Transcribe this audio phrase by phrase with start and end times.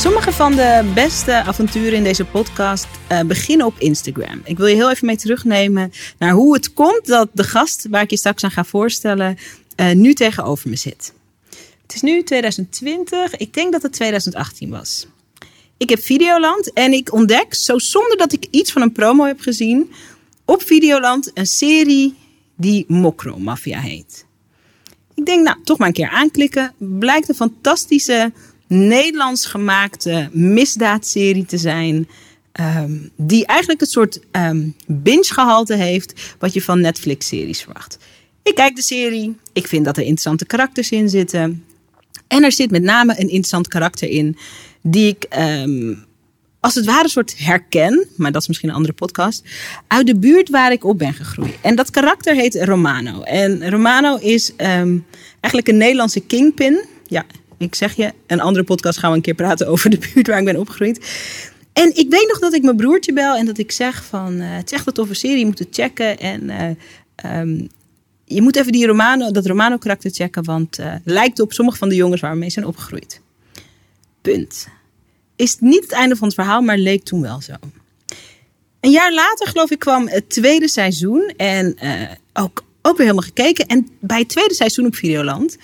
[0.00, 4.40] Sommige van de beste avonturen in deze podcast uh, beginnen op Instagram.
[4.44, 8.02] Ik wil je heel even mee terugnemen naar hoe het komt dat de gast waar
[8.02, 9.38] ik je straks aan ga voorstellen
[9.76, 11.12] uh, nu tegenover me zit.
[11.82, 15.06] Het is nu 2020, ik denk dat het 2018 was.
[15.76, 19.40] Ik heb Videoland en ik ontdek, zo zonder dat ik iets van een promo heb
[19.40, 19.92] gezien,
[20.44, 22.14] op Videoland een serie
[22.56, 24.26] die Mokro Mafia heet.
[25.14, 26.74] Ik denk, nou, toch maar een keer aanklikken.
[26.78, 28.32] Blijkt een fantastische
[28.72, 32.08] Nederlands gemaakte misdaadserie te zijn.
[32.60, 36.34] Um, die eigenlijk een soort um, binge-gehalte heeft.
[36.38, 37.98] wat je van Netflix-series verwacht.
[38.42, 39.36] Ik kijk de serie.
[39.52, 41.64] Ik vind dat er interessante karakters in zitten.
[42.26, 44.36] En er zit met name een interessant karakter in.
[44.82, 45.26] die ik.
[45.38, 46.04] Um,
[46.60, 49.44] als het ware een soort herken, maar dat is misschien een andere podcast,
[49.86, 51.54] uit de buurt waar ik op ben gegroeid.
[51.60, 53.22] En dat karakter heet Romano.
[53.22, 56.84] En Romano is eigenlijk een Nederlandse kingpin.
[57.06, 57.24] Ja,
[57.60, 60.38] ik zeg je, een andere podcast gaan we een keer praten over de buurt waar
[60.38, 60.98] ik ben opgegroeid.
[61.72, 64.56] En ik weet nog dat ik mijn broertje bel en dat ik zeg van, uh,
[64.56, 66.18] het is een serie, je moet checken.
[66.18, 66.42] En
[67.24, 67.68] uh, um,
[68.24, 71.88] je moet even die Romano, dat Romano karakter checken, want uh, lijkt op sommige van
[71.88, 73.20] de jongens waar we mee zijn opgegroeid.
[74.20, 74.68] Punt.
[75.36, 77.52] Is niet het einde van het verhaal, maar leek toen wel zo.
[78.80, 81.32] Een jaar later, geloof ik, kwam het tweede seizoen.
[81.36, 81.76] En
[82.32, 83.66] ook, ook weer helemaal gekeken.
[83.66, 85.56] En bij het tweede seizoen op Videoland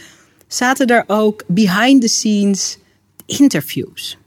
[0.46, 2.78] zaten er ook behind the scenes
[3.26, 4.18] interviews.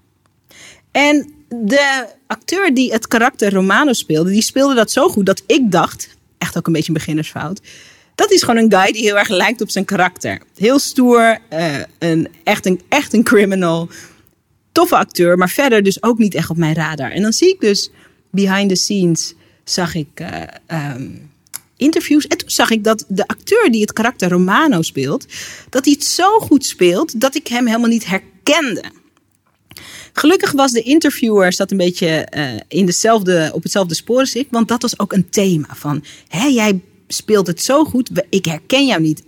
[0.92, 5.72] En de acteur die het karakter Romano speelde, die speelde dat zo goed dat ik
[5.72, 7.62] dacht, echt ook een beetje een beginnersfout,
[8.16, 10.42] dat is gewoon een guy die heel erg lijkt op zijn karakter.
[10.56, 13.90] Heel stoer, uh, een, echt, een, echt een criminal,
[14.72, 17.12] toffe acteur, maar verder dus ook niet echt op mijn radar.
[17.12, 17.92] En dan zie ik dus
[18.30, 20.42] behind the scenes, zag ik uh,
[20.96, 21.32] um,
[21.80, 22.28] interviews.
[22.28, 25.26] En toen zag ik dat de acteur die het karakter Romano speelt,
[25.70, 28.84] dat hij het zo goed speelt dat ik hem helemaal niet herkende.
[30.14, 34.48] Gelukkig was de interviewer zat een beetje uh, in dezelfde, op hetzelfde spoor als ik,
[34.50, 38.86] want dat was ook een thema van, hé, jij speelt het zo goed, ik herken
[38.86, 39.24] jou niet.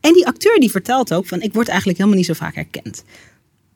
[0.00, 3.04] En die acteur die vertelt ook van, ik word eigenlijk helemaal niet zo vaak herkend.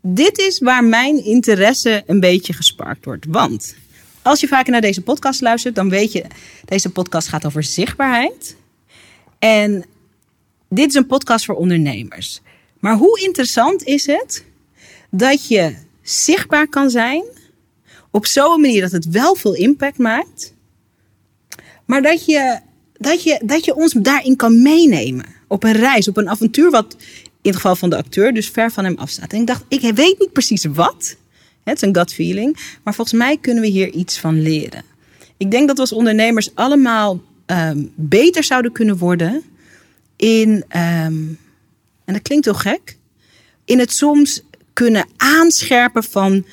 [0.03, 3.75] Dit is waar mijn interesse een beetje gesparkt wordt, want
[4.22, 6.25] als je vaker naar deze podcast luistert, dan weet je,
[6.64, 8.56] deze podcast gaat over zichtbaarheid.
[9.38, 9.84] En
[10.69, 12.41] dit is een podcast voor ondernemers.
[12.81, 14.44] Maar hoe interessant is het
[15.10, 17.25] dat je zichtbaar kan zijn
[18.10, 20.54] op zo'n manier dat het wel veel impact maakt,
[21.84, 22.60] maar dat je,
[22.92, 25.25] dat, je, dat je ons daarin kan meenemen.
[25.48, 26.97] Op een reis, op een avontuur wat
[27.42, 29.32] in het geval van de acteur dus ver van hem afstaat.
[29.32, 31.16] En ik dacht, ik weet niet precies wat,
[31.65, 32.56] het is een gut feeling.
[32.82, 34.84] Maar volgens mij kunnen we hier iets van leren.
[35.37, 39.43] Ik denk dat we als ondernemers allemaal um, beter zouden kunnen worden
[40.16, 41.38] in, um,
[42.04, 42.97] en dat klinkt heel gek,
[43.65, 46.44] in het soms kunnen aanscherpen van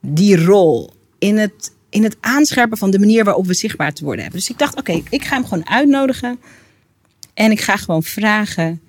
[0.00, 0.90] die rol.
[1.18, 4.40] In het, in het aanscherpen van de manier waarop we zichtbaar te worden hebben.
[4.40, 6.40] Dus ik dacht, oké, ik ga hem gewoon uitnodigen.
[7.34, 8.80] En ik ga gewoon vragen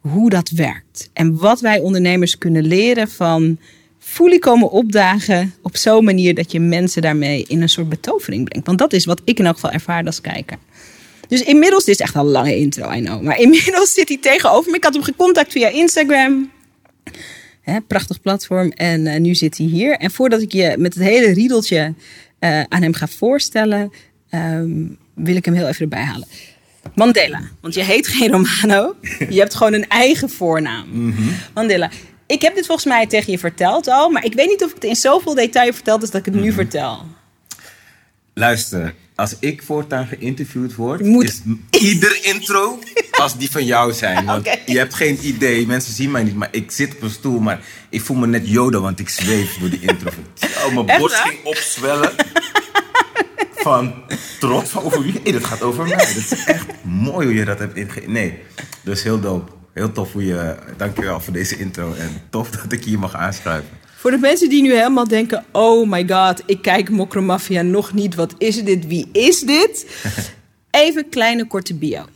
[0.00, 1.10] hoe dat werkt.
[1.12, 3.58] En wat wij ondernemers kunnen leren van
[4.04, 8.66] fully komen opdagen op zo'n manier dat je mensen daarmee in een soort betovering brengt.
[8.66, 10.58] Want dat is wat ik in elk geval ervaar als kijker.
[11.28, 13.22] Dus inmiddels, dit is echt een lange intro, I know.
[13.22, 14.76] Maar inmiddels zit hij tegenover me.
[14.76, 16.50] Ik had hem gecontact via Instagram.
[17.60, 18.70] Hè, prachtig platform.
[18.70, 19.96] En uh, nu zit hij hier.
[19.96, 21.94] En voordat ik je met het hele riedeltje
[22.40, 23.92] uh, aan hem ga voorstellen,
[24.30, 26.28] um, wil ik hem heel even erbij halen.
[26.94, 28.96] Mandela, want je heet geen Romano.
[29.28, 30.88] Je hebt gewoon een eigen voornaam.
[30.90, 31.34] Mm -hmm.
[31.54, 31.90] Mandela,
[32.32, 34.74] ik heb dit volgens mij tegen je verteld al, maar ik weet niet of ik
[34.74, 36.56] het in zoveel detail verteld is dat ik het nu mm-hmm.
[36.56, 37.06] vertel.
[38.34, 41.24] Luister, als ik voortaan geïnterviewd word, Moet...
[41.24, 41.40] is
[41.80, 42.78] ieder intro
[43.10, 44.24] als die van jou zijn.
[44.24, 44.62] Want okay.
[44.66, 47.60] je hebt geen idee, mensen zien mij niet, maar ik zit op een stoel, maar
[47.88, 50.10] ik voel me net Yoda, want ik zweef door die intro.
[50.66, 52.12] Oh, mijn borst ging opzwellen
[53.54, 53.94] van
[54.38, 55.20] trots van over wie.
[55.22, 55.96] Hey, dat gaat over mij.
[55.96, 58.02] Dat is echt mooi hoe je dat hebt inge...
[58.06, 58.38] Nee,
[58.82, 59.61] dus heel dope.
[59.72, 60.54] Heel tof hoe je.
[60.76, 61.94] Dankjewel voor deze intro.
[61.94, 63.70] En tof dat ik hier mag aanschuiven.
[63.96, 68.14] Voor de mensen die nu helemaal denken: oh my god, ik kijk Mokromafia nog niet.
[68.14, 68.86] Wat is dit?
[68.86, 69.86] Wie is dit?
[70.70, 72.00] Even kleine korte bio.
[72.00, 72.08] Oké,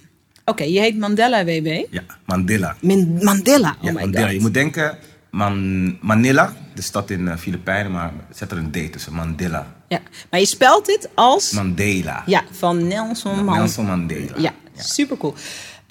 [0.45, 1.67] okay, je heet Mandela WW.
[1.67, 2.77] Ja, Mandela.
[2.81, 4.27] Min Mandela, oh ja, my Mandela.
[4.27, 4.35] god.
[4.35, 4.99] Je moet denken,
[5.31, 9.75] Man Manila, de stad in de uh, Filipijnen, maar zet er een D tussen, Mandela.
[9.89, 10.01] Ja,
[10.31, 11.51] maar je spelt dit als...
[11.51, 12.23] Mandela.
[12.27, 13.57] Ja, van Nelson Mandela.
[13.57, 14.35] Nelson Mandela.
[14.37, 15.35] Ja, Super cool.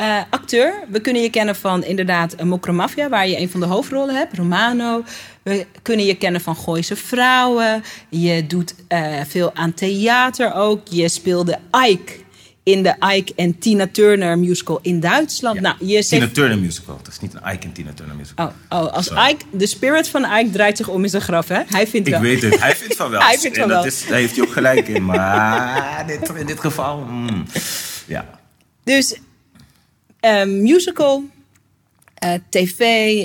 [0.01, 4.15] Uh, acteur, we kunnen je kennen van inderdaad Mokromafia, waar je een van de hoofdrollen
[4.15, 5.03] hebt, Romano.
[5.43, 7.83] We kunnen je kennen van Gooise Vrouwen.
[8.09, 10.87] Je doet uh, veel aan theater ook.
[10.89, 12.13] Je speelde Ike
[12.63, 15.55] in de Ike en Tina Turner musical in Duitsland.
[15.55, 15.61] Ja.
[15.61, 16.33] Nou, je Tina zegt...
[16.33, 16.97] Turner musical.
[17.03, 18.53] Dat is niet een Ike en Tina Turner musical.
[18.69, 19.29] Oh, oh, als Sorry.
[19.29, 21.61] Ike, de spirit van Ike draait zich om in zijn graf, hè?
[21.67, 22.21] Hij vindt Ik wel.
[22.21, 22.59] weet het.
[22.59, 23.21] Hij vindt van wel.
[23.29, 23.85] Hij vindt van dat wel.
[23.85, 25.05] Is, daar heeft hij ook gelijk in.
[25.05, 26.99] Maar dit, in dit geval...
[26.99, 27.45] mm,
[28.05, 28.25] ja.
[28.83, 29.17] Dus
[30.25, 31.23] eh, musical,
[32.13, 32.79] eh, tv,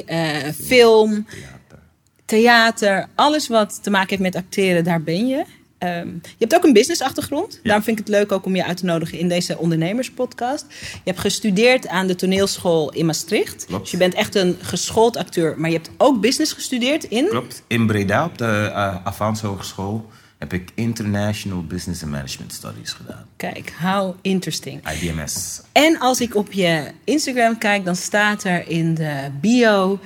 [0.06, 1.79] eh, film, Theater.
[2.25, 5.44] theater, alles wat te maken heeft met acteren, daar ben je.
[5.79, 7.61] Ehm, je hebt ook een businessachtergrond.
[7.62, 10.67] Daarom vind ik het leuk ook om je uit te nodigen in deze ondernemerspodcast.
[10.81, 13.64] Je hebt gestudeerd aan de toneelschool in Maastricht.
[13.67, 13.82] Klopt.
[13.82, 15.55] Dus je bent echt een geschoold acteur.
[15.58, 17.26] Maar je hebt ook business gestudeerd in...
[17.26, 17.62] Klopt.
[17.67, 20.11] In Breda op de uh, Avans Hogeschool
[20.41, 23.27] heb ik International Business and Management Studies gedaan.
[23.37, 24.89] Kijk, how interesting.
[24.93, 25.61] IBMS.
[25.73, 29.99] En als ik op je Instagram kijk, dan staat er in de bio...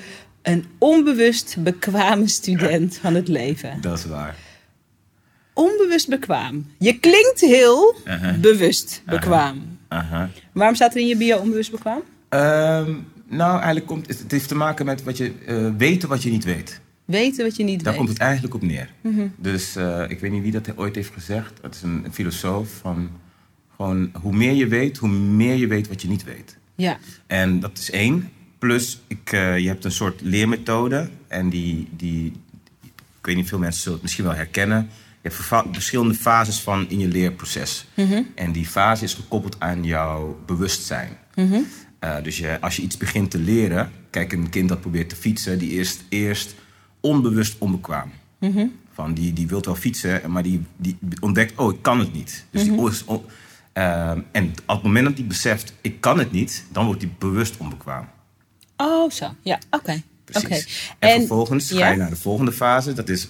[0.43, 3.81] een onbewust bekwame student van het leven.
[3.81, 4.37] Dat is waar.
[5.53, 6.67] Onbewust bekwaam.
[6.79, 8.39] Je klinkt heel Uh-huh.
[8.39, 9.79] bewust bekwaam.
[9.89, 10.31] Aha.
[10.53, 12.03] Waarom staat er in je bio onbewust bekwaam?
[12.29, 12.95] Ehm,
[13.29, 16.31] nou, eigenlijk komt het, het heeft te maken met wat je, eh, weten wat je
[16.31, 16.81] niet weet.
[17.05, 17.97] Weten wat je niet Daar weet.
[17.97, 18.91] komt het eigenlijk op neer.
[19.37, 21.53] Dus eh, ik weet niet wie dat ooit heeft gezegd.
[21.63, 23.11] Het is een, een filosoof van
[23.77, 26.57] gewoon hoe meer je weet, hoe meer je weet wat je niet weet.
[26.75, 26.99] Ja.
[27.27, 28.31] En dat is één.
[28.59, 31.09] Plus, ik, eh, je hebt een soort leermethode.
[31.29, 32.33] En die, die,
[32.83, 34.89] ik weet niet, veel mensen zullen het misschien wel herkennen.
[35.23, 37.87] Je hebt verschillende fases van in je leerproces.
[38.35, 41.09] En die fase is gekoppeld aan jouw bewustzijn.
[41.99, 43.91] Eh, dus je, als je iets begint te leren...
[44.11, 45.59] Kijk, een kind dat probeert te fietsen...
[45.59, 46.55] die is eerst
[47.05, 48.11] onbewust onbekwaam.
[48.93, 51.59] Van die, die wil wel fietsen, maar die, die ontdekt...
[51.59, 52.45] oh, ik kan het niet.
[52.51, 53.25] Dus die is on-
[53.73, 56.65] Ehm, en op het moment dat hij beseft, ik kan het niet...
[56.73, 58.09] dan wordt hij bewust onbekwaam.
[58.77, 59.35] Oh, zo.
[59.43, 60.03] Ja, oké.
[60.25, 60.93] Precies.
[60.99, 61.79] En, vervolgens ja?
[61.79, 62.93] ga je naar de volgende fase.
[62.93, 63.29] Dat is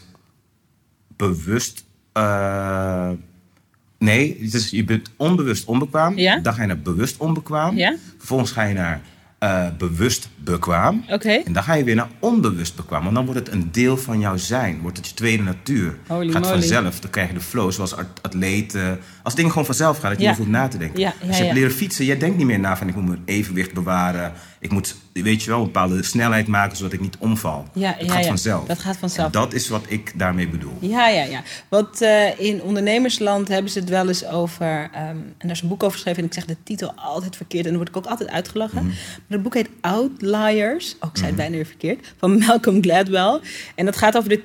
[1.17, 1.85] bewust...
[2.13, 3.11] eh,
[3.99, 6.19] nee, dus je bent onbewust onbekwaam.
[6.19, 6.39] Ja?
[6.39, 7.77] Dan ga je naar bewust onbekwaam.
[7.77, 7.97] Ja?
[8.19, 9.01] Vervolgens ga je naar
[9.45, 11.05] eh, bewust bekwaam.
[11.11, 11.29] Oké.
[11.31, 13.03] En dan ga je weer naar onbewust bekwaam.
[13.03, 14.81] Want dan wordt het een deel van jouw zijn.
[14.81, 15.97] Wordt het je tweede natuur.
[16.07, 16.55] Holy Gaat moly.
[16.55, 17.01] vanzelf.
[17.01, 17.73] Dan krijg je de flow.
[17.73, 18.99] Zoals at- atleten.
[19.23, 20.11] Als dingen gewoon vanzelf gaan.
[20.11, 20.31] Dat je Ja.
[20.31, 21.01] niet hoeft na te denken.
[21.01, 22.05] Ja, ja, Als je hebt leren fietsen.
[22.05, 24.33] Jij denkt niet meer na van ik moet mijn evenwicht bewaren.
[24.65, 26.77] Ik moet, weet je wel, een bepaalde snelheid maken.
[26.77, 27.65] Zodat ik niet omval.
[27.73, 28.29] Ja, ja, gaat ja.
[28.29, 28.67] vanzelf.
[28.67, 29.27] Dat gaat vanzelf.
[29.27, 30.77] En dat is wat ik daarmee bedoel.
[30.81, 31.43] Ja, ja, ja.
[31.69, 34.91] Want eh, in ondernemersland hebben ze het wel eens over.
[34.93, 36.19] ehm, en daar is een boek over geschreven.
[36.23, 37.65] En ik zeg de titel altijd verkeerd.
[37.65, 38.77] En dan word ik ook altijd uitgelachen.
[38.79, 38.87] Mhm.
[38.87, 38.95] Maar
[39.29, 40.97] het boek heet Outliers.
[41.01, 42.15] Oh, ik zei het bijna weer verkeerd.
[42.19, 43.41] Van Malcolm Gladwell.
[43.75, 44.43] En dat gaat over de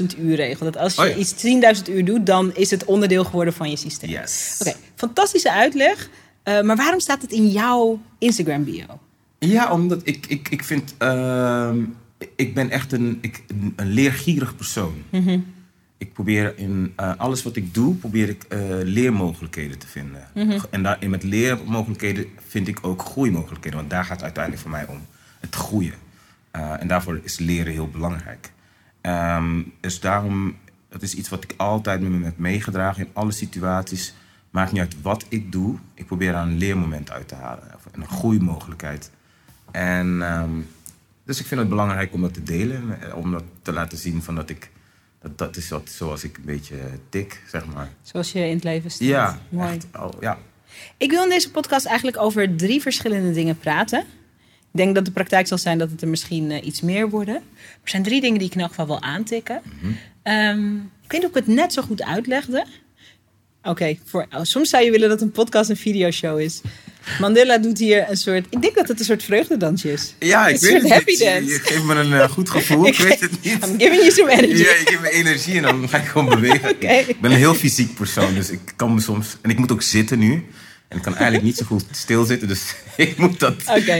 [0.00, 0.64] 10.000 uur regel.
[0.64, 1.14] Dat als je Oh ja.
[1.14, 1.34] iets
[1.78, 4.10] 10.000 uur doet, dan is het onderdeel geworden van je systeem.
[4.10, 4.56] Yes.
[4.60, 6.08] Oké, fantastische uitleg.
[6.42, 8.84] Eh, maar waarom staat het in jouw Instagram bio?
[9.38, 10.94] Ja, omdat ik, ik, ik vind...
[10.98, 11.84] ehm,
[12.36, 15.02] ik ben echt een, ik, een, een leergierig persoon.
[15.10, 15.38] Mhm.
[15.98, 20.28] Ik probeer in eh, alles wat ik doe, probeer ik eh, leermogelijkheden te vinden.
[20.34, 20.58] Mhm.
[20.70, 23.78] En daar, en met leermogelijkheden vind ik ook groeimogelijkheden.
[23.78, 25.06] Want daar gaat het uiteindelijk voor mij om.
[25.40, 25.94] Het groeien.
[26.50, 28.52] Eh, en daarvoor is leren heel belangrijk.
[29.00, 30.56] Ehm, dus daarom,
[30.88, 34.14] dat is iets wat ik altijd met me heb meegedragen in alle situaties.
[34.50, 35.76] Maakt niet uit wat ik doe.
[35.94, 37.64] Ik probeer daar een leermoment uit te halen.
[37.74, 39.10] Of een groeimogelijkheid.
[39.72, 40.50] En ehm,
[41.24, 43.00] dus ik vind het belangrijk om dat te delen.
[43.02, 44.70] eh, Om dat te laten zien van dat ik...
[45.22, 46.76] Dat, dat is wat, zoals ik een beetje
[47.08, 47.88] tik, zeg maar.
[48.02, 49.08] Zoals je in het leven staat.
[49.08, 49.74] Ja, Mooi.
[49.74, 49.86] echt.
[49.98, 50.38] Oh, ja.
[50.96, 53.98] Ik wil in deze podcast eigenlijk over drie verschillende dingen praten.
[54.72, 57.34] Ik denk dat de praktijk zal zijn dat het er misschien eh, iets meer worden.
[57.34, 59.60] Maar er zijn drie dingen die ik in elk geval wil aantikken.
[59.80, 59.92] Mhm.
[60.22, 62.66] Ehm, ik weet niet of ik het net zo goed uitlegde.
[63.62, 66.60] Oké, voor oh, soms zou je willen dat een podcast een videoshow is.
[67.20, 68.46] Mandela doet hier een soort...
[68.50, 70.14] Ik denk dat het een soort vreugdedansje is.
[70.18, 71.18] Ja, ik Een weet soort het happy niet.
[71.18, 71.52] Dance.
[71.52, 73.64] Je geeft me een eh, goed gevoel, ik, weet het niet.
[73.64, 74.62] I'm giving you some energy.
[74.62, 76.70] Ja, je geeft me energie en dan ga ik gewoon bewegen.
[77.08, 79.36] Ik ben een heel fysiek persoon, dus ik kan me soms...
[79.40, 80.46] En ik moet ook zitten nu.
[80.88, 83.54] En ik kan eigenlijk niet zo goed stilzitten, dus ik moet dat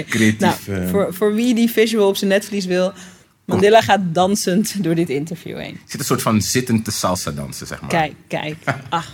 [0.08, 0.38] creatief...
[0.38, 2.92] nou, eh, voor, voor wie die visual op zijn netvlies wil...
[3.48, 5.80] Mandela gaat dansend door dit interview heen.
[5.86, 7.90] Zit een soort van zittend te salsa dansen, zeg maar.
[7.90, 8.56] Kijk, kijk.
[8.88, 9.12] Ach,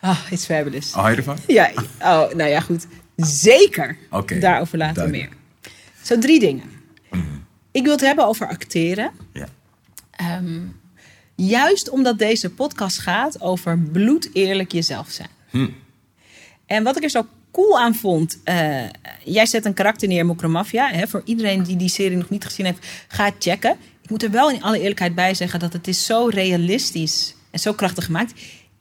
[0.00, 0.88] ah, it's fabulous.
[0.88, 1.38] Oh, hou je ervan?
[1.46, 2.86] Ja, oh, nou ja, goed.
[3.16, 3.96] Zeker.
[4.10, 5.30] Oké, Daarover later duidelijk.
[5.30, 5.38] meer.
[6.02, 6.64] Zo, drie dingen.
[7.70, 9.10] Ik wil het hebben over acteren.
[9.32, 9.48] Ja.
[10.10, 10.60] Ehm,
[11.34, 15.28] juist omdat deze podcast gaat over bloed eerlijk jezelf zijn.
[15.50, 15.68] Hm.
[16.66, 18.38] En wat ik er zo cool aan vond.
[18.44, 18.82] eh,
[19.24, 20.88] jij zet een karakter neer, Mokromafia.
[20.90, 23.76] Hè, voor iedereen die die serie nog niet gezien heeft, ga checken.
[24.02, 27.58] Ik moet er wel in alle eerlijkheid bij zeggen dat het is zo realistisch en
[27.58, 28.32] zo krachtig gemaakt.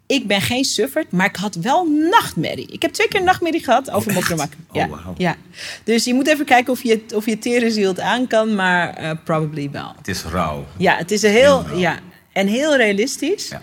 [0.07, 2.67] ik ben geen sufferd, maar ik had wel nachtmerrie.
[2.71, 4.99] Ik heb twee keer nachtmerrie gehad over oh, Oh, ja, wow.
[5.17, 5.35] ja.
[5.83, 9.01] Dus je moet even kijken of je, of je tere ziel het aan kan, maar
[9.01, 9.93] uh, probably wel.
[9.97, 10.65] Het is rauw.
[10.77, 11.99] Ja, het is een heel, heel ja,
[12.33, 13.47] en heel realistisch.
[13.47, 13.61] Ja.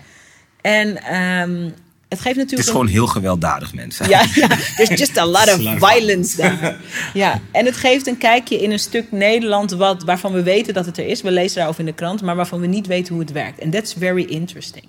[0.61, 1.15] En
[1.49, 1.73] um,
[2.09, 2.51] het geeft natuurlijk.
[2.51, 4.09] Het is gewoon heel gewelddadig, mensen.
[4.09, 4.47] Ja, ja.
[4.47, 6.77] there's just a lot of violence daar.
[7.13, 10.85] Ja, en het geeft een kijkje in een stuk Nederland wat, waarvan we weten dat
[10.85, 11.21] het er is.
[11.21, 13.59] We lezen daarover in de krant, maar waarvan we niet weten hoe het werkt.
[13.59, 14.85] En that's very interesting.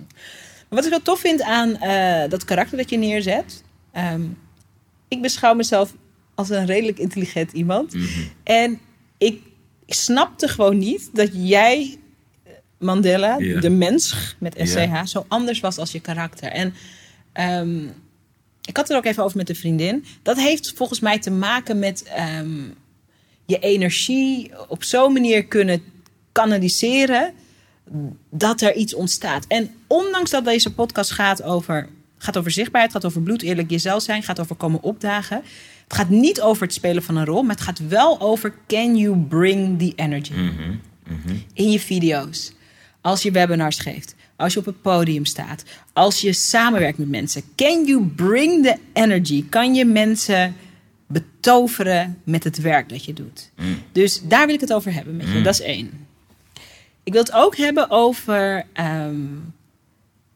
[0.68, 3.62] Maar wat ik wel tof vind aan uh, dat karakter dat je neerzet.
[4.12, 4.38] Um,
[5.08, 5.94] ik beschouw mezelf
[6.34, 7.94] als een redelijk intelligent iemand.
[7.94, 8.02] Mhm.
[8.02, 8.30] Mm -hmm.
[8.42, 8.80] En
[9.18, 9.42] ik
[9.86, 11.98] snapte gewoon niet dat jij,
[12.78, 13.60] Mandela, Ja.
[13.60, 16.50] de mens met SCH, zo anders was als je karakter.
[16.50, 16.74] En
[17.32, 17.84] Ehm,
[18.64, 20.04] ik had het er ook even over met een vriendin.
[20.22, 22.58] Dat heeft volgens mij te maken met ehm,
[23.46, 25.82] je energie op zo'n manier kunnen
[26.32, 27.32] kanaliseren
[28.30, 29.46] dat er iets ontstaat.
[29.46, 34.02] En ondanks dat deze podcast gaat over, gaat over zichtbaarheid, gaat over bloed eerlijk jezelf
[34.02, 35.36] zijn, gaat over komen opdagen.
[35.84, 38.96] Het gaat niet over het spelen van een rol, maar het gaat wel over can
[38.96, 40.74] you bring the energy Mhm,
[41.06, 41.34] mhm.
[41.52, 42.52] in je video's,
[43.00, 47.42] als je webinars geeft, als je op het podium staat, als je samenwerkt met mensen.
[47.56, 49.48] Can you bring the energy?
[49.48, 50.54] Kan je mensen
[51.06, 53.50] betoveren met het werk dat je doet?
[53.56, 53.76] Mm.
[53.92, 55.42] Dus daar wil ik het over hebben met je.
[55.42, 56.06] Dat is één.
[57.02, 58.64] Ik wil het ook hebben over.
[58.72, 59.24] ehm,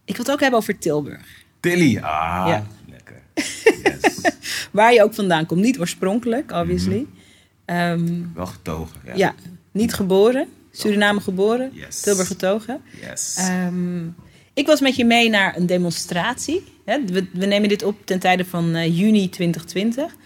[0.05, 1.27] ik wil het ook hebben over Tilburg.
[1.61, 2.67] Tilly, ah, Ja.
[2.89, 3.23] lekker.
[3.35, 4.21] Yes.
[4.73, 5.61] Waar je ook vandaan komt.
[5.61, 7.07] Niet oorspronkelijk, obviously.
[7.65, 9.01] Ehm, Wel getogen.
[9.05, 9.13] Ja.
[9.17, 9.35] ja,
[9.73, 10.49] niet geboren.
[10.77, 11.71] Suriname geboren.
[11.73, 12.01] Yes.
[12.01, 12.81] Tilburg getogen.
[13.01, 13.35] Yes.
[13.39, 14.07] Ehm,
[14.55, 16.65] ik was met je mee naar een demonstratie.
[16.85, 20.17] We, we nemen dit op ten tijde van eh, juni 2020.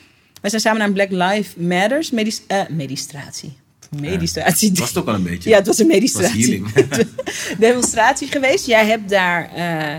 [0.43, 3.57] We zijn samen naar een Black Lives Matters medis eh, medistratie.
[4.01, 4.73] Medistratie.
[4.75, 5.51] was het ook al een beetje.
[5.51, 6.63] Ja, het was een was medistratie.
[7.59, 8.67] demonstratie geweest.
[8.67, 9.51] Jij hebt daar.
[9.55, 9.97] eh,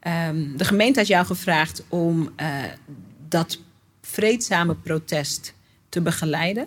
[0.00, 2.30] ehm, de gemeente had jou gevraagd om
[3.28, 3.58] dat
[4.02, 5.54] vreedzame protest
[5.88, 6.66] te begeleiden.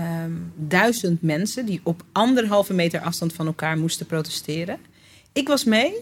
[0.00, 4.78] Ehm, duizend mensen die op anderhalve meter afstand van elkaar moesten protesteren.
[5.32, 5.94] Ik was mee.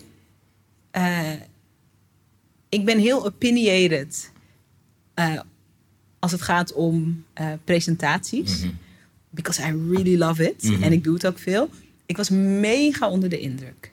[0.91, 1.33] Eh,
[2.69, 4.31] ik ben heel opinionated
[5.15, 5.41] eh,
[6.19, 8.59] als het gaat om eh, presentaties.
[8.59, 8.73] Mhm.
[9.31, 10.63] Because I really love it.
[10.63, 10.83] Mhm.
[10.83, 11.71] En ik doe het ook veel.
[12.07, 12.29] Ik was
[12.61, 13.93] mega onder de indruk.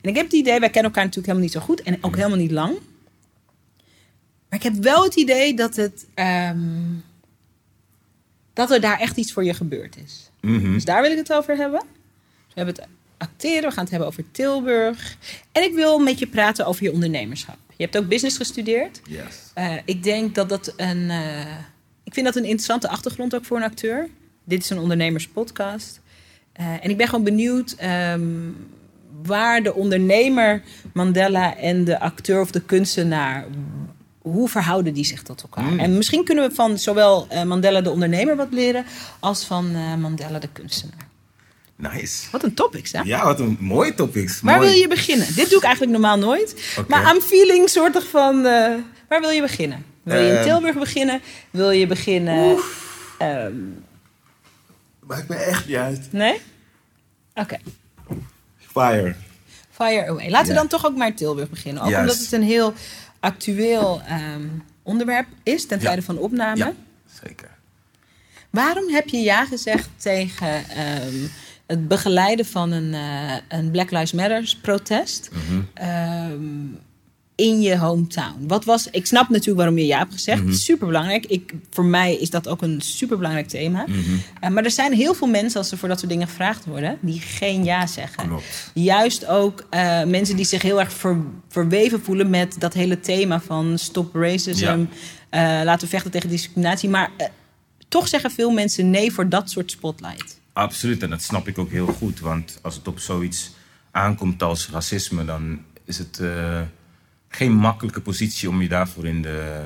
[0.00, 1.82] En ik heb het idee, wij kennen elkaar natuurlijk helemaal niet zo goed.
[1.82, 2.78] En ook helemaal niet lang.
[4.48, 6.06] Maar ik heb wel het idee dat het...
[6.14, 6.58] ehm,
[8.56, 10.30] dat er daar echt iets voor je gebeurd is.
[10.40, 10.72] Mhm.
[10.72, 11.80] Dus daar wil ik het over hebben.
[11.80, 12.86] We hebben het
[13.16, 15.16] acteren, we gaan het hebben over Tilburg.
[15.52, 17.56] En ik wil met je praten over je ondernemerschap.
[17.76, 19.00] Je hebt ook business gestudeerd.
[19.08, 19.22] Yes.
[19.54, 21.10] Eh, ik denk dat dat een.
[21.10, 21.40] eh,
[22.04, 24.08] ik vind dat een interessante achtergrond ook voor een acteur.
[24.44, 26.00] Dit is een ondernemerspodcast.
[26.52, 28.28] Eh, en ik ben gewoon benieuwd ehm,
[29.22, 33.46] waar de ondernemer Mandela en de acteur of de kunstenaar.
[34.32, 35.64] Hoe verhouden die zich tot elkaar?
[35.64, 35.78] Mm.
[35.78, 38.84] En misschien kunnen we van zowel eh, Mandela de ondernemer wat leren
[39.20, 41.08] als van eh, Mandela de kunstenaar.
[41.76, 42.26] Nice.
[42.30, 43.00] Wat een topics, hè?
[43.00, 44.40] Ja, wat een mooie topics.
[44.40, 44.68] Waar Mooi.
[44.70, 45.26] wil je beginnen?
[45.34, 46.76] Dit doe ik eigenlijk normaal nooit.
[46.88, 48.36] Maar I'm feeling soortig van...
[48.36, 48.74] eh,
[49.08, 49.84] waar wil je beginnen?
[50.02, 50.44] Wil je in Ehm.
[50.44, 51.20] Tilburg beginnen?
[51.50, 52.56] Wil je beginnen...
[53.18, 53.54] ehm,
[55.06, 56.08] Maakt me echt niet uit.
[56.12, 56.40] nee?
[57.34, 57.56] Oké.
[58.72, 59.14] Fire.
[59.70, 60.30] Fire away.
[60.30, 61.82] Laten we dan toch ook maar Tilburg beginnen.
[61.82, 62.10] Ook Juist.
[62.10, 62.72] omdat het een heel
[63.20, 64.46] actueel ehm,
[64.82, 65.84] onderwerp is ten Ja.
[65.84, 66.56] tijde van opname.
[66.56, 66.72] Ja,
[67.22, 67.48] zeker.
[68.50, 71.26] Waarom heb je ja gezegd tegen ehm,
[71.66, 75.60] het begeleiden van een, eh, een Black Lives Matter protest Mhm.
[75.74, 76.64] ehm,
[77.36, 78.46] in je hometown?
[78.46, 80.42] Wat was, ik snap natuurlijk waarom je ja hebt gezegd.
[80.42, 80.52] Mhm.
[80.52, 81.26] Superbelangrijk.
[81.26, 83.84] Ik, voor mij is dat ook een superbelangrijk thema.
[83.88, 84.00] Mhm.
[84.40, 86.98] Eh, maar er zijn heel veel mensen, als er voor dat soort dingen gevraagd worden,
[87.00, 88.28] die geen ja zeggen.
[88.28, 88.70] Klopt.
[88.74, 93.40] Juist ook eh, mensen die zich heel erg ver- verweven voelen met dat hele thema
[93.40, 94.84] van stop racism.
[95.30, 96.88] eh, laten we vechten tegen discriminatie.
[96.88, 97.10] Maar
[97.88, 100.40] toch zeggen veel mensen nee voor dat soort spotlight.
[100.52, 102.20] Absoluut, en dat snap ik ook heel goed.
[102.20, 103.50] Want als het op zoiets
[103.90, 106.20] aankomt als racisme, dan is het
[107.28, 109.62] geen makkelijke positie om je daarvoor in de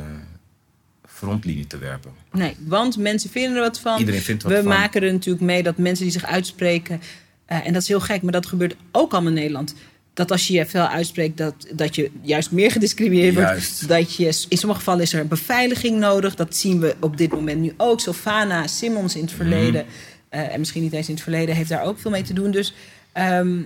[1.08, 2.10] frontlinie te werpen.
[2.32, 3.98] Nee, want mensen vinden er wat van.
[3.98, 4.66] Iedereen vindt wat We van.
[4.68, 7.00] maken er natuurlijk mee dat mensen die zich uitspreken.
[7.46, 9.74] eh, en dat is heel gek, maar dat gebeurt ook allemaal in Nederland.
[10.14, 13.88] Dat als je je veel uitspreekt, dat, dat je juist meer gediscrimineerd wordt.
[13.88, 16.34] Dat je, in sommige gevallen is er beveiliging nodig.
[16.34, 18.00] Dat zien we op dit moment nu ook.
[18.00, 19.40] Sylvana Simmons in het Mhm.
[19.40, 19.84] verleden,
[20.28, 22.50] eh, en misschien niet eens in het verleden, heeft daar ook veel mee te doen.
[22.50, 22.74] Dus
[23.12, 23.58] ehm,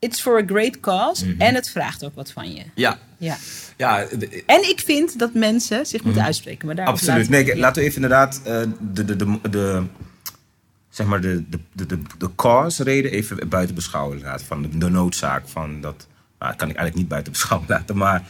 [0.00, 1.26] it's for a great cause.
[1.26, 1.40] Mhm.
[1.40, 2.62] En het vraagt ook wat van je.
[2.74, 3.36] Ja, Ja.
[3.76, 4.06] ja
[4.46, 6.66] En ik vind dat mensen zich moeten uitspreken.
[6.66, 6.94] Maar daar Mhm.
[6.94, 7.28] absoluut.
[7.28, 9.82] Nee, laten we even inderdaad eh, de, de, de, de,
[10.88, 14.46] zeg maar de, de, de, de, de cause reden even buiten beschouwing laten.
[14.46, 16.06] Van de, de noodzaak van dat
[16.38, 17.96] dat kan ik eigenlijk niet buiten beschouwing laten.
[17.96, 18.22] Maar,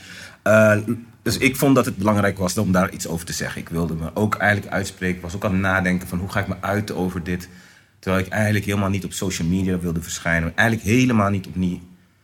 [0.44, 0.76] uh,
[1.22, 3.60] dus ik vond dat het belangrijk was om daar iets over te zeggen.
[3.60, 5.20] Ik wilde me ook eigenlijk uitspreken.
[5.22, 7.48] was ook aan het nadenken van hoe ga ik me uiten over dit.
[8.00, 10.56] Terwijl ik eigenlijk helemaal niet op social media wilde verschijnen.
[10.56, 11.80] Eigenlijk helemaal niet opnieuw.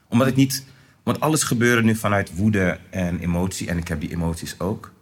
[0.09, 0.65] Omdat ik niet...
[1.03, 3.69] Want alles gebeurde nu vanuit woede en emotie.
[3.69, 4.93] En ik heb die emoties ook.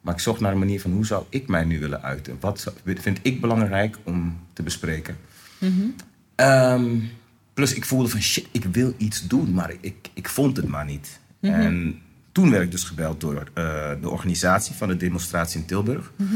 [0.00, 2.36] Maar ik zocht naar een manier van hoe zou ik mij nu willen uiten?
[2.40, 5.16] Wat vind ik belangrijk om te bespreken?
[5.58, 5.94] Mm
[7.54, 10.84] plus ik voelde van shit, ik wil iets doen, maar ik, ik vond het maar
[10.84, 11.20] niet.
[11.40, 11.52] Mhm.
[11.52, 12.00] En
[12.32, 16.12] toen werd ik dus gebeld door uh, de organisatie van de demonstratie in Tilburg.
[16.16, 16.34] Mhm.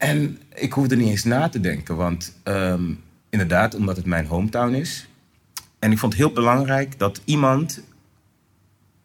[0.00, 4.74] En ik hoefde niet eens na te denken, want um, inderdaad, omdat het mijn hometown
[4.74, 5.08] is.
[5.78, 7.82] En ik vond het heel belangrijk dat iemand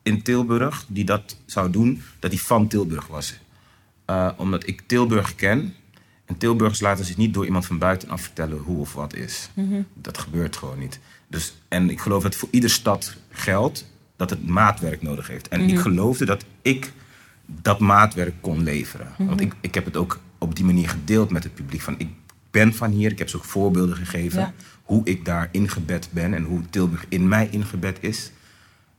[0.04, 3.40] in Tilburg die dat zou doen, dat hij van Tilburg was.
[4.10, 5.74] Uh, omdat ik Tilburg ken.
[6.26, 9.50] En Tilburgers laten zich niet door iemand van buitenaf vertellen hoe of wat is.
[9.54, 9.82] Mhm.
[9.94, 11.00] Dat gebeurt gewoon niet.
[11.28, 13.86] Dus, en ik geloof dat voor iedere stad geldt
[14.16, 15.48] dat het maatwerk nodig heeft.
[15.48, 15.82] En ik mhm.
[15.82, 16.92] geloofde dat ik
[17.46, 19.14] dat maatwerk kon leveren.
[19.18, 19.28] Mhm.
[19.28, 21.82] Want ik, ik heb het ook op die manier gedeeld met het publiek.
[21.82, 22.10] Van ik
[22.52, 24.54] ben van hier, ik heb ze ook voorbeelden gegeven.
[24.84, 28.32] Hoe ik daar ingebed ben en hoe Tilburg in mij ingebed is.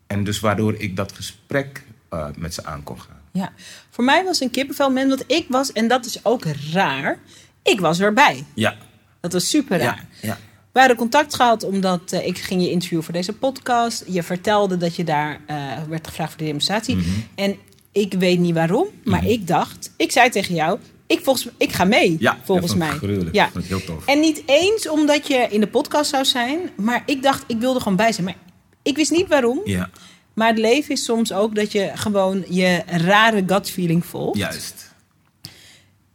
[0.06, 3.20] En dus waardoor ik dat gesprek uh, met ze aan kon gaan.
[3.32, 3.52] Ja,
[3.90, 7.18] voor mij was een kippenvelmoment, want ik was, en dat is ook raar,
[7.62, 8.44] ik was erbij.
[8.54, 8.76] Ja.
[9.20, 10.06] Dat was super raar.
[10.20, 10.38] Ja, ja.
[10.72, 14.04] We hadden contact gehad omdat uh, ik ging je interviewen voor deze podcast.
[14.08, 16.94] Je vertelde dat je daar uh, werd gevraagd voor de demonstratie.
[16.96, 17.24] Mm -hmm.
[17.34, 17.56] En
[17.92, 19.34] ik weet niet waarom, maar mm -hmm.
[19.34, 22.90] ik dacht, ik zei tegen jou, ik, volgens, ik ga mee, ja, volgens mij.
[22.90, 23.34] Gruwelijk.
[23.34, 24.06] Ja, vond ik heel tof.
[24.06, 27.80] En niet eens omdat je in de podcast zou zijn, maar ik dacht, ik wilde
[27.80, 28.26] gewoon bij zijn.
[28.26, 28.36] Maar
[28.82, 29.60] ik wist niet waarom.
[29.64, 29.90] Ja.
[30.32, 34.38] Maar het leven is soms ook dat je gewoon je rare gut feeling volgt.
[34.38, 34.94] Juist.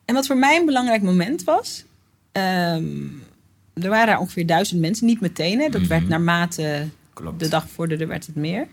[0.05, 1.83] En wat voor mij een belangrijk moment was.
[2.31, 3.23] Um,
[3.73, 5.59] er waren daar ongeveer duizend mensen, niet meteen.
[5.59, 5.69] Hè.
[5.69, 5.87] Dat mm -hmm.
[5.87, 7.39] werd naarmate Klopt.
[7.39, 8.67] de dag vorderde, werd het meer.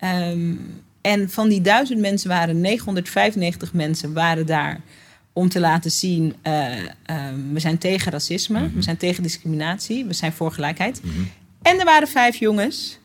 [0.00, 4.80] Um, en van die duizend mensen waren 995 mensen waren daar
[5.32, 6.86] om te laten zien: uh, uh,
[7.52, 8.74] we zijn tegen racisme, mm -hmm.
[8.74, 11.00] we zijn tegen discriminatie, we zijn voor gelijkheid.
[11.04, 11.30] Mm -hmm.
[11.62, 12.98] En er waren vijf jongens.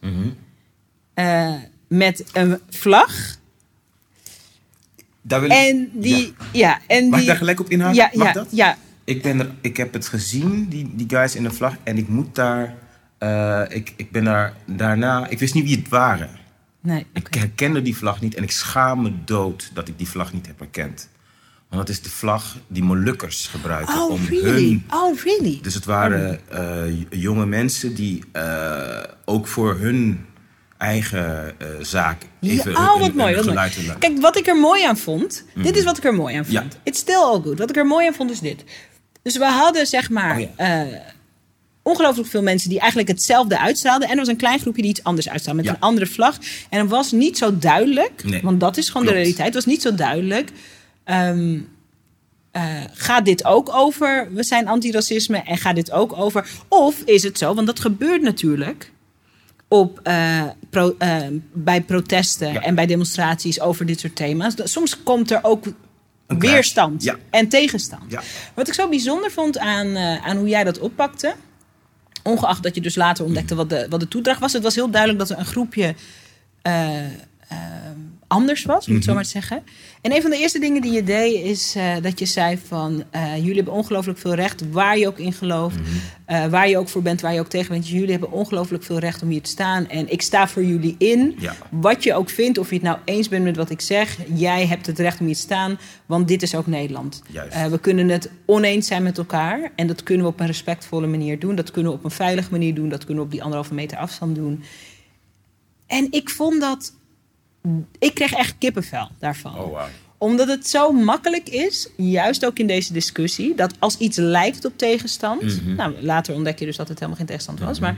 [1.15, 1.53] Uh,
[1.87, 3.37] met een vlag.
[5.21, 6.45] Daar wil en die, ja.
[6.51, 7.95] ja en Mag die, ik daar gelijk op inhaken?
[7.95, 8.47] Ja, Mag ja, dat?
[8.51, 8.77] ja.
[9.03, 11.75] Ik, ben er, ik heb het gezien, die, die guys in de vlag.
[11.83, 12.75] En ik moet daar...
[13.19, 15.27] Uh, ik, ik ben daar daarna...
[15.27, 16.29] Ik wist niet wie het waren.
[16.81, 17.21] Nee, okay.
[17.31, 18.35] Ik herkende die vlag niet.
[18.35, 21.09] En ik schaam me dood dat ik die vlag niet heb herkend.
[21.69, 23.95] Want dat is de vlag die Molukkers gebruiken.
[23.95, 24.69] Oh, om really?
[24.69, 24.83] hun...
[24.89, 25.59] Oh, really?
[25.61, 30.25] Dus het waren uh, jonge mensen die uh, ook voor hun
[30.77, 33.69] eigen uh, zaak even ja, oh, een, wat mooi, een wat mooi.
[33.69, 35.43] geluid Kijk, wat ik er mooi aan vond...
[35.53, 35.65] Mhm.
[35.65, 36.73] Dit is wat ik er mooi aan vond.
[36.73, 36.79] Ja.
[36.83, 37.59] It's still all good.
[37.59, 38.63] Wat ik er mooi aan vond is dit.
[39.21, 40.39] Dus we hadden zeg maar...
[40.39, 40.87] Oh, ja.
[41.81, 44.07] ongelooflijk veel mensen die eigenlijk hetzelfde uitstraalden.
[44.07, 45.61] En er was een klein groepje die iets anders uitstraalde.
[45.61, 45.75] Met Ja.
[45.77, 46.37] een andere vlag.
[46.69, 48.23] En het was niet zo duidelijk.
[48.23, 48.41] Nee.
[48.43, 49.45] Want dat is gewoon de realiteit.
[49.45, 50.51] Het was niet zo duidelijk.
[51.07, 51.59] Ehm,
[52.51, 57.23] eh, gaat dit ook over we zijn antiracisme en gaat dit ook over of is
[57.23, 58.91] het zo want dat gebeurt natuurlijk
[59.67, 61.17] op, eh, pro- eh,
[61.53, 62.61] bij protesten Ja.
[62.61, 64.53] en bij demonstraties over dit soort thema's.
[64.63, 65.65] Soms komt er ook
[66.27, 67.15] Een weerstand Ja.
[67.29, 68.11] en tegenstand.
[68.11, 68.21] Ja.
[68.53, 71.35] Wat ik zo bijzonder vond aan, eh, aan hoe jij dat oppakte,
[72.23, 74.89] ongeacht dat je dus later ontdekte wat de, wat de toedracht was, het was heel
[74.89, 75.95] duidelijk dat er een groepje
[76.61, 77.07] eh, eh,
[78.27, 79.15] anders was, om het zo Mhm.
[79.15, 79.63] maar te zeggen.
[80.01, 83.03] En een van de eerste dingen die je deed is eh, dat je zei van
[83.09, 85.85] eh, jullie hebben ongelooflijk veel recht waar je ook in gelooft, Mhm.
[86.25, 87.87] eh, waar je ook voor bent, waar je ook tegen bent.
[87.89, 91.35] Jullie hebben ongelooflijk veel recht om hier te staan en ik sta voor jullie in.
[91.39, 91.55] Ja.
[91.71, 94.65] Wat je ook vindt, of je het nou eens bent met wat ik zeg, jij
[94.65, 97.21] hebt het recht om hier te staan, want dit is ook Nederland.
[97.69, 101.39] We kunnen het oneens zijn met elkaar en dat kunnen we op een respectvolle manier
[101.39, 101.55] doen.
[101.55, 102.89] Dat kunnen we op een veilige manier doen.
[102.89, 104.63] Dat kunnen we op die anderhalve meter afstand doen.
[105.87, 106.93] En ik vond dat.
[107.99, 109.87] Ik kreeg echt kippenvel daarvan Oh, wauw.
[110.17, 114.77] omdat het zo makkelijk is, juist ook in deze discussie, dat als iets lijkt op
[114.77, 115.41] tegenstand.
[115.43, 115.75] Mhm.
[115.75, 117.79] Nou, later ontdek je dus dat het helemaal geen tegenstand was.
[117.79, 117.97] Maar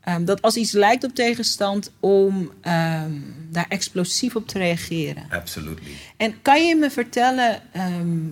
[0.00, 3.12] ehm, dat als iets lijkt op tegenstand, om ehm,
[3.50, 5.22] daar explosief op te reageren.
[5.30, 5.90] Absolutely.
[6.16, 8.26] En kan je me vertellen ehm,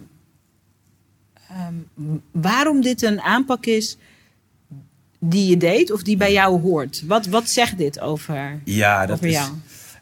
[2.30, 3.96] waarom dit een aanpak is
[5.18, 7.02] die je deed of die bij jou hoort?
[7.06, 9.50] Wat, wat zegt dit over, Ja, dat over is...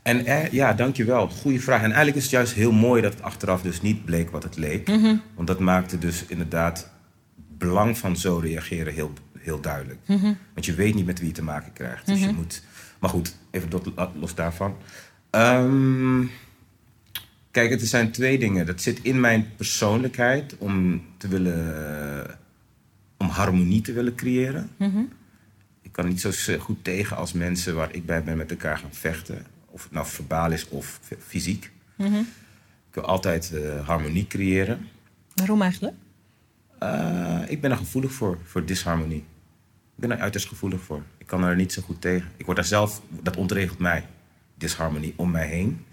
[0.05, 1.29] En eh, ja, dankjewel.
[1.29, 1.79] Goeie vraag.
[1.79, 4.57] En eigenlijk is het juist heel mooi dat het achteraf dus niet bleek wat het
[4.57, 4.89] leek.
[4.89, 5.17] Mhm.
[5.35, 9.99] Want dat maakte dus inderdaad het belang van zo reageren heel, heel duidelijk.
[10.07, 10.33] Mhm.
[10.55, 12.07] Want je weet niet met wie je te maken krijgt.
[12.07, 12.63] Dus je moet...
[12.99, 13.71] Maar goed, even
[14.21, 14.77] los daarvan.
[15.31, 16.23] Ehm,
[17.51, 18.67] kijk, het zijn twee dingen.
[18.67, 22.39] Dat zit in mijn persoonlijkheid om te willen...
[23.19, 24.71] om harmonie te willen creëren.
[24.77, 25.03] Mhm.
[25.83, 28.93] Ik kan niet zo goed tegen als mensen waar ik bij ben met elkaar gaan
[28.93, 29.54] vechten.
[29.75, 31.71] Of het nou verbaal is of fysiek.
[31.95, 32.19] Mhm.
[32.89, 34.89] Ik wil altijd uh, harmonie creëren.
[35.35, 35.95] Waarom eigenlijk?
[36.83, 39.25] Uh, ik ben er gevoelig voor, voor disharmonie.
[39.95, 41.03] Ik ben er uiterst gevoelig voor.
[41.19, 42.31] Ik kan er niet zo goed tegen.
[42.37, 44.07] Ik word daar zelf, dat ontregelt mij.
[44.55, 45.85] Disharmonie om mij heen.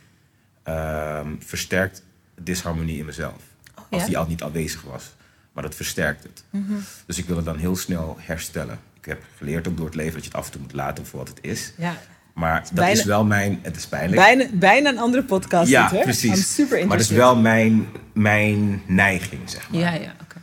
[0.67, 2.03] Uh, versterkt
[2.41, 3.41] disharmonie in mezelf.
[3.75, 5.15] Oh, als die al niet aanwezig was.
[5.51, 6.43] Maar dat versterkt het.
[6.49, 6.73] Mhm.
[7.05, 8.79] Dus ik wil het dan heel snel herstellen.
[8.93, 11.05] Ik heb geleerd ook door het leven dat je het af en toe moet laten
[11.05, 11.73] voor wat het is.
[11.77, 11.97] Ja.
[12.33, 13.59] Maar dat is wel mijn.
[13.61, 14.21] Het is pijnlijk.
[14.21, 15.69] Bijna, bijna een andere podcast.
[15.69, 16.55] Ja, precies.
[16.55, 19.79] super maar het is wel mijn, mijn neiging, zeg maar.
[19.79, 20.39] Ja, ja, oké.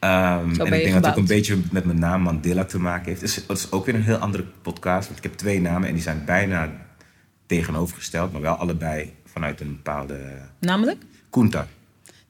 [0.00, 3.08] Um, en ik denk dat het ook een beetje met mijn naam Mandela te maken
[3.08, 3.20] heeft.
[3.20, 5.06] Dus dat is ook weer een heel andere podcast.
[5.06, 6.70] Want ik heb twee namen en die zijn bijna
[7.46, 10.18] tegenovergesteld, maar wel allebei vanuit een bepaalde.
[10.58, 11.02] Namelijk?
[11.30, 11.66] Kunta.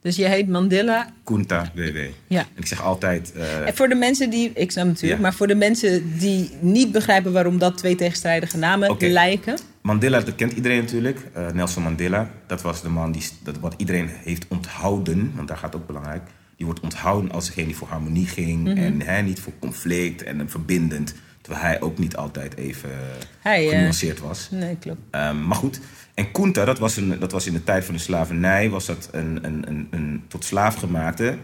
[0.03, 1.13] Dus je heet Mandela.
[1.25, 1.99] Kunta WW.
[2.27, 2.41] Ja.
[2.41, 3.33] En ik zeg altijd.
[3.37, 6.93] Uh, en voor de mensen die, ik snap natuurlijk, maar voor de mensen die niet
[6.93, 9.59] begrijpen waarom dat twee tegenstrijdige namen lijken.
[9.81, 11.19] Mandela, dat kent iedereen natuurlijk.
[11.37, 15.57] Uh, Nelson Mandela, dat was de man die, dat, wat iedereen heeft onthouden, want daar
[15.57, 16.23] gaat het ook belangrijk.
[16.57, 18.77] Die wordt onthouden als degene die voor harmonie ging mhm.
[18.77, 21.15] en hè, niet voor conflict en verbindend.
[21.41, 22.91] Terwijl hij ook niet altijd even
[23.39, 24.49] hij, genuanceerd was.
[24.51, 25.01] Nee, klopt.
[25.11, 25.81] Um, maar goed,
[26.15, 29.09] en Kunta, dat was, een, dat was in de tijd van de slavernij, was dat
[29.13, 31.39] een, een, een, een tot slaaf gemaakte,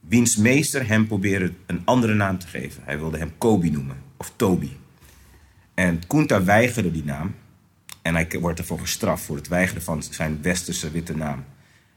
[0.00, 2.82] wiens meester hem probeerde een andere naam te geven.
[2.84, 4.70] Hij wilde hem Kobi noemen, of Toby.
[5.74, 7.34] En Kunta weigerde die naam.
[8.02, 11.44] En hij wordt ervoor gestraft voor het weigeren van zijn westerse witte naam.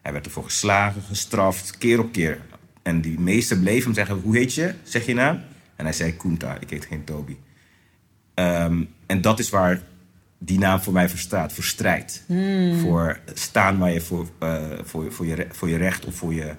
[0.02, 2.42] Hij werd ervoor geslagen, gestraft, keer op keer.
[2.82, 4.74] En die meester bleef hem zeggen, hoe heet je?
[4.84, 5.42] Zeg je naam?
[5.76, 7.38] En hij zei Kunta, ik heet geen Toby.
[8.34, 9.82] Ehm, en dat is waar
[10.38, 12.24] die naam voor mij voor staat, voor strijd.
[12.26, 12.80] Hmm.
[12.80, 16.56] Voor staan waar je voor, uh, voor, voor, je, voor je recht of voor je,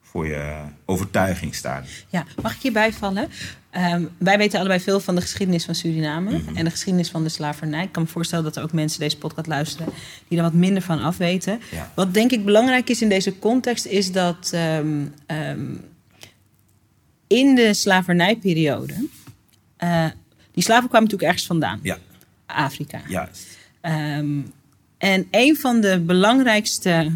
[0.00, 1.86] voor je overtuiging staat.
[2.08, 3.28] Ja, mag ik hierbij vallen?
[3.76, 6.56] Um, wij weten allebei veel van de geschiedenis van Suriname mhm.
[6.56, 7.84] en de geschiedenis van de slavernij.
[7.84, 9.92] Ik kan me voorstellen dat er ook mensen deze podcast luisteren
[10.28, 11.60] die er wat minder van afweten.
[11.94, 15.80] Wat denk ik belangrijk is in deze context, is dat um, um,
[17.26, 18.94] in de slavernijperiode.
[19.78, 20.06] Uh,
[20.52, 21.80] die slaven kwamen natuurlijk ergens vandaan.
[21.82, 21.98] Ja.
[22.46, 23.00] Afrika.
[23.08, 23.46] Juist.
[23.82, 24.52] Um,
[24.98, 27.12] en een van de belangrijkste,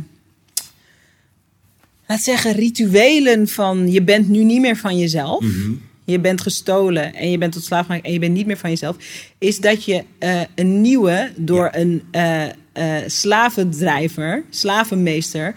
[2.06, 5.40] laat zeggen, rituelen van je bent nu niet meer van jezelf.
[5.40, 5.72] Mhm.
[6.04, 8.70] Je bent gestolen en je bent tot slaaf gemaakt en je bent niet meer van
[8.70, 8.96] jezelf.
[9.38, 15.54] Is dat je uh, een nieuwe door een uh, uh, slavendrijver, slavenmeester,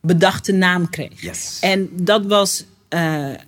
[0.00, 1.22] bedachte naam kreeg.
[1.22, 1.58] Yes.
[1.60, 2.64] En dat was,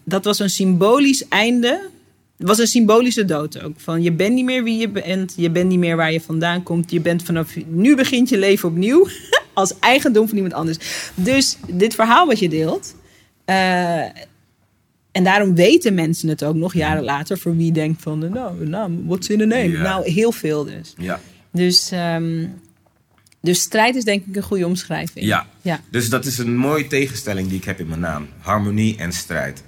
[0.05, 1.91] dat was een symbolisch einde
[2.39, 3.75] het was een symbolische dood ook.
[3.77, 5.35] Van je bent niet meer wie je bent.
[5.37, 6.91] Je bent niet meer waar je vandaan komt.
[6.91, 9.09] Je bent vanaf nu begint je leven opnieuw.
[9.57, 10.79] als eigendom van iemand anders.
[11.15, 12.95] Dus dit verhaal wat je deelt.
[13.47, 14.05] Uh,
[15.13, 17.39] en daarom weten mensen het ook nog jaren later.
[17.39, 19.71] Voor wie denkt van, nou, nou what's in a name?
[19.71, 19.83] Ja.
[19.83, 20.95] Nou, heel veel dus.
[20.97, 21.21] Ja.
[21.53, 22.55] Dus, um,
[23.41, 25.27] dus strijd is denk ik een goede omschrijving.
[25.27, 25.47] Ja.
[25.63, 25.81] ja.
[25.91, 28.29] Dus dat is een mooie tegenstelling die ik heb in mijn naam.
[28.39, 29.63] Harmonie en strijd.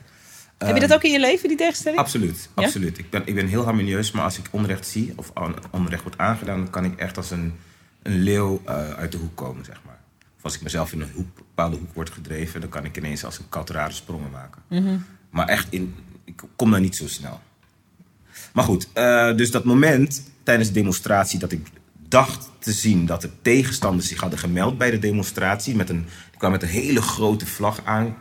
[0.58, 2.00] Heb je dat ook in je leven, die tegenstelling?
[2.00, 2.98] Absoluut, absoluut.
[2.98, 5.32] Ik, ben, ik ben heel harmonieus, maar als ik onrecht zie of
[5.70, 7.54] onrecht wordt aangedaan, dan kan ik echt als een,
[8.02, 9.98] een leeuw uh, uit de hoek komen, zeg maar.
[10.36, 13.24] Of als ik mezelf in een hoek, bepaalde hoek word gedreven, dan kan ik ineens
[13.24, 14.62] als een kat rare sprongen maken.
[14.68, 15.94] Mm Maar echt, in,
[16.24, 17.40] ik kom daar niet zo snel.
[18.52, 21.66] Maar goed, uh, dus dat moment tijdens de demonstratie dat ik
[22.08, 25.76] dacht te zien dat de tegenstanders zich hadden gemeld bij de demonstratie.
[25.76, 28.16] Met een, die kwamen met een hele grote vlag aan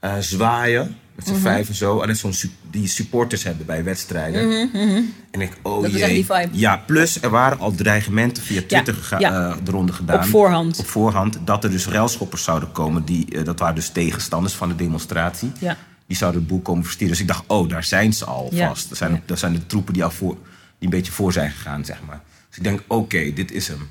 [0.00, 0.96] uh, zwaaien.
[1.14, 2.00] Met z'n mm vijf en zo.
[2.00, 2.32] En zo'n
[2.70, 4.48] die supporters hebben bij wedstrijden.
[4.48, 5.02] Mhm, mhm.
[5.30, 6.26] En ik, oh dat jee.
[6.52, 9.48] Ja, plus er waren al dreigementen via Twitter ja, ja.
[9.48, 10.18] Uh, de ronde gedaan.
[10.18, 10.78] Op voorhand.
[10.78, 11.38] Op voorhand.
[11.44, 13.04] Dat er dus railschoppers zouden komen.
[13.04, 15.52] Die, uh, dat waren dus tegenstanders van de demonstratie.
[15.58, 15.76] Ja.
[16.06, 17.16] Die zouden het boel komen verstieren.
[17.16, 18.88] Dus ik dacht, oh, daar zijn ze al vast.
[18.88, 20.34] Dat zijn, dat zijn de troepen die al voor,
[20.78, 22.20] die een beetje voor zijn gegaan, zeg maar.
[22.48, 23.88] Dus ik denk, oké, okay, dit is hem.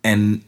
[0.00, 0.42] En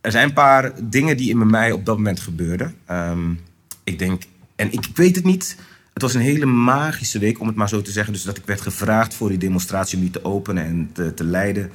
[0.00, 2.74] er zijn een paar dingen die in mij op dat moment gebeurden.
[2.90, 3.40] Um,
[3.90, 4.22] ik denk,
[4.56, 5.56] en ik, weet het niet.
[5.92, 8.12] Het was een hele magische week, om het maar zo te zeggen.
[8.12, 11.24] Dus dat ik werd gevraagd voor die demonstratie om die te openen en te, te
[11.24, 11.70] leiden.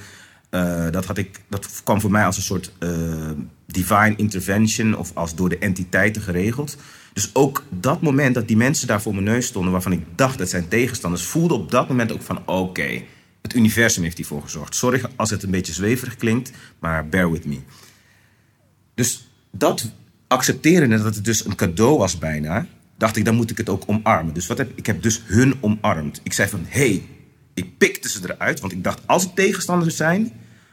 [0.51, 2.89] Uh, dat, had ik, dat kwam voor mij als een soort uh,
[3.65, 6.77] divine intervention of als door de entiteiten geregeld.
[7.13, 10.37] Dus ook dat moment dat die mensen daar voor mijn neus stonden, waarvan ik dacht
[10.37, 13.01] dat zijn tegenstanders, voelde op dat moment ook van: oké,
[13.41, 14.75] het universum heeft hiervoor gezorgd.
[14.75, 17.59] Sorry als het een beetje zweverig klinkt, maar bear with me.
[18.93, 19.91] Dus dat
[20.27, 22.65] accepteren dat het dus een cadeau was bijna,
[22.97, 24.33] dacht ik, dan moet ik het ook omarmen.
[24.33, 26.19] Dus wat heb, ik heb dus hun omarmd.
[26.23, 27.03] Ik zei van, hé, hey,
[27.53, 30.31] ik pikte ze eruit, want ik dacht, als het tegenstanders zijn,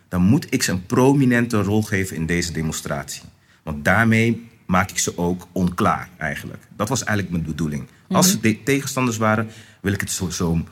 [0.08, 3.22] dan moet ik ze een prominente rol geven in deze demonstratie.
[3.62, 6.62] Want daarmee maak ik ze ook onklaar eigenlijk.
[6.76, 7.86] Dat was eigenlijk mijn bedoeling.
[8.08, 8.54] Als ze mhm.
[8.64, 9.48] tegenstanders waren,
[9.80, 10.64] wil ik het zo, zo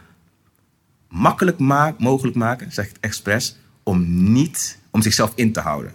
[1.09, 1.59] makkelijk
[1.99, 5.93] mogelijk maken, zeg ik het expres, om niet om zichzelf in te houden.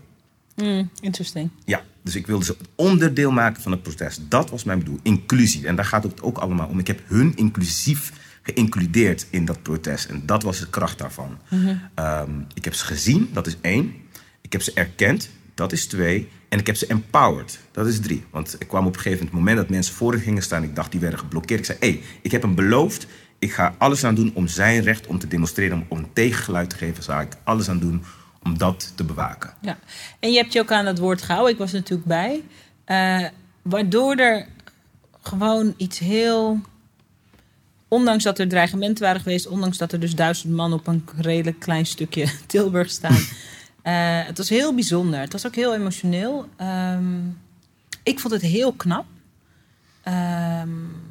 [0.56, 1.50] Mm, interesting.
[1.65, 4.22] Ja, dus ik wilde ze onderdeel maken van het protest.
[4.30, 5.68] Dat was mijn bedoel, inclusie.
[5.68, 6.80] En daar gaat het ook allemaal om.
[6.80, 10.06] Ik heb hun inclusief geïncludeerd in dat protest.
[10.06, 11.38] En dat was de kracht daarvan.
[11.50, 11.76] Mhm.
[11.96, 13.94] Ehm, ik heb ze gezien, dat is één.
[14.41, 16.30] Ik heb ze erkend, dat is twee.
[16.50, 18.24] En ik heb ze empowered, dat is drie.
[18.30, 20.63] Want ik kwam op een gegeven moment dat mensen voor gingen staan.
[20.63, 21.60] Ik dacht, die werden geblokkeerd.
[21.60, 23.08] Ik zei, hé, hey, ik heb hem beloofd.
[23.39, 26.76] Ik ga alles aan doen om zijn recht om te demonstreren, om, om tegengeluid te
[26.76, 27.04] geven.
[27.04, 28.04] Zou ik alles aan doen
[28.45, 29.53] om dat te bewaken.
[29.62, 29.77] Ja,
[30.19, 31.53] en je hebt je ook aan het woord gehouden.
[31.53, 32.43] Ik was er natuurlijk bij.
[32.86, 33.27] Uh,
[33.62, 34.47] waardoor er
[35.21, 36.60] gewoon iets heel.
[37.88, 41.60] Ondanks dat er dreigementen waren geweest, ondanks dat er dus duizend man op een redelijk
[41.60, 43.13] klein stukje Tilburg staan.
[43.84, 45.19] uh, het was heel bijzonder.
[45.19, 46.49] Het was ook heel emotioneel.
[46.62, 47.38] Um,
[48.03, 49.05] ik vond het heel knap.
[50.08, 51.03] Um,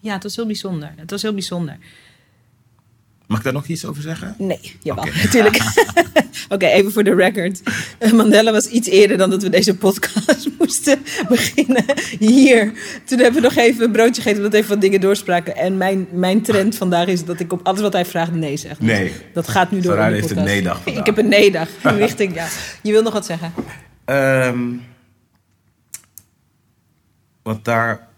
[0.00, 0.92] ja, het was heel bijzonder.
[0.96, 1.78] Het was heel bijzonder.
[3.30, 4.34] Mag ik daar nog iets over zeggen?
[4.38, 5.20] Nee, jawel, okay.
[5.24, 5.58] natuurlijk.
[6.54, 7.60] Oké, even voor de record.
[8.12, 11.84] Mandela was iets eerder dan dat we deze podcast moesten beginnen
[12.18, 12.72] hier.
[13.04, 15.56] Toen hebben we nog even een broodje gegeten, omdat we even wat dingen doorspraken.
[15.56, 18.78] En mijn, mijn trend vandaag is dat ik op alles wat hij vraagt nee zeg.
[18.78, 19.12] Dus nee.
[19.32, 21.68] Dat gaat nu door Sarah heeft een nee-dag Ik heb een nee-dag.
[21.82, 22.48] richting, ja.
[22.82, 23.52] Je wil nog wat zeggen?
[24.04, 24.82] Um,
[27.42, 28.08] wat daar...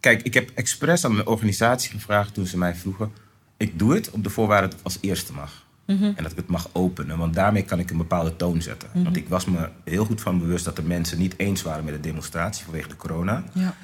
[0.00, 3.25] Kijk, ik heb expres aan mijn organisatie gevraagd toen ze mij vroegen
[3.56, 5.64] ik doe het op de voorwaarde dat het als eerste mag.
[5.86, 6.04] Mhm.
[6.04, 8.88] En dat ik het mag openen, want daarmee kan ik een bepaalde toon zetten.
[8.92, 9.04] Mhm.
[9.04, 11.94] Want ik was me heel goed van bewust dat de mensen niet eens waren met
[11.94, 13.44] de demonstratie vanwege de corona.
[13.52, 13.74] Ja.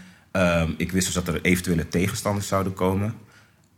[0.62, 3.14] Um, ik wist dus dat er eventuele tegenstanders zouden komen.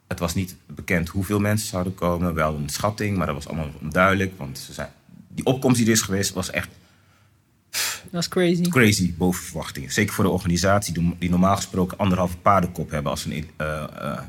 [0.09, 3.71] Het was niet bekend hoeveel mensen zouden komen, wel een schatting, maar dat was allemaal
[3.83, 4.33] onduidelijk.
[4.39, 4.89] Want ze zei,
[5.29, 6.69] die opkomst die er is geweest was echt.
[7.71, 8.69] Dat was crazy.
[8.69, 9.93] Crazy, boven verwachting.
[9.93, 13.33] Zeker voor de organisatie die normaal gesproken anderhalve paardenkop hebben als een.
[13.33, 14.21] Uh, uh,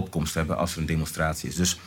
[0.00, 1.54] opkomst hebben als er een demonstratie is.
[1.54, 1.80] Dus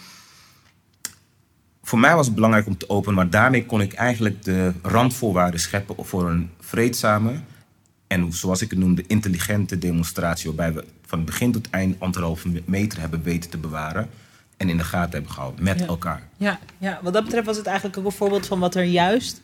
[1.83, 5.59] voor mij was het belangrijk om te openen, maar daarmee kon ik eigenlijk de randvoorwaarden
[5.59, 7.39] scheppen voor een vreedzame
[8.07, 10.53] en, zoals ik het noemde, intelligente demonstratie.
[10.53, 14.09] Waarbij we van begin tot eind anderhalve meter hebben weten te bewaren
[14.57, 16.27] en in de gaten hebben gehouden met elkaar.
[16.37, 19.41] Ja, ja, wat dat betreft was het eigenlijk ook een voorbeeld van wat er juist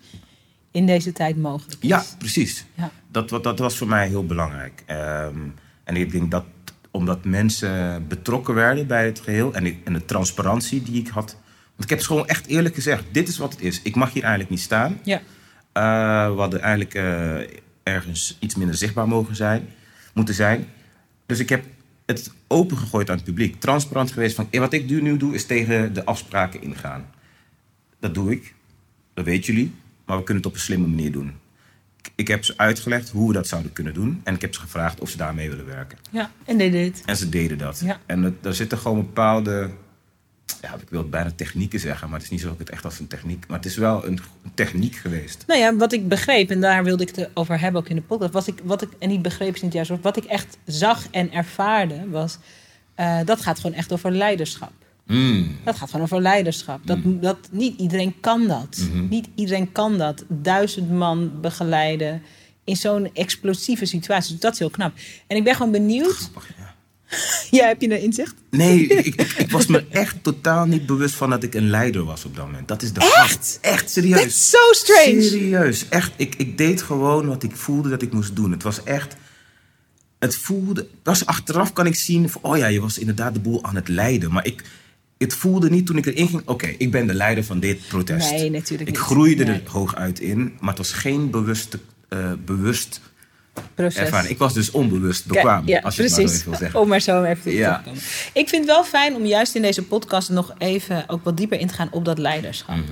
[0.71, 1.89] in deze tijd mogelijk is.
[1.89, 2.65] Ja, precies.
[2.73, 2.91] Ja.
[3.11, 4.83] Dat, dat was voor mij heel belangrijk.
[4.87, 6.45] Um, en ik denk dat
[6.91, 9.53] omdat mensen betrokken werden bij het geheel.
[9.53, 11.37] En, ik, en de transparantie die ik had.
[11.65, 13.81] Want ik heb het gewoon echt eerlijk gezegd: dit is wat het is.
[13.81, 14.99] Ik mag hier eigenlijk niet staan.
[15.03, 15.17] Ja.
[15.73, 17.39] Uh, we hadden eigenlijk uh,
[17.83, 19.69] ergens iets minder zichtbaar mogen zijn,
[20.13, 20.67] moeten zijn.
[21.25, 21.63] Dus ik heb
[22.05, 23.59] het opengegooid aan het publiek.
[23.59, 27.09] Transparant geweest van: wat ik nu doe is tegen de afspraken ingaan.
[27.99, 28.53] Dat doe ik.
[29.13, 29.73] Dat weten jullie.
[30.05, 31.33] Maar we kunnen het op een slimme manier doen
[32.19, 34.21] ik heb ze uitgelegd hoe we dat zouden kunnen doen.
[34.23, 35.97] En ik heb ze gevraagd of ze daarmee willen werken.
[36.11, 37.01] Ja, en deden het.
[37.05, 37.81] En ze deden dat.
[37.83, 37.99] Ja.
[38.05, 39.69] En het, er zitten gewoon bepaalde,
[40.61, 42.69] ja, ik wil het bijna technieken zeggen, maar het is niet zo dat ik het
[42.69, 45.43] echt als een techniek, maar het is wel een, een techniek geweest.
[45.47, 48.01] Nou ja, wat ik begreep, en daar wilde ik het over hebben ook in de
[48.01, 51.07] podcast, was ik, wat ik, en niet begreep is niet juist, wat ik echt zag
[51.11, 52.37] en ervaarde, was,
[52.99, 54.71] uh, dat gaat gewoon echt over leiderschap.
[55.09, 55.55] Mm.
[55.63, 56.79] Dat gaat gewoon over leiderschap.
[56.87, 57.19] Dat, Mm.
[57.19, 58.77] dat, niet iedereen kan dat.
[58.91, 59.07] Mhm.
[59.07, 60.23] Niet iedereen kan dat.
[60.27, 62.21] Duizend man begeleiden
[62.63, 64.31] in zo'n explosieve situatie.
[64.31, 64.93] Dus dat is heel knap.
[65.27, 66.11] En ik ben gewoon benieuwd.
[66.15, 66.75] Grappig, ja.
[67.57, 68.35] Ja, heb je een inzicht?
[68.49, 72.25] Nee, ik, ik, was me echt totaal niet bewust van dat ik een leider was
[72.25, 72.67] op dat moment.
[72.67, 73.59] Dat is de Echt?
[73.61, 73.73] grap.
[73.73, 74.21] Echt serieus.
[74.21, 75.21] That's so strange.
[75.21, 75.89] Serieus.
[75.89, 78.51] Echt, ik, ik deed gewoon wat ik voelde dat ik moest doen.
[78.51, 79.15] Het was echt.
[80.19, 80.87] Het voelde.
[81.03, 82.29] Pas achteraf kan ik zien.
[82.29, 84.31] Van, oh ja, je was inderdaad de boel aan het leiden.
[84.31, 84.63] Maar ik.
[85.19, 86.41] Het voelde niet toen ik erin ging.
[86.45, 88.31] Oké, ik ben de leider van dit protest.
[88.31, 89.05] Nee, natuurlijk Ik niet.
[89.05, 89.61] groeide Nee.
[89.61, 90.53] er hooguit in.
[90.59, 91.79] Maar het was geen bewuste,
[92.09, 93.01] eh, bewust
[93.73, 93.95] Proces.
[94.01, 94.29] ervaring.
[94.31, 95.67] Ik was dus onbewust bekwaam.
[95.67, 96.37] Ja, als je het maar precies.
[96.37, 96.79] zo even wil zeggen.
[96.81, 97.77] Om maar zo even Ja.
[97.77, 97.99] te komen.
[98.33, 101.59] Ik vind het wel fijn om juist in deze podcast nog even ook wat dieper
[101.59, 102.75] in te gaan op dat leiderschap.
[102.75, 102.85] Mhm.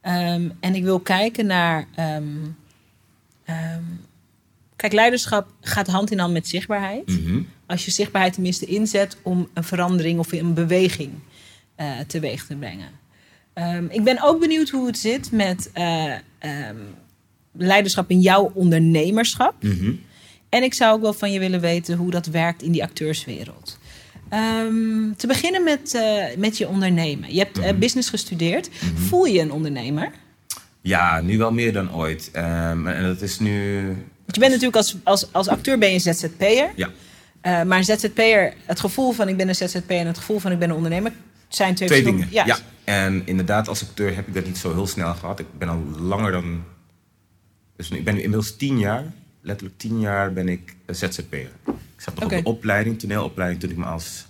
[0.00, 1.86] Ehm, en ik wil kijken naar.
[1.94, 2.22] ehm,
[3.44, 3.82] ehm,
[4.76, 7.06] kijk, leiderschap gaat hand in hand met zichtbaarheid.
[7.06, 7.40] Mhm.
[7.66, 11.10] Als je zichtbaarheid tenminste inzet om een verandering of een beweging
[11.76, 13.02] eh, teweeg te brengen.
[13.54, 16.76] Ehm, ik ben ook benieuwd hoe het zit met eh, ehm,
[17.52, 19.62] leiderschap in jouw ondernemerschap.
[19.62, 19.92] Mhm.
[20.48, 23.78] En ik zou ook wel van je willen weten hoe dat werkt in die acteurswereld.
[24.28, 27.34] Ehm, te beginnen met, eh, met je ondernemen.
[27.34, 28.70] Je hebt eh, business gestudeerd.
[28.94, 30.10] Voel je een ondernemer?
[30.80, 32.30] Ja, nu wel meer dan ooit.
[32.32, 33.84] En dat is nu.
[33.86, 36.70] Want je bent natuurlijk als, als, als acteur ben je ZZP'er.
[36.76, 36.90] Ja.
[37.64, 40.58] Maar een ZZP'er, het gevoel van ik ben een ZZP'er en het gevoel van ik
[40.58, 41.12] ben een ondernemer
[41.54, 42.28] zijn twee, dingen.
[42.30, 42.46] Ja.
[42.46, 42.58] Ja.
[42.84, 45.38] En inderdaad, als acteur heb ik dat niet zo heel snel gehad.
[45.38, 46.64] Ik ben al langer dan.
[47.76, 49.12] Dus ik ben nu inmiddels tien jaar.
[49.40, 51.50] Letterlijk tien jaar ben ik een ZZP'er.
[51.66, 54.26] Ik zat nog op de opleiding, toneelopleiding, toen ik me als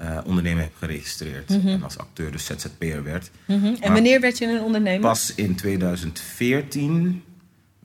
[0.00, 1.48] uh, ondernemer heb geregistreerd.
[1.48, 1.68] Mhm.
[1.68, 3.30] En als acteur dus ZZP'er werd.
[3.44, 3.74] Mhm.
[3.80, 5.00] En wanneer werd je een ondernemer?
[5.00, 7.22] Pas in 2014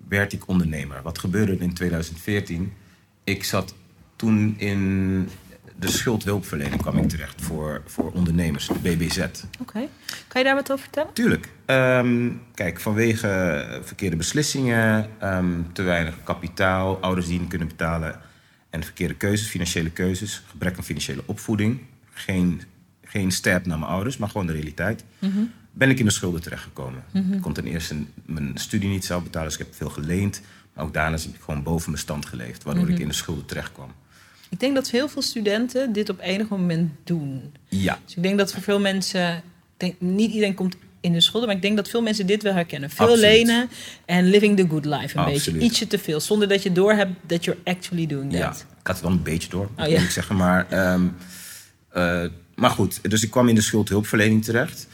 [0.07, 1.01] werd ik ondernemer.
[1.01, 2.73] Wat gebeurde er in 2014?
[3.23, 3.73] Ik zat
[4.15, 5.29] toen in
[5.79, 9.17] de schuldhulpverlening kwam ik terecht voor, voor ondernemers, de BBZ.
[9.61, 9.87] Oké.
[10.27, 11.13] Kan je daar wat over vertellen?
[11.13, 11.49] Tuurlijk.
[11.65, 18.19] Ehm, kijk, vanwege verkeerde beslissingen, ehm, te weinig kapitaal, ouders die niet kunnen betalen
[18.69, 21.79] en verkeerde keuzes, financiële keuzes, gebrek aan financiële opvoeding,
[22.13, 22.61] geen,
[23.03, 25.03] geen step naar mijn ouders, maar gewoon de realiteit,
[25.71, 27.03] ben ik in de schulden terechtgekomen.
[27.31, 30.41] Ik kon ten eerste mijn studie niet zelf betalen, dus ik heb veel geleend.
[30.73, 33.45] Maar ook daarna heb ik gewoon boven mijn stand geleefd, waardoor ik in de schulden
[33.45, 33.91] terecht kwam.
[34.49, 37.53] Ik denk dat heel veel studenten dit op enig moment doen.
[37.69, 39.43] Ja, Dus ik denk dat voor veel mensen,
[39.77, 42.53] denk, niet iedereen komt in de schulden, maar ik denk dat veel mensen dit wel
[42.53, 42.89] herkennen.
[42.89, 43.31] Veel Absoluut.
[43.31, 43.69] lenen
[44.05, 45.43] en living the good life een Absoluut.
[45.45, 45.59] beetje.
[45.59, 48.59] Ietsje te veel, zonder dat je doorhebt dat you're actually doing ja, that.
[48.79, 50.01] ik had het wel een beetje door, moet Oh, ja.
[50.01, 50.35] ik zeggen.
[50.35, 51.07] Maar, ehm,
[51.89, 52.23] eh,
[52.55, 54.87] maar goed, dus ik kwam in de schuldhulpverlening terecht.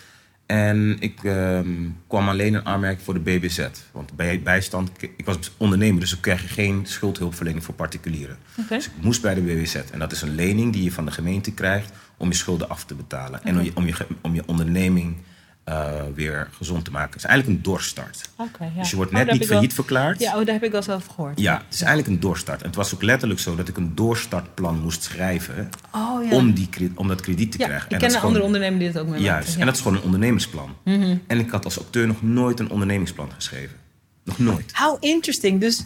[0.52, 3.68] En ik ehm, kwam alleen in aanmerking voor de BBZ.
[3.92, 8.38] Want bij bijstand, ik was ondernemer, dus ik kreeg geen schuldhulpverlening voor particulieren.
[8.70, 9.76] Dus ik moest bij de BBZ.
[9.76, 12.86] En dat is een lening die je van de gemeente krijgt om je schulden af
[12.86, 13.44] te betalen.
[13.44, 15.16] En om je, om je, om je onderneming
[15.64, 17.10] eh, weer gezond te maken.
[17.10, 18.30] Het is eigenlijk een doorstart.
[18.38, 18.46] Ja.
[18.78, 20.20] Dus je wordt Oh, net niet wel- failliet verklaard.
[20.20, 21.40] Ja, oh, daar heb ik wel zelf gehoord.
[21.40, 22.60] Ja, het is eigenlijk een doorstart.
[22.62, 26.36] En het was ook letterlijk zo dat ik een doorstartplan moest schrijven Oh, ja.
[26.36, 27.86] om, die, om dat krediet te krijgen.
[27.86, 29.76] ik En ken een is andere gewoon- ondernemer die dat ook mee Juist, en dat
[29.76, 30.76] is gewoon een ondernemersplan.
[30.84, 31.18] Mhm.
[31.28, 33.78] En ik had als acteur nog nooit een ondernemingsplan geschreven.
[34.24, 34.72] Nog nooit.
[34.74, 35.60] How interesting.
[35.60, 35.84] Dus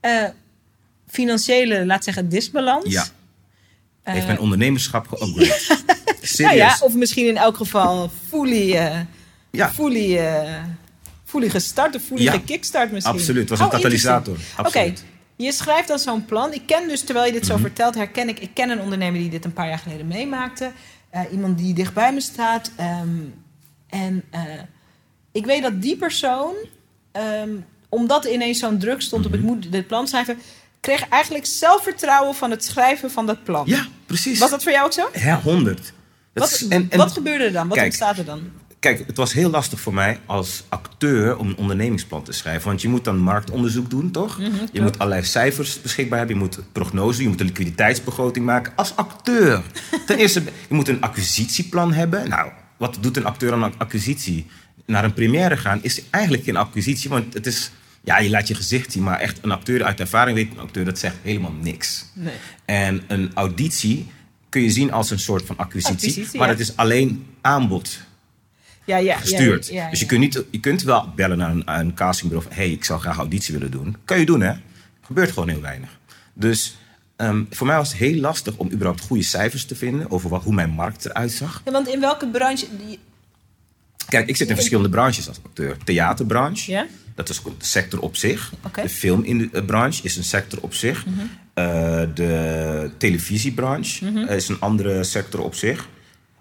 [0.00, 0.24] eh,
[1.06, 2.92] financiële, laat zeggen, disbalans.
[2.92, 3.04] Ja.
[4.02, 5.94] Heeft Eh, mijn ondernemerschap geupgrade.
[6.26, 6.56] Serieus.
[6.56, 8.98] Nou ja, of misschien in elk geval fully, eh
[9.50, 9.70] Ja.
[9.72, 10.20] fully,
[11.24, 13.14] fully gestart of fully Ja, gekickstart misschien.
[13.14, 13.40] absoluut.
[13.40, 14.36] Het was een Oh, katalysator.
[14.58, 14.92] Oké,
[15.36, 16.52] je schrijft dan zo'n plan.
[16.52, 17.50] Ik ken dus, terwijl je dit Mhm.
[17.50, 18.38] zo vertelt, herken ik...
[18.40, 20.70] Ik ken een ondernemer die dit een paar jaar geleden meemaakte.
[21.10, 22.70] Eh, iemand die dichtbij me staat.
[22.76, 23.08] Ehm,
[23.88, 24.24] en
[25.32, 26.54] ik weet dat die persoon,
[27.12, 27.50] ehm,
[27.88, 29.40] omdat ineens zo'n druk stond op Mhm.
[29.40, 30.38] ik moet dit plan schrijven...
[30.80, 33.62] kreeg eigenlijk zelfvertrouwen van het schrijven van dat plan.
[33.66, 34.38] Ja, precies.
[34.38, 35.08] Was dat voor jou ook zo?
[35.14, 35.92] Ja, 100.
[36.40, 37.66] Wat, is- en- en- wat gebeurde er dan?
[37.68, 38.40] Wat Kijk, ontstaat er dan?
[38.80, 42.68] Kijk, het was heel lastig voor mij als acteur om een ondernemingsplan te schrijven.
[42.68, 44.38] Want je moet dan marktonderzoek doen, toch?
[44.38, 46.36] Mhm, je moet allerlei cijfers beschikbaar hebben.
[46.36, 47.22] Je moet prognose doen.
[47.22, 48.72] Je moet een liquiditeitsbegroting maken.
[48.76, 49.62] Als acteur.
[50.06, 52.28] Ten eerste, je moet een acquisitieplan hebben.
[52.28, 54.46] Nou, wat doet een acteur aan een acquisitie?
[54.86, 57.10] Naar een première gaan is eigenlijk geen acquisitie.
[57.10, 57.70] Want het is...
[58.04, 59.02] Ja, je laat je gezicht zien.
[59.02, 60.84] Maar echt een acteur uit ervaring weet een acteur...
[60.84, 62.06] dat zegt helemaal niks.
[62.12, 62.34] Nee.
[62.64, 64.06] En een auditie
[64.56, 65.94] kun je zien als een soort van acquisitie.
[66.08, 66.52] Acquisitie, maar ja.
[66.54, 67.98] het is alleen aanbod
[68.84, 69.66] Ja, ja, gestuurd.
[69.66, 72.58] Ja, dus je kunt, niet, je kunt wel bellen naar een, een castingbureau van...
[72.58, 73.96] hé, hey, ik zou graag auditie willen doen.
[74.04, 74.52] Kan je doen, hè?
[75.02, 75.98] Gebeurt gewoon heel weinig.
[76.34, 76.76] Dus
[77.16, 80.10] ehm, voor mij was het heel lastig om überhaupt goede cijfers te vinden...
[80.10, 81.62] over wat, hoe mijn markt eruit zag.
[81.64, 82.66] Ja, want in welke branche...
[82.86, 82.98] die-
[84.08, 85.76] Kijk, ik zit in verschillende branches als acteur.
[85.84, 86.86] Theaterbranche, Ja?
[87.14, 88.52] dat is een sector op zich.
[88.74, 91.04] De filmbranche is een sector op zich.
[91.56, 91.64] Eh,
[92.14, 94.16] de televisiebranche Mhm.
[94.18, 95.88] eh, is een andere sector op zich.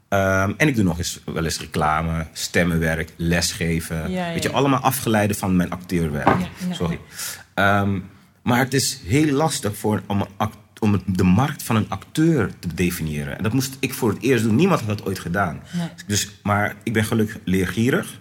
[0.10, 3.96] Ehm, en ik doe nog eens wel eens reclame, stemmenwerk, lesgeven.
[4.12, 4.56] Ja, ja, Weet je, ja.
[4.56, 6.38] allemaal afgeleide van mijn acteurwerk.
[6.72, 7.00] Sorry.
[7.54, 8.00] Ehm,
[8.44, 10.26] maar het is heel lastig voor, om,
[10.80, 13.38] een de markt van een acteur te definiëren.
[13.38, 14.56] En dat moest ik voor het eerst doen.
[14.56, 15.60] Niemand had dat ooit gedaan.
[15.74, 15.88] Nee.
[16.08, 18.20] Dus, maar ik ben gelukkig leergierig,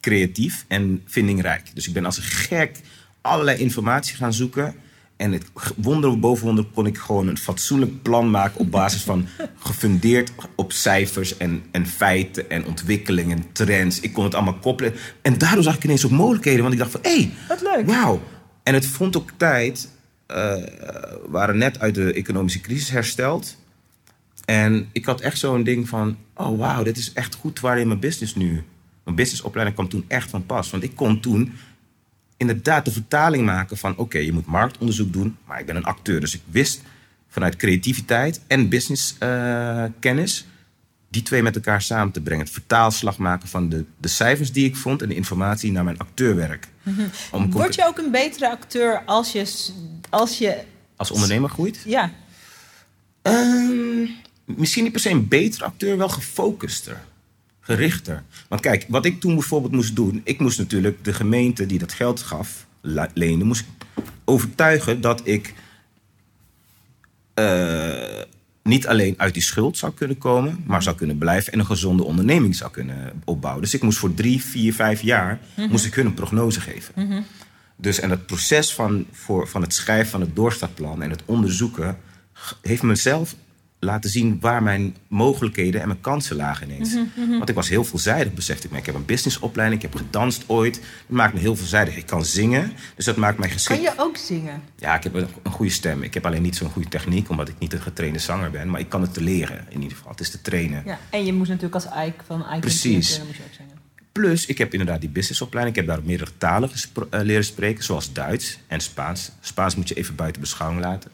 [0.00, 1.70] creatief en vindingrijk.
[1.74, 2.80] Dus ik ben als een gek
[3.20, 4.74] allerlei informatie gaan zoeken.
[5.22, 5.44] En het
[5.76, 9.26] wonder boven wonder kon ik gewoon een fatsoenlijk plan maken op basis van
[9.58, 14.00] gefundeerd op cijfers en, en feiten en ontwikkelingen, trends.
[14.00, 14.94] Ik kon het allemaal koppelen.
[15.20, 17.86] En daardoor zag ik ineens ook mogelijkheden, want ik dacht van hé, hey, Wat leuk.
[17.86, 18.22] wauw.
[18.62, 19.88] En het vond ook tijd,
[20.26, 23.56] eh, we waren net uit de economische crisis hersteld.
[24.44, 27.86] En ik had echt zo'n ding van, oh wauw, dit is echt goed waar in
[27.86, 28.62] mijn business nu.
[29.04, 30.70] Mijn businessopleiding kwam toen echt van pas.
[30.70, 31.52] Want ik kon toen
[32.48, 36.20] inderdaad de vertaling maken van, oké, je moet marktonderzoek doen, maar ik ben een acteur.
[36.20, 36.82] Dus ik wist
[37.28, 40.46] vanuit creativiteit en businesskennis
[41.08, 42.44] die twee met elkaar samen te brengen.
[42.44, 45.98] Het vertaalslag maken van de, de cijfers die ik vond en de informatie naar mijn
[45.98, 46.68] acteurwerk.
[47.30, 49.46] Om Word je ook een betere acteur als je...
[50.10, 50.62] Als je
[50.96, 51.82] als ondernemer groeit?
[51.86, 52.12] ja,
[53.22, 54.06] Ehm,
[54.44, 57.00] misschien niet per se een betere acteur, wel gefocuster.
[57.64, 58.22] Gerichter.
[58.48, 60.20] Want kijk, wat ik toen bijvoorbeeld moest doen...
[60.24, 62.66] ik moest natuurlijk de gemeente die dat geld gaf,
[63.14, 63.44] leende...
[63.44, 63.64] moest
[64.24, 65.54] overtuigen dat ik
[67.34, 68.22] eh,
[68.62, 70.64] niet alleen uit die schuld zou kunnen komen...
[70.66, 73.62] maar zou kunnen blijven en een gezonde onderneming zou kunnen opbouwen.
[73.62, 75.40] Dus ik moest voor drie, vier, vijf jaar...
[75.70, 77.24] moest ik hun een prognose geven.
[77.76, 81.98] Dus en het proces van, voor, van het schrijven van het doorstartplan en het onderzoeken
[82.62, 83.34] heeft mezelf
[83.84, 86.94] laten zien waar mijn mogelijkheden en mijn kansen lagen ineens.
[86.94, 87.30] Mhm, mhm.
[87.30, 88.78] Want ik was heel veelzijdig, besefte ik me.
[88.78, 90.74] Ik heb een businessopleiding, ik heb gedanst ooit.
[90.74, 91.96] Dat maakt me heel veelzijdig.
[91.96, 93.82] Ik kan zingen, dus dat maakt mij geschikt.
[93.82, 94.62] Kan je ook zingen?
[94.76, 96.02] Ja, ik heb een, een goede stem.
[96.02, 98.70] Ik heb alleen niet zo'n goede techniek, omdat ik niet een getrainde zanger ben.
[98.70, 100.10] Maar ik kan het te leren, in ieder geval.
[100.10, 100.82] Het is te trainen.
[100.84, 103.18] Ja, en je moest natuurlijk als Ike van Ike Precies.
[103.18, 103.80] moest je ook zingen.
[104.12, 105.76] Plus, ik heb inderdaad die businessopleiding.
[105.76, 106.70] Ik heb daar meerdere talen
[107.10, 109.30] eh, leren spreken, zoals Duits en Spaans.
[109.40, 111.10] Spaans moet je even buiten beschouwing laten.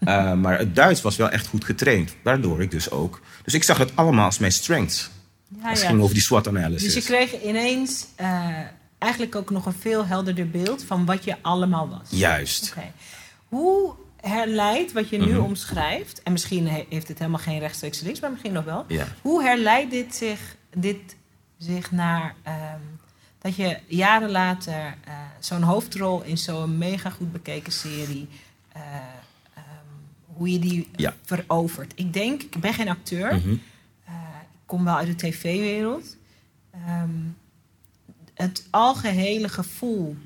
[0.00, 3.20] Eh, maar het Duits was wel echt goed getraind, waardoor ik dus ook...
[3.44, 5.10] Dus ik zag het allemaal als mijn strengths.
[5.62, 5.86] Ja, Het ja.
[5.88, 6.94] ging over die SWOT analysis.
[6.94, 8.48] Dus je kreeg ineens eh,
[8.98, 12.18] eigenlijk ook nog een veel helderder beeld van wat je allemaal was.
[12.18, 12.74] Juist.
[13.48, 15.40] Hoe herleidt wat je nu Mhm.
[15.40, 18.84] omschrijft, en misschien he- heeft het helemaal geen rechtstreeks links, maar misschien nog wel.
[18.88, 19.06] Ja.
[19.22, 20.40] Hoe herleidt dit zich,
[20.76, 21.16] dit
[21.58, 22.80] zich naar ehm,
[23.38, 24.74] dat je jaren later
[25.04, 28.28] eh, zo'n hoofdrol in zo'n mega goed bekeken serie,
[30.36, 31.14] hoe je die Ja.
[31.24, 31.92] verovert?
[31.94, 33.48] Ik denk, ik ben geen acteur, Mhm.
[34.04, 36.16] eh, ik kom wel uit de tv-wereld.
[36.70, 37.10] Ehm,
[38.34, 40.16] het algehele gevoel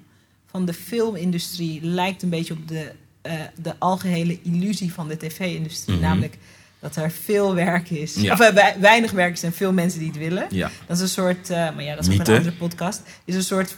[0.46, 2.92] van de filmindustrie lijkt een beetje op de,
[3.22, 5.96] eh, de algehele illusie van de tv-industrie.
[5.96, 6.04] Mhm.
[6.04, 6.38] Namelijk
[6.78, 8.14] dat er veel werk is.
[8.14, 8.32] Ja.
[8.32, 10.46] Of eh, wei- weinig werk is en veel mensen die het willen.
[10.50, 10.70] Ja.
[10.86, 13.02] Dat is een soort, maar ja, dat is ook een andere podcast.
[13.24, 13.76] Is een soort,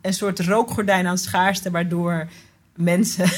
[0.00, 2.28] een soort rookgordijn aan schaarste, waardoor
[2.76, 3.28] mensen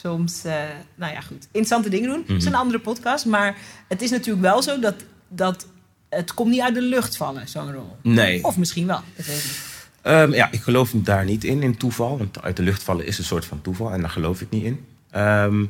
[0.00, 0.52] soms, eh,
[0.94, 2.18] nou ja, goed, interessante dingen doen.
[2.26, 2.52] Het is Mhm.
[2.54, 3.56] een andere podcast, maar
[3.88, 4.94] het is natuurlijk wel zo dat,
[5.28, 5.66] dat
[6.08, 7.96] het komt niet uit de lucht vallen, zo'n rol.
[8.02, 8.44] Nee.
[8.44, 9.76] Of misschien wel, dat weet ik niet.
[10.02, 12.18] Ehm, ja, ik geloof daar niet in, in toeval.
[12.18, 14.64] Want uit de lucht vallen is een soort van toeval en daar geloof ik niet
[14.64, 14.84] in.
[15.10, 15.64] Ehm,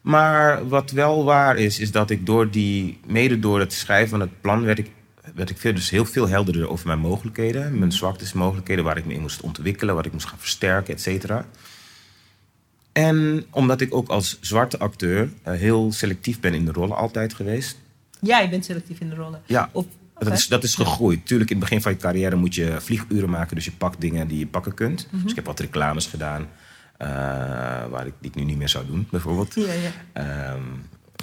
[0.00, 4.20] maar wat wel waar is, is dat ik door die, mede door het schrijven van
[4.20, 4.90] het plan, werd ik,
[5.34, 7.78] werd ik veel, dus heel veel helderder over mijn mogelijkheden.
[7.78, 11.00] Mijn zwaktes, mogelijkheden, waar ik me in moest ontwikkelen, wat ik moest gaan versterken, et
[11.00, 11.46] cetera.
[12.92, 17.34] En omdat ik ook als zwarte acteur eh, heel selectief ben in de rollen altijd
[17.34, 17.76] geweest.
[18.20, 19.42] Ja, je bent selectief in de rollen.
[19.46, 19.84] Ja, Of,
[20.18, 21.26] dat is, dat is gegroeid.
[21.26, 23.54] Tuurlijk, in het begin van je carrière moet je vlieguren maken.
[23.54, 25.06] Dus je pakt dingen die je pakken kunt.
[25.10, 25.22] Mhm.
[25.22, 26.46] Dus ik heb wat reclames gedaan.
[26.96, 27.08] eh,
[27.90, 29.54] waar ik, die ik nu niet meer zou doen, bijvoorbeeld.
[29.54, 29.90] Ja, ja.
[30.12, 30.62] Ehm,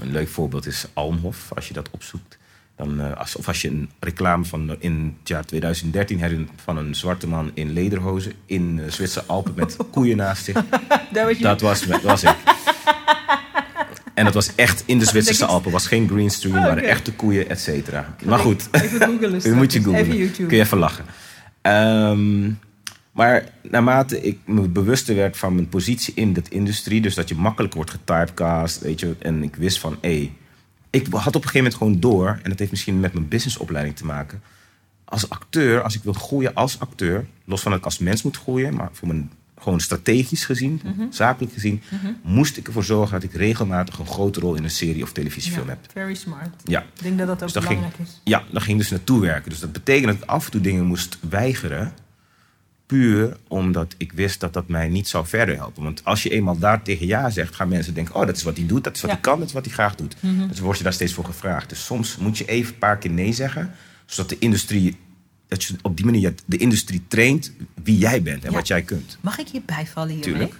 [0.01, 2.37] een leuk voorbeeld is Almhof, als je dat opzoekt.
[2.78, 6.78] Dan, eh, als, of als je een reclame van in het jaar 2013 herinnert van
[6.78, 10.64] een zwarte man in lederhozen in de Zwitserse Alpen met koeien naast zich.
[11.40, 12.36] Dat was, dat was ik.
[14.14, 15.72] En dat was echt in de Zwitserse Alpen.
[15.72, 18.16] was geen green screen, Oh, waren echte koeien, et cetera.
[18.26, 20.02] Maar goed, Even dat moet je googlen.
[20.02, 20.48] Even YouTube.
[20.48, 21.06] Kun je even lachen.
[21.62, 22.52] Ehm,
[23.12, 27.02] maar naarmate ik me bewuster werd van mijn positie in de industrie...
[27.02, 29.16] dus dat je makkelijk wordt getypecast, weet je...
[29.20, 30.32] en ik wist van, hé...
[30.90, 32.40] ik had op een gegeven moment gewoon door...
[32.44, 34.42] en dat heeft misschien met mijn businessopleiding te maken...
[35.06, 37.26] als acteur, als ik wil groeien als acteur...
[37.46, 38.76] los van dat ik als mens moet groeien...
[38.76, 41.06] maar voor mijn, gewoon strategisch gezien, Mhm.
[41.10, 41.82] zakelijk gezien...
[42.24, 45.66] moest ik ervoor zorgen dat ik regelmatig een grote rol in een serie of televisiefilm
[45.66, 45.92] Ja, heb.
[45.92, 46.50] very smart.
[46.64, 46.82] Ja.
[46.82, 48.22] Ik denk dat dat ook Dus ging, belangrijk is.
[48.24, 49.50] ja, daar ging dus naartoe werken.
[49.50, 51.94] Dus dat betekent dat ik af en toe dingen moest weigeren.
[52.88, 55.84] Puur omdat ik wist dat dat mij niet zou verder helpen.
[55.84, 58.58] Want als je eenmaal daar tegen ja zegt, gaan mensen denken: oh, dat is wat
[58.58, 59.16] hij doet, dat is wat Ja.
[59.16, 60.16] hij kan, dat is wat hij graag doet.
[60.50, 61.70] Dus word je daar steeds voor gevraagd.
[61.70, 63.72] Dus soms moet je even een paar keer nee zeggen,
[64.06, 64.98] zodat de industrie,
[65.48, 67.52] dat je op die manier de industrie traint
[67.84, 68.56] wie jij bent en Ja.
[68.58, 69.18] wat jij kunt.
[69.22, 70.30] Mag ik je bijvallen hiermee?
[70.34, 70.60] Tuurlijk.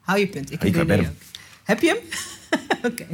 [0.00, 0.52] Hou je punt.
[0.52, 1.00] Ik heb hem.
[1.00, 1.06] ook.
[1.64, 1.98] Heb je hem?
[2.92, 3.06] Oké.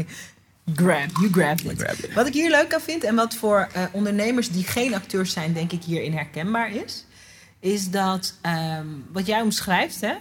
[0.74, 1.80] Grab, you grabbed it.
[2.04, 2.14] It.
[2.14, 5.52] Wat ik hier leuk aan vind en wat voor eh, ondernemers die geen acteurs zijn,
[5.52, 7.04] denk ik hierin herkenbaar is,
[7.60, 10.14] is dat ehm, wat jij omschrijft, hè,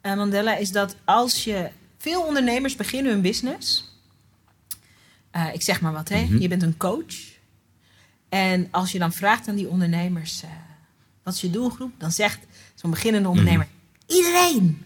[0.00, 3.94] eh, Mandela, is dat als je veel ondernemers beginnen hun business,
[5.30, 6.38] eh, ik zeg maar wat, hè, Mhm.
[6.38, 7.14] je bent een coach,
[8.28, 10.50] en als je dan vraagt aan die ondernemers, eh,
[11.22, 12.38] wat is je doelgroep, dan zegt
[12.74, 13.66] zo'n beginnende ondernemer,
[14.06, 14.84] iedereen.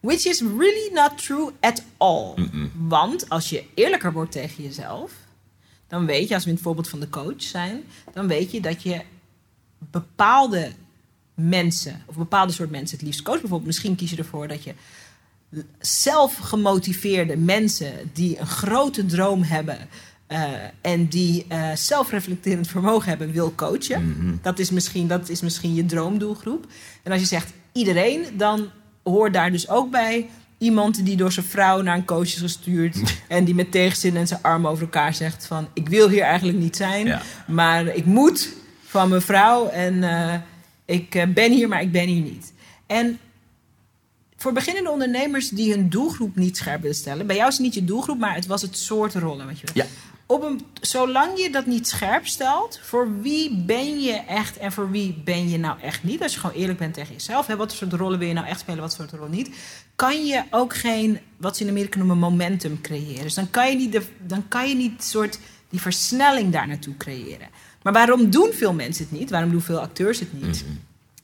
[0.00, 2.34] Which is really not true at all.
[2.74, 5.12] Want als je eerlijker wordt tegen jezelf,
[5.88, 8.60] dan weet je, als we in het voorbeeld van de coach zijn, dan weet je
[8.60, 9.00] dat je
[9.78, 10.72] bepaalde
[11.34, 13.40] mensen, of bepaalde soort mensen het liefst coach.
[13.40, 14.74] Bijvoorbeeld, misschien kies je ervoor dat je
[15.80, 19.78] zelf gemotiveerde mensen die een grote droom hebben
[20.26, 20.42] eh,
[20.80, 24.38] en die eh, zelfreflecterend vermogen hebben, wil coachen.
[24.42, 26.66] dat, is misschien, dat is misschien je droomdoelgroep.
[27.02, 28.70] En als je zegt iedereen, dan
[29.02, 30.28] hoort daar dus ook bij
[30.58, 34.26] iemand die door zijn vrouw naar een coach is gestuurd en die met tegenzin en
[34.26, 37.22] zijn armen over elkaar zegt van ik wil hier eigenlijk niet zijn, Ja.
[37.46, 38.48] maar ik moet
[38.84, 40.34] van mijn vrouw en eh,
[40.84, 42.52] ik eh, ben hier, maar ik ben hier niet.
[42.86, 43.18] En
[44.36, 47.26] voor beginnende ondernemers die hun doelgroep niet scherp willen stellen.
[47.26, 49.66] Bij jou is het niet je doelgroep, maar het was het soort rollen wat je
[49.74, 49.86] Ja.
[50.26, 54.90] Op een, zolang je dat niet scherp stelt, voor wie ben je echt en voor
[54.90, 56.22] wie ben je nou echt niet?
[56.22, 58.60] Als je gewoon eerlijk bent tegen jezelf, hè, wat soort rollen wil je nou echt
[58.60, 59.50] spelen, wat soort rol niet?
[59.96, 63.22] Kan je ook geen, wat ze in Amerika noemen, momentum creëren.
[63.22, 66.96] Dus dan kan je niet, de, dan kan je niet soort die versnelling daar naartoe
[66.96, 67.48] creëren.
[67.84, 69.30] Maar waarom doen veel mensen het niet?
[69.30, 70.64] Waarom doen veel acteurs het niet?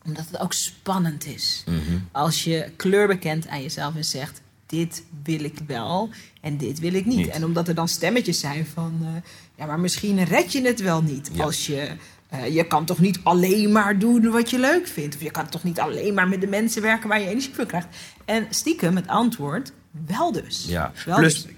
[0.05, 1.65] Omdat het ook spannend is.
[2.13, 6.93] Als je kleur bekent aan jezelf en zegt: Dit wil ik wel en dit wil
[6.95, 7.17] ik niet.
[7.17, 7.29] Niet.
[7.29, 9.09] En omdat er dan stemmetjes zijn van: eh,
[9.59, 11.31] Ja, maar misschien red je het wel niet.
[11.33, 11.45] Ja.
[11.45, 11.91] Als je.
[12.29, 15.15] eh, je kan toch niet alleen maar doen wat je leuk vindt?
[15.15, 17.67] Of je kan toch niet alleen maar met de mensen werken waar je energie voor
[17.67, 17.89] krijgt?
[18.25, 19.73] En stiekem het antwoord:
[20.07, 20.65] wel dus.
[20.69, 20.93] Ja.
[21.07, 21.53] Wel Plus, dus.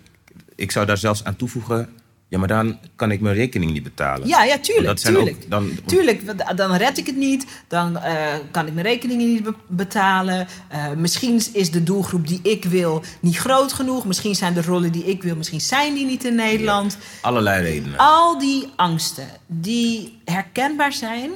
[0.54, 1.88] ik zou daar zelfs aan toevoegen.
[2.32, 4.28] Ja, maar dan kan ik mijn rekening niet betalen.
[4.28, 4.86] Ja, ja, tuurlijk.
[4.86, 5.36] Dat zijn tuurlijk.
[5.42, 7.46] ook dan- tuurlijk, dan red ik het niet.
[7.68, 10.46] Dan eh, kan ik mijn rekeningen niet be- betalen.
[10.68, 14.04] Eh, misschien is de doelgroep die ik wil niet groot genoeg.
[14.06, 16.96] Misschien zijn de rollen die ik wil, misschien zijn die niet in Nederland.
[17.20, 17.98] Allerlei redenen.
[17.98, 21.30] Al die angsten die herkenbaar zijn,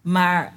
[0.00, 0.52] maar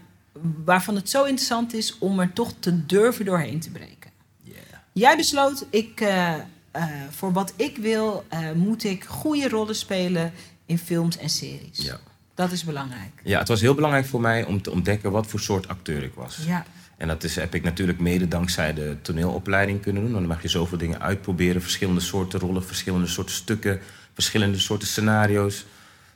[0.65, 4.11] waarvan het zo interessant is om er toch te durven doorheen te breken.
[4.43, 4.57] Yeah.
[4.93, 6.33] Jij besloot, ik, eh,
[6.78, 10.32] eh, voor wat ik wil, eh, moet ik goede rollen spelen
[10.65, 11.78] in films en series.
[11.78, 11.99] Ja.
[12.36, 13.21] Dat is belangrijk.
[13.23, 16.13] ja, het was heel belangrijk voor mij om te ontdekken wat voor soort acteur ik
[16.13, 16.39] was.
[16.45, 16.65] Ja.
[16.97, 20.11] En dat is, heb ik natuurlijk mede dankzij de toneelopleiding kunnen doen.
[20.11, 21.61] Want dan mag je zoveel dingen uitproberen.
[21.61, 23.80] Verschillende soorten rollen, verschillende soorten stukken,
[24.13, 25.65] verschillende soorten scenario's.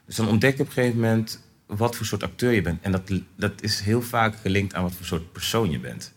[0.05, 2.81] Dus dan ontdek je op een gegeven moment wat voor soort acteur je bent.
[2.81, 6.13] En dat, dat is heel vaak gelinkt aan wat voor soort persoon je bent.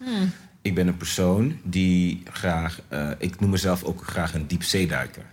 [0.64, 5.24] Ik ben een persoon die graag, eh, ik noem mezelf ook graag een diepzeeduiker.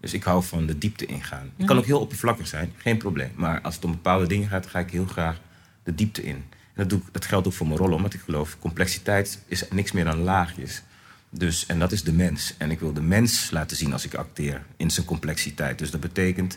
[0.00, 1.50] Dus ik hou van de diepte ingaan.
[1.56, 3.30] Ik kan ook heel oppervlakkig zijn, geen probleem.
[3.34, 5.40] Maar als het om bepaalde dingen gaat, ga ik heel graag
[5.82, 6.34] de diepte in.
[6.34, 9.64] En dat, doe ik, dat geldt ook voor mijn rollen, omdat ik geloof, complexiteit is
[9.70, 10.82] niks meer dan laagjes.
[11.30, 12.54] Dus, en dat is de mens.
[12.58, 15.78] En ik wil de mens laten zien als ik acteer, in zijn complexiteit.
[15.78, 16.56] Dus dat betekent,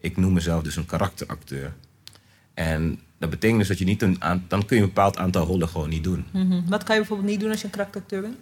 [0.00, 1.72] ik noem mezelf dus een karakteracteur.
[2.54, 5.68] En dat betekent dus dat je niet een dan kun je een bepaald aantal rollen
[5.68, 6.24] gewoon niet doen.
[6.30, 6.60] Mhm.
[6.68, 8.36] Wat kan je bijvoorbeeld niet doen als je een karakteracteur bent?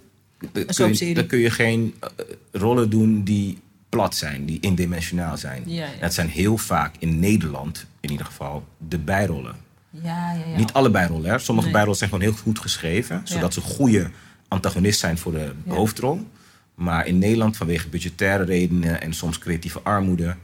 [0.53, 1.15] Dan kun je-.
[1.15, 2.09] Dan kun je geen eh,
[2.53, 3.59] rollen doen die
[3.89, 5.63] plat zijn, die indimensionaal zijn.
[5.67, 6.01] Ja, ja.
[6.01, 9.55] Dat zijn heel vaak in Nederland, in ieder geval, de bijrollen.
[9.91, 10.57] Ja, ja, ja.
[10.57, 11.31] Niet alle bijrollen.
[11.31, 11.39] Hè.
[11.39, 11.77] Sommige Nee.
[11.77, 14.11] bijrollen zijn gewoon heel goed geschreven, zodat ze goede
[14.49, 16.27] antagonist zijn voor de hoofdrol.
[16.75, 20.37] Maar in Nederland, vanwege budgettaire redenen en soms creatieve armoede,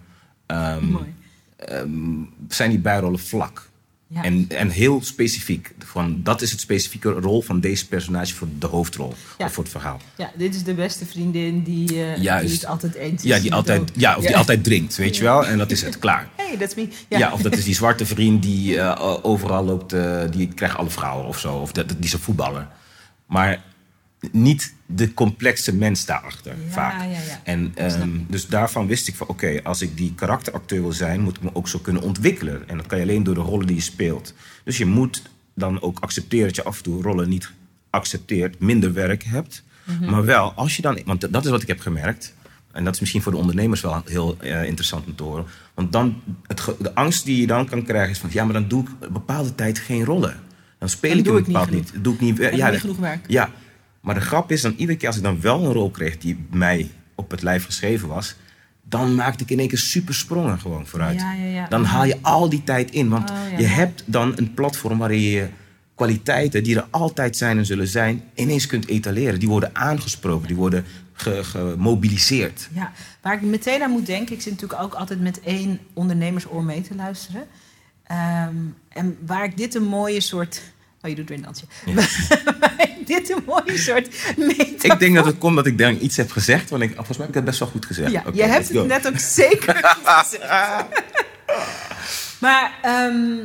[0.47, 0.85] ehm,
[2.49, 3.70] zijn die bijrollen vlak.
[4.13, 4.23] Ja.
[4.25, 5.75] En, en heel specifiek.
[5.79, 9.45] Van, dat is het specifieke rol van deze personage voor de hoofdrol Ja.
[9.47, 10.01] of voor het verhaal.
[10.17, 12.47] Ja, dit is de beste vriendin die, eh Juist.
[12.47, 13.23] die het altijd eens.
[13.23, 13.89] Ja, die altijd, ook.
[13.95, 15.47] ja, of die altijd drinkt, weet je wel.
[15.47, 16.29] En dat is het, klaar.
[16.37, 16.89] Hey, that's me.
[17.09, 17.19] Ja.
[17.19, 20.91] Ja, of dat is die zwarte vriend die eh, overal loopt, eh, die krijgt alle
[20.91, 21.55] vrouwen of zo.
[21.57, 22.69] Of dat, die is een voetballer.
[23.27, 23.63] Maar
[24.33, 27.01] niet de complexe mens daarachter, Ja, vaak.
[27.03, 27.41] ja, ja.
[27.45, 31.37] En ehm, dus daarvan wist ik van, oké, als ik die karakteracteur wil zijn, moet
[31.37, 32.69] ik me ook zo kunnen ontwikkelen.
[32.69, 34.35] En dat kan je alleen door de rollen die je speelt.
[34.65, 35.23] Dus je moet
[35.55, 37.51] dan ook accepteren dat je af en toe rollen niet
[37.91, 39.63] accepteert, minder werk hebt.
[39.85, 40.11] Mhm.
[40.11, 42.35] Maar wel, als je dan, want dat is wat ik heb gemerkt.
[42.73, 45.45] En dat is misschien voor de ondernemers wel heel eh, interessant om te horen.
[45.75, 48.31] Want dan, het, de angst die je dan kan krijgen is van...
[48.33, 50.41] ja, maar dan doe ik een bepaalde tijd geen rollen.
[50.79, 51.93] Dan speel Dan ik doe een ik niet bepaald niet.
[52.05, 53.25] Doe ik niet, ja, niet genoeg werk.
[53.29, 53.51] Ja,
[54.01, 56.19] maar de grap is dan iedere keer als ik dan wel een rol kreeg...
[56.19, 58.35] die mij op het lijf geschreven was...
[58.83, 61.21] dan maakte ik in één keer super sprongen gewoon vooruit.
[61.21, 61.67] Ja, ja, ja.
[61.69, 63.09] Dan haal je al die tijd in.
[63.09, 65.49] Want Oh, je hebt dan een platform waarin je
[65.95, 66.63] kwaliteiten...
[66.63, 69.39] die er altijd zijn en zullen zijn, ineens kunt etaleren.
[69.39, 72.69] Die worden aangesproken, die worden ge- gemobiliseerd.
[72.73, 72.93] Ja,
[73.23, 76.81] waar ik meteen aan moet denken, ik zit natuurlijk ook altijd met één ondernemersoor mee
[76.81, 77.45] te luisteren.
[78.05, 78.55] Ehm,
[78.89, 80.63] en waar ik dit een mooie soort.
[81.03, 81.65] Oh, je doet weer een dansje.
[83.07, 84.93] dit een mooie soort metafoor...
[84.93, 87.27] Ik denk dat het komt dat ik dan iets heb gezegd, want ik, volgens mij
[87.27, 88.11] heb ik het best wel goed gezegd.
[88.11, 90.49] Ja, je hebt het net ook zeker gezegd.
[92.39, 93.39] maar ehm,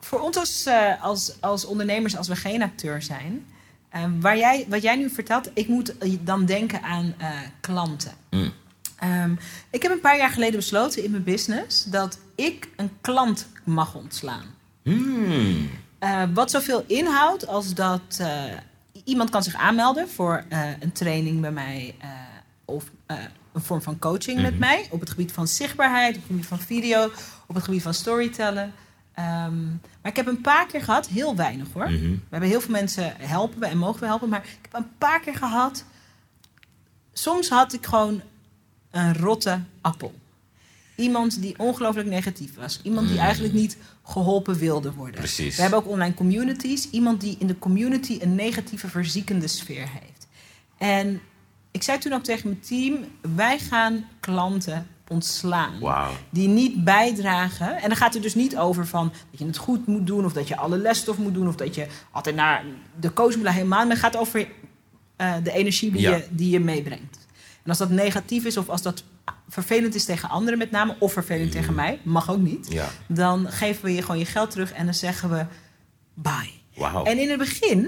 [0.00, 3.46] voor ons als, eh, als, als ondernemers, als we geen acteur zijn...
[3.90, 7.30] ehm, waar jij, wat jij nu vertelt, ik moet eh, dan denken aan eh,
[7.60, 8.12] klanten.
[8.30, 8.52] Mm.
[8.98, 9.34] Ehm,
[9.70, 11.84] ik heb een paar jaar geleden besloten in mijn business...
[11.84, 14.54] dat ik een klant mag ontslaan.
[14.82, 15.70] Hmm.
[16.06, 18.42] Eh, wat zoveel inhoudt als dat eh,
[19.04, 21.94] iemand kan zich aanmelden voor eh, een training bij mij
[22.64, 22.90] of
[23.52, 26.58] een vorm van coaching met mij op het gebied van zichtbaarheid, op het gebied van
[26.58, 27.10] video,
[27.46, 28.72] op het gebied van storytellen.
[29.14, 31.90] Ehm, maar ik heb een paar keer gehad, heel weinig hoor.
[31.90, 32.10] Mhm.
[32.10, 34.96] We hebben heel veel mensen helpen we en mogen we helpen, maar ik heb een
[34.98, 35.84] paar keer gehad.
[37.12, 38.22] Soms had ik gewoon
[38.90, 40.14] een rotte appel.
[40.96, 42.80] Iemand die ongelooflijk negatief was.
[42.82, 45.14] Iemand die eigenlijk niet geholpen wilde worden.
[45.14, 45.56] Precies.
[45.56, 46.90] We hebben ook online communities.
[46.90, 50.26] Iemand die in de community een negatieve, verziekende sfeer heeft.
[50.78, 51.20] En
[51.70, 55.72] ik zei toen ook tegen mijn team: wij gaan klanten ontslaan.
[56.30, 57.76] Die niet bijdragen.
[57.76, 60.32] En dan gaat het dus niet over van dat je het goed moet doen, of
[60.32, 62.64] dat je alle lesstof moet doen, of dat je altijd naar
[63.00, 63.78] de coach moet helemaal.
[63.78, 64.48] Maar het gaat over
[65.20, 67.26] uh, de energie die, je, die je meebrengt.
[67.62, 69.04] En als dat negatief is, of als dat
[69.48, 71.76] vervelend is tegen anderen met name, of vervelend tegen mm.
[71.76, 72.88] mij, mag ook niet, ja.
[73.06, 75.46] dan geven we je gewoon je geld terug en dan zeggen we
[76.14, 76.50] bye.
[76.74, 77.08] Wow.
[77.08, 77.80] En in het begin,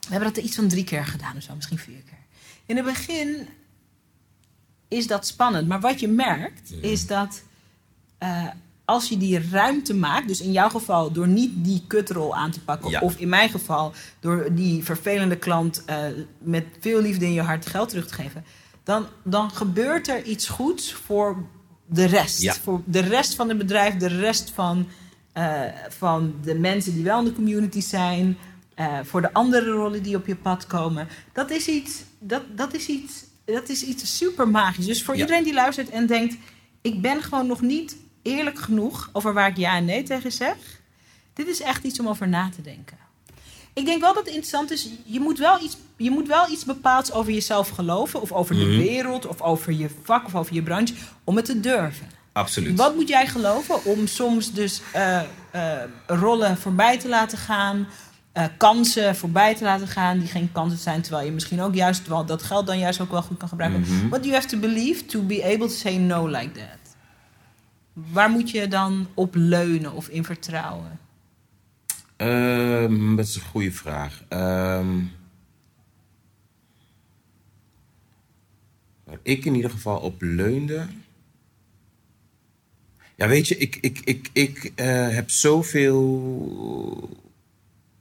[0.00, 2.24] we hebben dat iets van drie keer gedaan of zo, misschien vier keer.
[2.66, 3.48] In het begin
[4.88, 5.68] is dat spannend.
[5.68, 7.42] Maar wat je merkt, is dat
[8.22, 8.46] uh,
[8.84, 12.60] als je die ruimte maakt, dus in jouw geval door niet die kutrol aan te
[12.60, 15.96] pakken, of in mijn geval door die vervelende klant uh,
[16.38, 18.44] met veel liefde in je hart geld terug te geven,
[18.86, 21.46] dan, dan gebeurt er iets goeds voor
[21.86, 22.42] de rest.
[22.42, 22.54] Ja.
[22.54, 24.88] Voor de rest van het bedrijf, de rest van,
[25.34, 28.38] uh, van de mensen die wel in de community zijn.
[28.76, 31.08] Uh, voor de andere rollen die op je pad komen.
[31.32, 34.86] Dat is iets, dat, dat is iets dat is iets super magisch.
[34.86, 36.36] Dus voor iedereen die luistert en denkt:
[36.80, 40.56] ik ben gewoon nog niet eerlijk genoeg over waar ik ja en nee tegen zeg.
[41.32, 43.05] Dit is echt iets om over na te denken.
[43.76, 44.88] Ik denk wel dat het interessant is.
[45.04, 48.20] Je moet wel iets, je moet wel iets bepaalds over jezelf geloven.
[48.20, 48.76] Of over de mhm.
[48.76, 49.26] wereld.
[49.26, 50.26] Of over je vak.
[50.26, 50.94] Of over je branche.
[51.24, 52.06] Om het te durven.
[52.32, 52.78] Absoluut.
[52.78, 55.22] Wat moet jij geloven om soms dus uh,
[55.54, 55.72] uh,
[56.06, 57.86] rollen voorbij te laten gaan?
[58.36, 61.02] uh, kansen voorbij te laten gaan die geen kansen zijn.
[61.02, 63.80] Terwijl je misschien ook juist wel dat geld dan juist ook wel goed kan gebruiken.
[63.80, 66.96] Mm What do you have to believe to be able to say no like that?
[67.92, 70.98] Waar moet je dan op leunen of in vertrouwen?
[72.16, 74.22] Um, dat is een goede vraag.
[74.28, 75.10] Um,
[79.04, 80.86] waar ik in ieder geval op leunde.
[83.14, 86.00] Ja, weet je, ik, ik, ik, ik uh, heb zoveel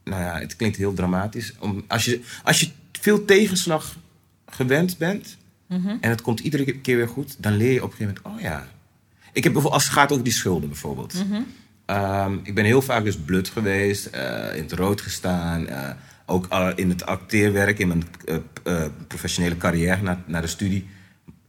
[0.05, 1.53] nou ja, het klinkt heel dramatisch.
[1.59, 3.97] Om, als, je, als je veel tegenslag
[4.45, 5.37] gewend bent
[5.67, 5.97] mhm.
[6.01, 8.41] en het komt iedere keer weer goed, dan leer je op een gegeven moment, oh
[8.49, 8.67] ja.
[9.33, 11.13] Ik heb bijvoorbeeld, als het gaat over die schulden bijvoorbeeld.
[11.13, 11.41] Mhm.
[11.85, 15.61] Ehm, ik ben heel vaak dus blut geweest, uh, in het rood gestaan.
[15.69, 15.89] Uh,
[16.25, 18.03] ook in het acteerwerk, in mijn
[18.63, 20.87] uh, professionele carrière na, na de studie.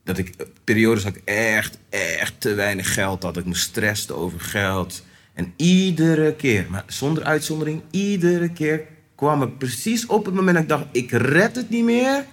[0.05, 0.35] Dat ik
[0.65, 3.37] periodes had ik echt, echt te weinig geld had.
[3.37, 5.05] Ik me stresste over geld.
[5.35, 8.83] En iedere keer, maar zonder uitzondering, iedere keer
[9.15, 12.25] kwam er precies op het moment dat ik dacht, ik red het niet meer,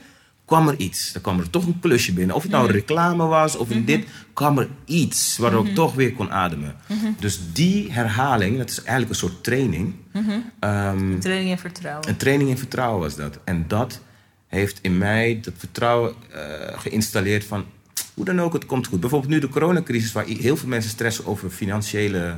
[0.46, 1.12] kwam er iets.
[1.14, 2.36] Dan kwam er toch een klusje binnen.
[2.36, 5.76] Of het nou een reclame was of in dit, kwam er iets waardoor ik mhm.
[5.76, 6.76] toch weer kon ademen.
[6.88, 7.12] Mhm.
[7.20, 9.96] Dus die herhaling, dat is eigenlijk een soort training.
[10.12, 10.32] Mhm.
[10.60, 12.10] Ehm, een training in vertrouwen.
[12.10, 13.40] Een training in vertrouwen was dat.
[13.44, 14.02] En dat
[14.48, 16.38] heeft in mij dat vertrouwen uh,
[16.80, 17.66] geïnstalleerd van,
[18.14, 19.00] hoe dan ook, het komt goed.
[19.00, 22.36] Bijvoorbeeld nu de coronacrisis, waar heel veel mensen stressen over financiële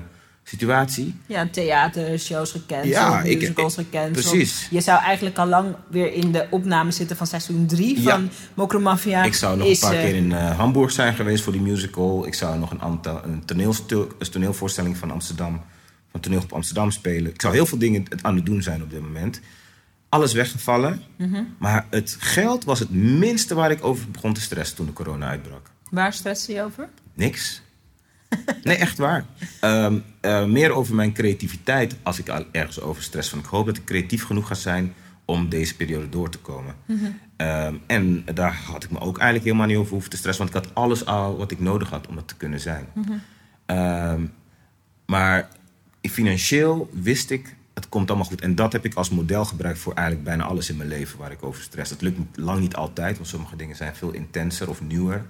[0.48, 1.16] situatie.
[1.26, 4.12] Ja, theatershows gekend, ja, musicals ik, gekend.
[4.12, 4.68] Precies.
[4.70, 8.80] Je zou eigenlijk al lang weer in de opname zitten van seizoen 3 van ja.
[8.80, 9.24] Mafia.
[9.24, 12.26] Ik zou nog een paar keer in uh, Hamburg zijn geweest voor die musical.
[12.26, 15.62] Ik zou nog een, aantal, een, toneelstuk, een toneelvoorstelling van Amsterdam,
[16.12, 17.34] van toneel op Amsterdam spelen.
[17.34, 19.42] Ik zou heel veel dingen aan het doen zijn op dit moment.
[20.10, 21.02] Alles weggevallen.
[21.18, 21.44] Mhm.
[21.58, 25.28] Maar het geld was het minste waar ik over begon te stressen toen de corona
[25.28, 25.70] uitbrak.
[25.90, 26.90] Waar stress je over?
[27.14, 27.62] Niks.
[28.64, 29.26] Nee, echt waar.
[29.60, 33.30] Ehm, eh, meer over mijn creativiteit als ik al ergens over stress.
[33.30, 34.94] Van ik hoop dat ik creatief genoeg ga zijn
[35.26, 36.76] om deze periode door te komen.
[36.86, 37.06] Mhm.
[37.36, 40.56] Ehm, en daar had ik me ook eigenlijk helemaal niet over hoeven te stressen, want
[40.56, 42.86] ik had alles al wat ik nodig had om dat te kunnen zijn.
[42.94, 43.12] Mhm.
[43.66, 44.26] Ehm,
[45.06, 45.50] maar
[46.02, 48.42] financieel wist ik, het komt allemaal goed.
[48.42, 51.32] En dat heb ik als model gebruikt voor eigenlijk bijna alles in mijn leven waar
[51.32, 51.92] ik over stress.
[51.92, 55.26] Het lukt lang niet altijd, want sommige dingen zijn veel intenser of nieuwer.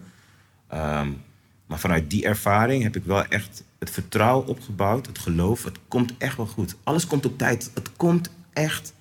[1.65, 5.63] Maar vanuit die ervaring heb ik wel echt het vertrouwen opgebouwd, het geloof.
[5.63, 6.75] Het komt echt wel goed.
[6.83, 7.71] Alles komt op tijd.
[7.73, 8.93] Het komt echt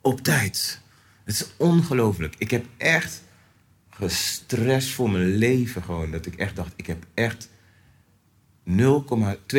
[0.00, 0.80] op tijd.
[1.24, 2.34] Het is ongelooflijk.
[2.38, 3.22] Ik heb echt
[3.90, 6.10] gestrest voor mijn leven gewoon.
[6.10, 7.48] Dat ik echt dacht, ik heb echt
[8.68, 8.72] 0,2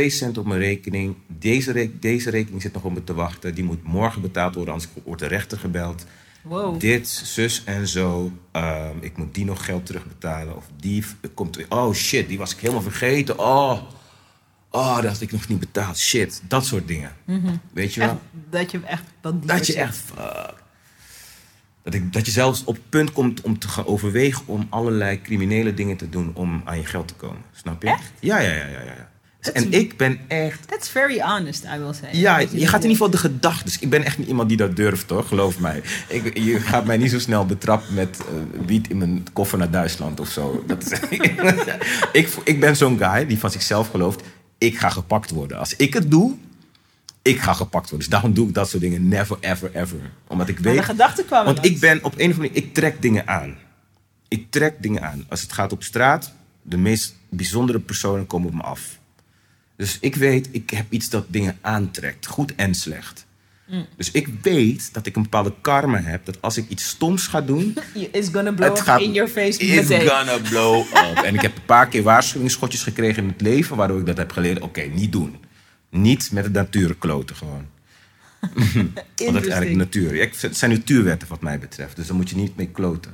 [0.05, 1.15] cent op mijn rekening.
[1.27, 3.55] Deze, deze rekening zit nog op me te wachten.
[3.55, 6.05] Die moet morgen betaald worden, anders wordt de rechter gebeld.
[6.41, 6.79] Wow.
[6.79, 8.31] Dit, zus en zo.
[8.51, 10.55] Ehm, ik moet die nog geld terugbetalen.
[10.55, 11.65] Of die komt weer.
[11.69, 13.39] Oh shit, die was ik helemaal vergeten.
[13.39, 13.81] Oh,
[14.69, 15.97] oh dat had ik nog niet betaald.
[15.97, 17.15] Shit, dat soort dingen.
[17.25, 17.55] Mhm.
[17.73, 18.21] Weet je wel?
[18.49, 19.03] dat je echt.
[19.21, 19.95] Dat, dat je echt.
[19.95, 20.53] Fuck.
[21.83, 25.21] Dat, ik, dat je zelfs op het punt komt om te gaan overwegen om allerlei
[25.21, 27.41] criminele dingen te doen om aan je geld te komen.
[27.51, 27.89] Snap je?
[27.89, 28.11] Echt?
[28.19, 28.81] Ja, ja, ja, ja.
[28.81, 29.08] ja
[29.39, 30.67] en ik ben echt.
[30.67, 32.09] That's very honest, I will say.
[32.11, 33.65] Ja, je, gaat in ieder geval de gedachten.
[33.65, 35.27] Dus ik ben echt niet iemand die dat durft, toch?
[35.27, 35.81] Geloof mij.
[36.07, 39.71] Ik, je gaat mij niet zo snel betrappen met uh, wiet in mijn koffer naar
[39.71, 40.63] Duitsland of zo.
[40.67, 40.99] Dat is,
[42.11, 44.21] ik, ik ben zo'n guy die van zichzelf gelooft:
[44.57, 45.57] ik ga gepakt worden.
[45.57, 46.35] Als ik het doe,
[47.21, 47.99] ik ga gepakt worden.
[47.99, 49.99] Dus daarom doe ik dat soort dingen never, ever, ever.
[50.27, 50.77] Omdat ik weet...
[50.77, 51.71] de gedachten kwamen Want langs.
[51.71, 52.55] ik ben op een of andere manier...
[52.55, 53.57] Ik trek dingen aan.
[54.27, 55.25] Ik trek dingen aan.
[55.29, 58.99] Als het gaat op straat, de meest bijzondere personen komen op me af.
[59.79, 62.25] Dus ik weet, ik heb iets dat dingen aantrekt.
[62.25, 63.25] Goed en slecht.
[63.67, 63.85] Mm.
[63.97, 66.25] Dus ik weet dat ik een bepaalde karma heb.
[66.25, 67.77] Dat als ik iets stoms ga doen...
[68.11, 70.07] It's gonna blow up gaat- in your face It's meteen.
[70.07, 71.23] gonna blow up.
[71.23, 73.75] en ik heb een paar keer waarschuwingsschotjes gekregen in het leven...
[73.75, 74.59] waardoor ik dat heb geleerd.
[74.59, 75.35] Oké, niet doen.
[75.89, 77.65] Niet met de natuur kloten gewoon.
[78.49, 80.29] Want dat is eigenlijk natuur.
[80.41, 81.95] Het zijn natuurwetten wat mij betreft.
[81.95, 83.13] Dus daar moet je niet mee kloten.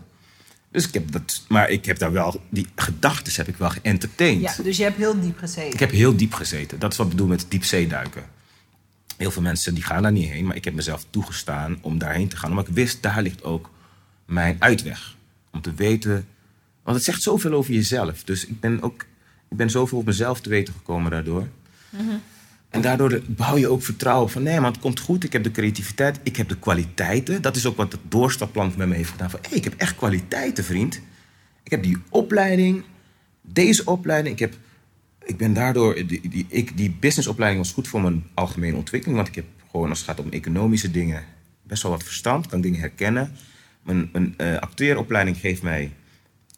[0.76, 1.46] Dus ik heb dat...
[1.48, 2.42] Maar ik heb daar wel...
[2.50, 4.42] Die gedachten heb ik wel geëntertained.
[4.42, 5.74] Ja, dus je hebt heel diep gezeten.
[5.74, 6.80] Ik heb heel diep gezeten.
[6.80, 8.24] Dat is wat ik bedoel met diepzeeduiken.
[9.18, 12.28] Heel veel mensen die gaan daar niet heen, maar ik heb mezelf toegestaan om daarheen
[12.28, 12.50] te gaan.
[12.50, 13.70] Omdat ik wist, daar ligt ook
[14.26, 15.16] mijn uitweg.
[15.52, 16.28] Om te weten,
[16.84, 18.24] want het zegt zoveel over jezelf.
[18.24, 19.06] Dus ik ben ook,
[19.50, 21.48] ik ben zoveel op mezelf te weten gekomen daardoor.
[22.76, 25.24] En daardoor bouw je ook vertrouwen van nee, maar het komt goed.
[25.24, 27.42] Ik heb de creativiteit, ik heb de kwaliteiten.
[27.42, 29.30] Dat is ook wat het doorstapplan met me heeft gedaan.
[29.30, 31.02] Van ik heb echt kwaliteiten, vriend.
[31.64, 32.84] Ik heb die opleiding,
[33.42, 34.34] deze opleiding.
[34.34, 34.54] Ik, heb,
[35.26, 39.18] ik ben daardoor, die, die, ik, die businessopleiding was goed voor mijn algemene ontwikkeling.
[39.18, 41.24] Want ik heb gewoon, als het gaat om economische dingen,
[41.64, 42.48] best wel wat verstand.
[42.48, 43.32] Kan dingen herkennen.
[43.84, 45.92] Mijn, mijn eh, acteeropleiding geeft mij,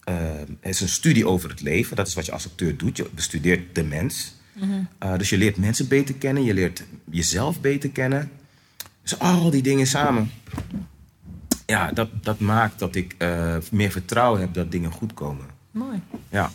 [0.03, 1.95] eh, het is een studie over het leven.
[1.95, 2.97] Dat is wat je als acteur doet.
[2.97, 4.35] Je bestudeert de mens.
[4.59, 8.31] Uh, dus je leert mensen beter kennen, je leert jezelf beter kennen.
[9.01, 10.31] Dus al die dingen samen.
[11.65, 15.45] Ja, dat, dat maakt dat ik eh, meer vertrouwen heb dat dingen goed komen.
[15.71, 16.01] Mooi.
[16.29, 16.51] Ja.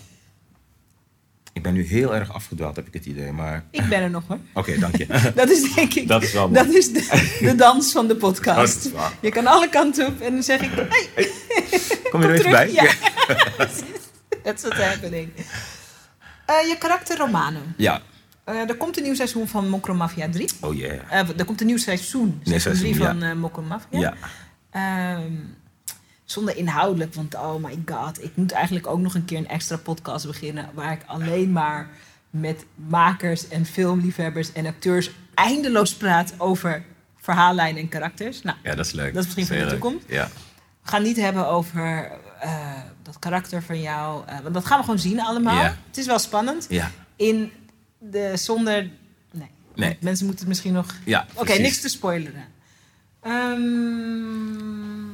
[1.52, 3.32] Ik ben nu heel erg afgedwaald, heb ik het idee.
[3.32, 4.38] Maar Ik ben er nog hoor.
[4.54, 5.06] oké, dank je.
[5.34, 6.08] Dat is denk ik.
[6.08, 6.50] Dat is wel.
[6.50, 8.90] Dat is de, de dans van de podcast.
[9.20, 10.70] Je kan alle kanten op en dan zeg ik.
[10.74, 11.30] Hey,
[12.10, 12.72] Kom je er even bij?
[12.72, 12.82] Ja.
[14.42, 15.28] That's what's happening.
[16.46, 17.60] Eh, je karakter Romano.
[17.76, 18.00] Ja.
[18.44, 20.48] Eh, er komt een nieuw seizoen van Mokro Mafia 3.
[20.60, 21.20] Oh yeah.
[21.20, 22.40] Eh, er komt een nieuw seizoen.
[22.44, 23.98] Seizoen 3 seizoen, van eh Mokro Mafia.
[23.98, 24.14] Ja.
[24.70, 25.32] Ehm,
[26.24, 29.76] zonder inhoudelijk, want oh my god, ik moet eigenlijk ook nog een keer een extra
[29.76, 31.88] podcast beginnen waar ik alleen maar
[32.30, 36.82] met makers en filmliefhebbers en acteurs eindeloos praat over
[37.16, 38.42] verhaallijnen en karakters.
[38.42, 39.14] Nou, ja, dat is leuk.
[39.14, 40.04] Dat is misschien voor de toekomst.
[40.08, 40.28] Ja.
[40.82, 42.10] we gaan niet hebben over
[43.12, 45.62] dat karakter van jou, eh, want dat gaan we gewoon zien allemaal.
[45.64, 46.66] Het is wel spannend.
[46.68, 46.90] Ja.
[47.16, 47.52] In
[47.98, 48.90] de zonder.
[49.74, 49.96] Nee.
[50.00, 50.94] Mensen moeten het misschien nog.
[51.04, 52.44] Ja, Oké, niks te spoileren.
[53.20, 55.08] Ehm,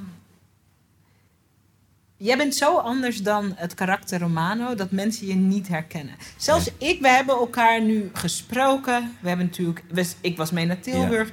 [2.16, 6.14] jij bent zo anders dan het karakter Romano dat mensen je niet herkennen.
[6.36, 9.16] Zelfs ik, we hebben elkaar nu gesproken.
[9.20, 9.82] We hebben natuurlijk.
[9.90, 11.30] we- ik was mee naar Tilburg.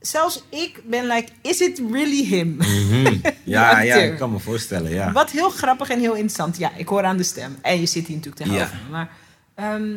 [0.00, 2.48] Zelfs ik ben like, is it really him?
[2.56, 3.18] Mhm.
[3.44, 5.12] ja, ja, ik kan me voorstellen, ja.
[5.12, 6.58] Wat heel grappig en heel interessant.
[6.58, 7.58] Ja, ik hoor aan de stem.
[7.62, 8.82] En je zit hier natuurlijk tegenover Ja.
[8.84, 8.90] me.
[8.90, 9.10] Maar,
[9.54, 9.96] ehm,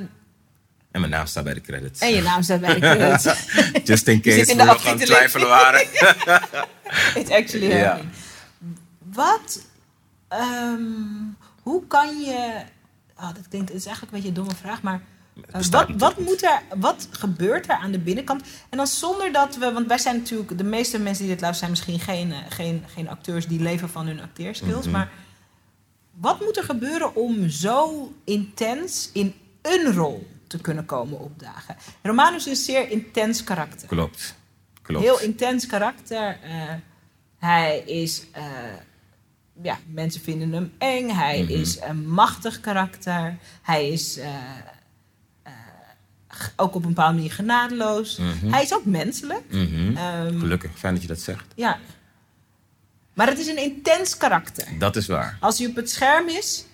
[0.91, 1.99] En mijn naam staat bij de credits.
[1.99, 3.23] en je naam staat bij de credits.
[3.89, 5.81] Just in case in we nog aan twijfelen waren.
[7.19, 8.11] It's actually happening.
[9.13, 9.65] Wat,
[10.27, 10.81] ehm,
[11.61, 12.61] hoe kan je,
[13.17, 15.01] oh, dat klinkt, het is eigenlijk een beetje een domme vraag, maar
[15.69, 18.41] wat, wat, moet er, wat gebeurt er aan de binnenkant?
[18.69, 21.75] En dan zonder dat we, want wij zijn natuurlijk, de meeste mensen die dit luisteren
[21.77, 24.91] zijn misschien geen, eh, geen, geen acteurs die leven van hun acteerskills, Mhm.
[24.91, 25.11] maar
[26.11, 31.75] wat moet er gebeuren om zo intens in een rol te kunnen komen opdagen?
[32.01, 33.87] Romanus is een zeer intens karakter.
[33.87, 34.35] Klopt.
[34.81, 35.03] Klopt.
[35.03, 36.37] Heel intens karakter.
[36.43, 36.73] eh,
[37.37, 38.25] hij is.
[38.31, 38.43] eh,
[39.61, 41.09] ja, mensen vinden hem eng.
[41.09, 41.51] Hij Mhm.
[41.51, 43.37] is een machtig karakter.
[43.61, 44.17] Hij is.
[44.17, 44.33] eh, eh,
[46.55, 48.17] ook op een bepaalde manier genadeloos.
[48.17, 48.51] Mhm.
[48.53, 49.41] Hij is ook menselijk.
[49.51, 49.97] Mhm.
[49.97, 51.45] Ehm, Gelukkig, fijn dat je dat zegt.
[51.55, 51.79] ja.
[53.13, 54.67] Maar het is een intens karakter.
[54.79, 55.37] Dat is waar.
[55.39, 56.65] Als hij op het scherm is.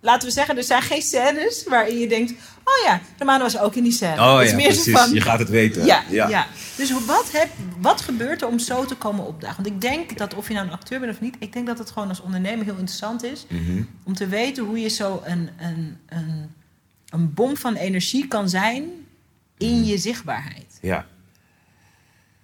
[0.00, 2.30] Laten we zeggen, er zijn geen scènes waarin je denkt:
[2.64, 4.20] Oh ja, Romano was ook in die scène.
[4.20, 4.92] Oh Het is ja, meer zo precies.
[5.00, 5.84] van, Je gaat het weten.
[5.84, 6.46] Ja, ja.
[6.76, 7.48] Dus wat, heb,
[7.80, 9.56] wat gebeurt er om zo te komen opdagen?
[9.62, 11.78] Want ik denk dat of je nou een acteur bent of niet, ik denk dat
[11.78, 13.82] het gewoon als ondernemer heel interessant is Mhm.
[14.04, 16.54] om te weten hoe je zo een, een, een,
[17.18, 18.84] een bom van energie kan zijn
[19.58, 20.78] in je zichtbaarheid.
[20.82, 21.06] Ja.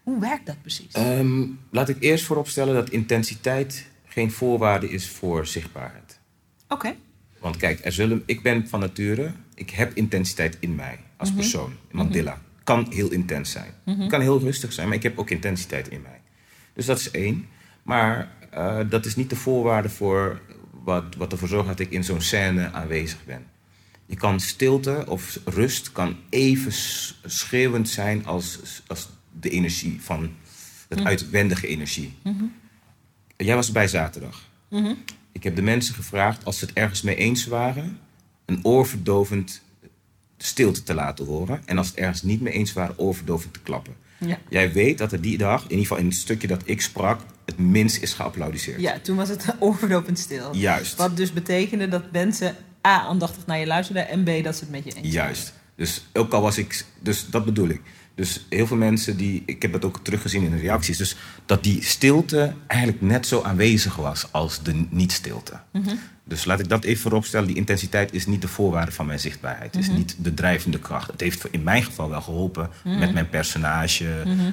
[0.02, 0.92] Hoe werkt dat precies?
[0.92, 6.18] Ehm, laat ik eerst vooropstellen dat intensiteit geen voorwaarde is voor zichtbaarheid.
[6.68, 6.94] Oké.
[7.38, 11.38] Want kijk, er zullen, ik ben van nature, ik heb intensiteit in mij als Mhm.
[11.38, 11.72] persoon.
[11.90, 12.40] Mandela.
[12.64, 14.08] Kan heel intens zijn.
[14.08, 16.20] Kan heel rustig zijn, maar ik heb ook intensiteit in mij.
[16.72, 17.46] Dus dat is één.
[17.82, 22.04] Maar eh, dat is niet de voorwaarde voor wat, wat ervoor zorgt dat ik in
[22.04, 23.46] zo'n scène aanwezig ben.
[24.12, 26.72] Je kan stilte of rust kan even
[27.24, 29.08] schreeuwend zijn als, als
[29.40, 30.30] de energie van
[30.88, 32.14] het uitwendige energie.
[33.36, 34.48] Jij was bij zaterdag.
[35.32, 37.98] Ik heb de mensen gevraagd, als ze het ergens mee eens waren,
[38.44, 39.62] een oorverdovend
[40.36, 41.62] stilte te laten horen.
[41.64, 43.94] En als het ergens niet mee eens waren, overdovend te klappen.
[44.18, 44.38] Ja.
[44.48, 47.20] Jij weet dat er die dag, in ieder geval in het stukje dat ik sprak,
[47.44, 48.80] het minst is geapplaudiseerd.
[48.80, 50.54] Ja, toen was het overdopend stil.
[50.54, 50.96] Juist.
[50.96, 52.56] Wat dus betekende dat mensen
[52.86, 55.52] A, aandachtig naar je luisterden en B, dat ze het met je eens Juist.
[55.76, 57.80] Dus ook al was ik, dus dat bedoel ik.
[58.14, 61.16] Dus heel veel mensen die, ik heb het ook teruggezien in de reacties, dus
[61.46, 65.60] dat die stilte eigenlijk net zo aanwezig was als de niet-stilte.
[65.72, 65.94] Mhm.
[66.24, 67.46] Dus laat ik dat even vooropstellen.
[67.46, 69.74] Die intensiteit is niet de voorwaarde van mijn zichtbaarheid.
[69.74, 69.96] Het is Mhm.
[69.98, 71.10] niet de drijvende kracht.
[71.10, 72.98] Het heeft in mijn geval wel geholpen Mhm.
[72.98, 74.06] met mijn personage.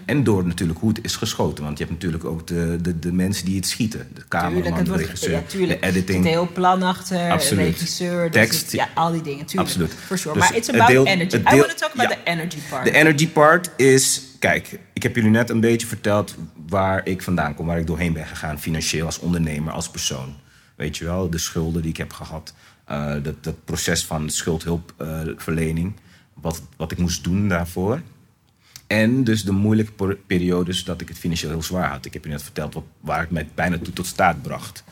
[0.06, 1.64] En door natuurlijk hoe het is geschoten.
[1.64, 4.08] Want je hebt natuurlijk ook de, de, de mensen die het schieten.
[4.14, 6.24] De cameraman, het de regisseur, ja, de editing.
[6.24, 7.66] zit heel plan achter, Absoluut.
[7.66, 8.62] regisseur, Tekst.
[8.62, 9.70] het- ja, al die dingen, tuurlijk.
[9.70, 9.94] Absoluut.
[10.06, 10.34] For sure.
[10.40, 11.38] Dus maar it's het about deel- energy.
[11.38, 12.16] het I want to talk about ja.
[12.16, 12.86] the energy part.
[12.86, 16.36] De energy part is, kijk, ik heb jullie net een beetje verteld
[16.68, 20.36] waar ik vandaan kom, waar ik doorheen ben gegaan, financieel als ondernemer, als persoon.
[20.80, 22.54] Weet je wel, de schulden die ik heb gehad,
[22.86, 25.94] eh, dat, dat proces van schuldhulpverlening,
[26.34, 28.02] wat, wat ik moest doen daarvoor.
[28.88, 32.06] En dus de moeilijke per- periodes dat ik het financieel heel zwaar had.
[32.06, 34.84] Ik heb je net verteld wat, waar het mij bijna toe tot staat bracht.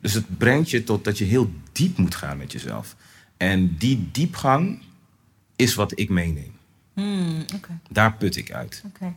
[0.00, 2.96] Dus het brengt je tot dat je heel diep moet gaan met jezelf.
[3.36, 4.82] En die diepgang
[5.56, 6.52] is wat ik meeneem.
[6.94, 7.44] Hmm,
[7.90, 8.82] Daar put ik uit.
[8.86, 9.14] oké.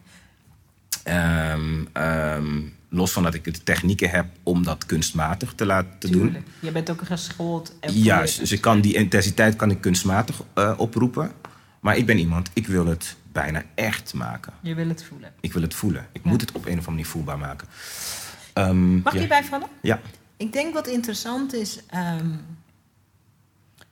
[1.03, 6.37] Ehm, ehm, los van dat ik de technieken heb om dat kunstmatig te laten doen.
[6.59, 7.73] Je bent ook geschoold.
[7.79, 11.31] en Juist, dus ik kan die intensiteit kan ik kunstmatig eh, oproepen.
[11.79, 14.53] Maar ik ben iemand, ik wil het bijna echt maken.
[14.61, 15.33] Je wil het voelen.
[15.39, 16.07] Ik wil het voelen.
[16.11, 16.29] Ik Ja.
[16.29, 17.67] moet het op een of andere manier voelbaar maken.
[18.53, 19.19] Ehm, Mag ik ja.
[19.19, 19.67] hierbij vallen?
[19.81, 19.99] Ja.
[20.37, 22.29] Ik denk wat interessant is ehm,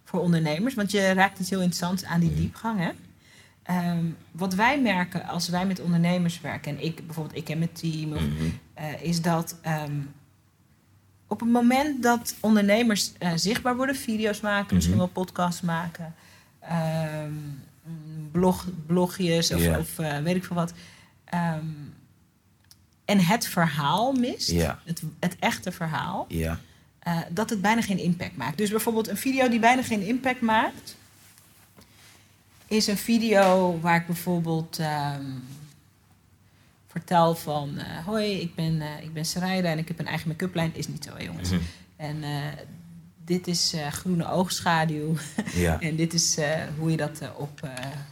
[0.04, 2.80] voor ondernemers, want je raakt iets heel interessants aan die diepgang.
[2.80, 2.90] Hè?
[3.64, 7.72] Ehm, wat wij merken als wij met ondernemers werken, en ik bijvoorbeeld, ik en mijn
[7.74, 8.34] team, of, Mhm.
[8.76, 10.00] Eh, is dat ehm,
[11.28, 15.04] op het moment dat ondernemers eh, zichtbaar worden, video's maken, misschien Mhm.
[15.06, 16.16] wel podcasts maken,
[16.60, 17.32] ehm,
[18.32, 20.74] blog, blogjes of, of eh, weet ik veel wat.
[21.26, 21.66] ehm,
[23.06, 24.50] en het verhaal mist,
[24.86, 26.26] het, het echte verhaal,
[27.30, 28.58] dat het bijna geen impact maakt.
[28.58, 30.96] Dus bijvoorbeeld een video die bijna geen impact maakt,
[32.68, 34.80] is een video waar ik bijvoorbeeld
[36.96, 37.78] vertel van...
[37.78, 40.72] eh, hoi, ik ben, eh ik ben Sarayda en ik heb een eigen make-up lijn.
[40.76, 41.50] Is niet zo, hè, jongens.
[41.50, 41.60] Mhm.
[41.98, 42.30] En eh,
[43.26, 45.16] dit is groene oogschaduw.
[45.54, 45.80] Ja.
[45.88, 46.38] en dit is
[46.80, 47.70] hoe je dat op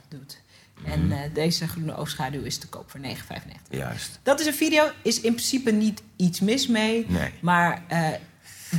[0.08, 0.42] doet.
[0.86, 1.12] En Mhm.
[1.12, 3.62] eh, deze groene oogschaduw is te koop voor 9,95.
[3.70, 4.20] Juist.
[4.24, 7.06] Dat is een video, is in principe niet iets mis mee.
[7.08, 7.30] Nee.
[7.42, 7.82] Maar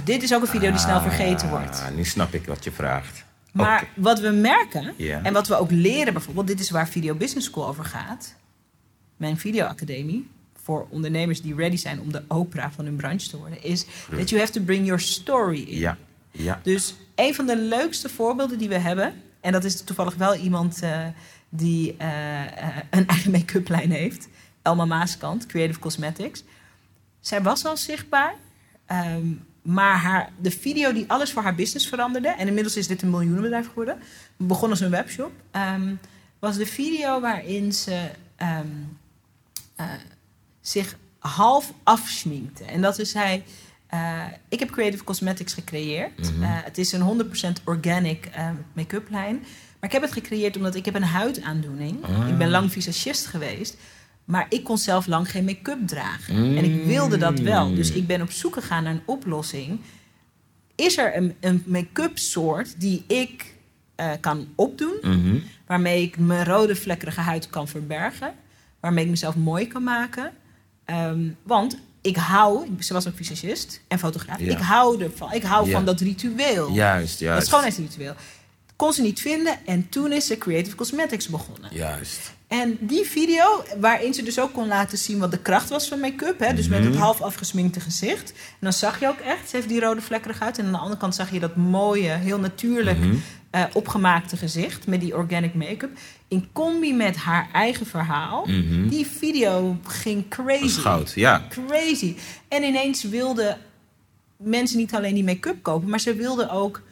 [0.05, 1.81] dit is ook een video die snel vergeten wordt.
[1.81, 3.25] Ah, nu snap ik wat je vraagt.
[3.53, 6.47] Maar wat we merken, en wat we ook leren bijvoorbeeld...
[6.47, 8.35] dit is waar Video Business School over gaat.
[9.17, 10.29] Mijn videoacademie
[10.63, 12.01] voor ondernemers die ready zijn...
[12.01, 13.63] om de Oprah van hun branche te worden...
[13.63, 15.79] is that you have to bring your story in.
[15.79, 15.99] Ja.
[16.31, 16.61] Ja.
[16.63, 19.15] Dus een van de leukste voorbeelden die we hebben...
[19.41, 21.07] en dat is toevallig wel iemand eh,
[21.49, 24.29] die eh, eh, een eigen make-up lijn heeft...
[24.63, 26.45] Elma Maaskant, Creative Cosmetics.
[27.21, 28.35] Zij was al zichtbaar...
[28.87, 29.27] ehm,
[29.63, 32.29] maar haar, de video die alles voor haar business veranderde...
[32.29, 33.99] en inmiddels is dit een miljoenenbedrijf geworden...
[34.37, 35.33] begon als een webshop...
[35.51, 35.95] ehm,
[36.39, 38.67] was de video waarin ze ehm,
[39.77, 39.87] eh,
[40.61, 42.65] zich half afschminkte.
[42.65, 43.45] En dat is hij...
[43.87, 46.33] eh, ik heb Creative Cosmetics gecreëerd.
[46.33, 46.43] Mhm.
[46.43, 48.31] Eh, het is een 100% organic
[48.73, 49.39] make-up lijn.
[49.81, 52.05] Maar ik heb het gecreëerd omdat ik heb een huidaandoening.
[52.05, 52.29] Ah.
[52.29, 53.77] Ik ben lang visagist geweest.
[54.25, 56.35] Maar ik kon zelf lang geen make-up dragen.
[56.35, 57.75] En ik wilde dat wel.
[57.75, 59.81] Dus ik ben op zoek gegaan naar een oplossing.
[60.75, 63.55] Is er een, een make-up soort die ik
[64.21, 64.97] kan opdoen...
[65.03, 65.39] Mhm.
[65.67, 68.35] waarmee ik mijn rode vlekkerige huid kan verbergen...
[68.85, 70.33] waarmee ik mezelf mooi kan maken...
[70.85, 74.39] Ehm, want ik hou, ze was ook visagist en fotograaf.
[74.41, 74.51] Ja.
[74.51, 75.33] Ik hou ervan.
[75.33, 75.73] Ik hou Ja.
[75.73, 76.71] van dat ritueel.
[76.73, 77.47] Juist, Dat juist.
[77.47, 78.15] schoonheidsritueel.
[78.77, 81.71] Kon ze niet vinden en toen is ze Creative Cosmetics begonnen.
[81.73, 82.33] Juist.
[82.49, 86.01] En die video, waarin ze dus ook kon laten zien wat de kracht was van
[86.01, 86.39] make-up.
[86.41, 86.55] Hè?
[86.55, 86.89] Dus met Mhm.
[86.91, 88.31] het half afgesminkte gezicht.
[88.33, 90.59] En dan zag je ook echt, ze heeft die rode vlekkerig uit.
[90.59, 93.15] En aan de andere kant zag je dat mooie, heel natuurlijk Mhm.
[93.55, 94.87] Eh, opgemaakte gezicht.
[94.87, 95.99] Met die organic make-up.
[96.29, 98.45] In combi met haar eigen verhaal.
[98.47, 98.89] Mhm.
[98.89, 100.65] Die video ging Dat crazy.
[100.65, 101.47] is goud, ja.
[101.49, 102.17] Crazy.
[102.49, 103.59] En ineens wilden
[104.37, 106.83] mensen niet alleen die make-up kopen, maar ze wilden ook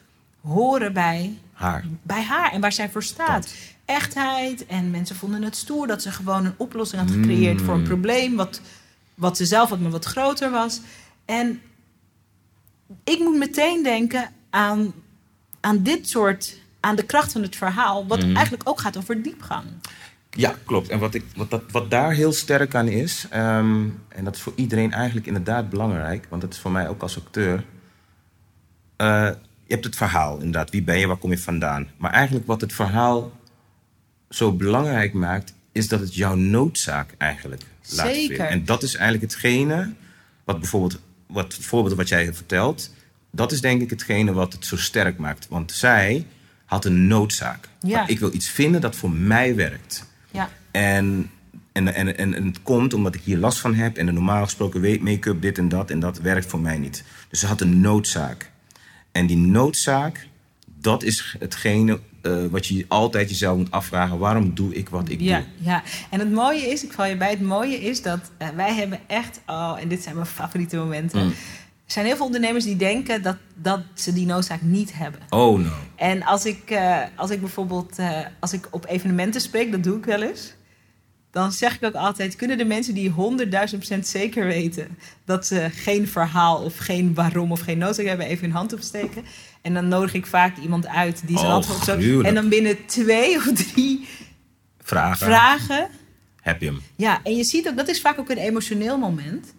[0.41, 1.85] horen bij, Haar.
[2.03, 3.43] bij haar en waar zij voor staat.
[3.43, 3.55] Dat.
[3.85, 4.67] Echtheid.
[4.67, 7.65] En mensen vonden het stoer dat ze gewoon een oplossing had gecreëerd Mm.
[7.65, 8.37] voor een probleem.
[8.37, 8.61] Wat,
[9.15, 10.81] wat ze zelf had, maar wat groter was.
[11.25, 11.61] En
[13.05, 14.93] ik moet meteen denken aan,
[15.63, 16.61] aan dit soort.
[16.85, 18.07] aan de kracht van het verhaal.
[18.07, 18.35] Wat Mhm.
[18.37, 19.65] eigenlijk ook gaat over diepgang.
[20.31, 20.89] Ja, klopt.
[20.89, 24.41] En wat, ik, wat, dat, wat daar heel sterk aan is, ehm, en dat is
[24.43, 27.65] voor iedereen eigenlijk inderdaad belangrijk, want dat is voor mij ook als acteur.
[28.97, 29.31] eh,
[29.67, 30.71] je hebt het verhaal, inderdaad.
[30.71, 31.89] Wie ben je, waar kom je vandaan?
[31.97, 33.33] Maar eigenlijk wat het verhaal
[34.29, 38.49] zo belangrijk maakt, is dat het jouw noodzaak eigenlijk laat vinden.
[38.49, 39.93] En dat is eigenlijk hetgene
[40.45, 42.91] wat bijvoorbeeld, wat, het voorbeeld wat jij vertelt,
[43.33, 45.47] dat is denk ik hetgene wat het zo sterk maakt.
[45.49, 46.27] Want zij
[46.65, 47.69] had een noodzaak.
[47.81, 48.07] Ja.
[48.07, 50.11] Ik wil iets vinden dat voor mij werkt.
[50.31, 50.49] Ja.
[50.71, 51.31] En,
[51.73, 53.97] en, en, en, en het komt omdat ik hier last van heb.
[53.97, 55.91] En de normaal gesproken make-up dit en dat.
[55.91, 57.05] En dat werkt voor mij niet.
[57.29, 58.51] Dus ze had een noodzaak.
[59.13, 60.27] En die noodzaak,
[60.67, 64.19] dat is hetgene eh, wat je altijd jezelf moet afvragen.
[64.19, 65.47] Waarom doe ik wat ik Ja, doe?
[65.57, 68.75] ja, en het mooie is, ik val je bij, het mooie is dat eh, wij
[68.75, 71.25] hebben echt, oh, en dit zijn mijn favoriete momenten.
[71.25, 71.33] Mm.
[71.93, 75.21] Er zijn heel veel ondernemers die denken dat, dat ze die noodzaak niet hebben.
[75.29, 75.71] Oh no.
[75.97, 79.99] En als ik, eh, als ik bijvoorbeeld eh, als ik op evenementen spreek, dat doe
[79.99, 80.55] ik wel eens.
[81.31, 86.09] Dan zeg ik ook altijd: kunnen de mensen die 100.000% zeker weten dat ze geen
[86.09, 89.25] verhaal of geen waarom of geen noodzaak hebben, even hun hand opsteken.
[89.63, 92.21] En dan nodig ik vaak iemand uit die zijn Oh, op zo.
[92.21, 94.09] En dan binnen twee of drie
[94.83, 95.27] Vragen.
[95.27, 95.89] vragen.
[96.41, 96.81] Heb je hem?
[96.97, 99.55] Ja, en je ziet ook, dat is vaak ook een emotioneel moment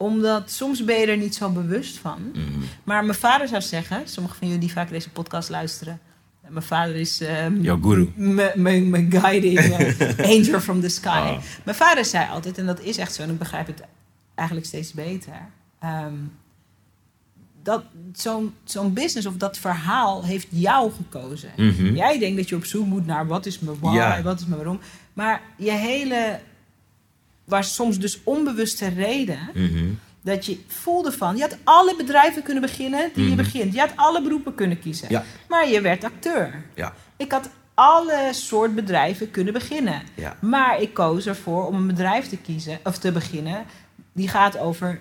[0.00, 2.30] omdat soms ben je er niet zo bewust van.
[2.32, 2.42] Mhm.
[2.84, 6.00] Maar mijn vader zou zeggen, sommigen van jullie die vaak deze podcast luisteren.
[6.48, 8.12] Mijn vader is ehm, Jouw guru.
[8.54, 11.08] mijn- guiding eh, angel from the sky.
[11.08, 11.38] Ah.
[11.64, 13.82] Mijn vader zei altijd, en dat is echt zo, en ik begrijp het
[14.34, 15.32] eigenlijk steeds beter.
[15.80, 16.14] ehm,
[17.62, 17.82] dat
[18.12, 21.50] zo'n zo'n business of dat verhaal heeft jou gekozen.
[21.56, 21.94] Mhm.
[21.94, 24.22] Jij denkt dat je op zoek moet naar wat is mijn why, Ja.
[24.22, 24.80] wat is mijn waarom.
[25.12, 26.40] Maar je hele,
[27.48, 29.84] waar soms dus onbewuste reden, Mhm.
[30.22, 33.36] dat je voelde van, je had alle bedrijven kunnen beginnen die je Mhm.
[33.42, 33.72] begint.
[33.74, 35.06] Je had alle beroepen kunnen kiezen.
[35.10, 35.24] Ja.
[35.48, 36.64] Maar je werd acteur.
[36.74, 36.94] Ja.
[37.16, 40.02] Ik had alle soort bedrijven kunnen beginnen.
[40.14, 40.36] Ja.
[40.40, 43.64] Maar ik koos ervoor om een bedrijf te kiezen of te beginnen.
[44.12, 45.00] Die gaat over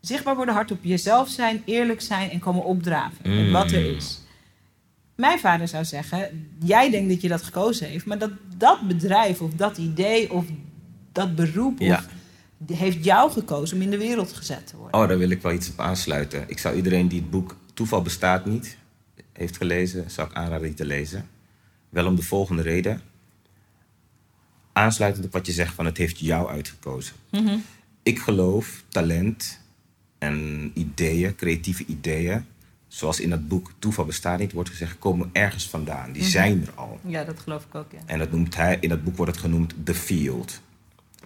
[0.00, 3.16] zichtbaar worden, hard op jezelf zijn, eerlijk zijn en komen opdraven.
[3.36, 3.52] Met Mm.
[3.52, 4.20] wat er is.
[5.14, 9.40] Mijn vader zou zeggen: Jij denkt dat je dat gekozen heeft, maar dat, dat bedrijf
[9.40, 10.44] of dat idee of
[11.20, 12.04] dat beroep Ja.
[12.66, 15.00] of, heeft jou gekozen om in de wereld gezet te worden.
[15.00, 16.44] Oh, daar wil ik wel iets op aansluiten.
[16.46, 18.76] Ik zou iedereen die het boek Toeval bestaat niet
[19.32, 21.28] heeft gelezen, zou ik aanraden die te lezen.
[21.88, 23.00] Wel om de volgende reden.
[24.72, 27.14] Aansluitend op wat je zegt van het heeft jou uitgekozen.
[27.30, 27.58] Mhm.
[28.02, 29.60] Ik geloof talent
[30.18, 32.44] en ideeën, creatieve ideeën,
[32.88, 36.12] zoals in dat boek Toeval bestaat niet wordt gezegd, komen ergens vandaan.
[36.12, 37.00] Die zijn er al.
[37.06, 37.92] Ja, dat geloof ik ook.
[37.92, 37.98] Ja.
[38.06, 40.60] En dat noemt hij, in dat boek wordt het genoemd The Field.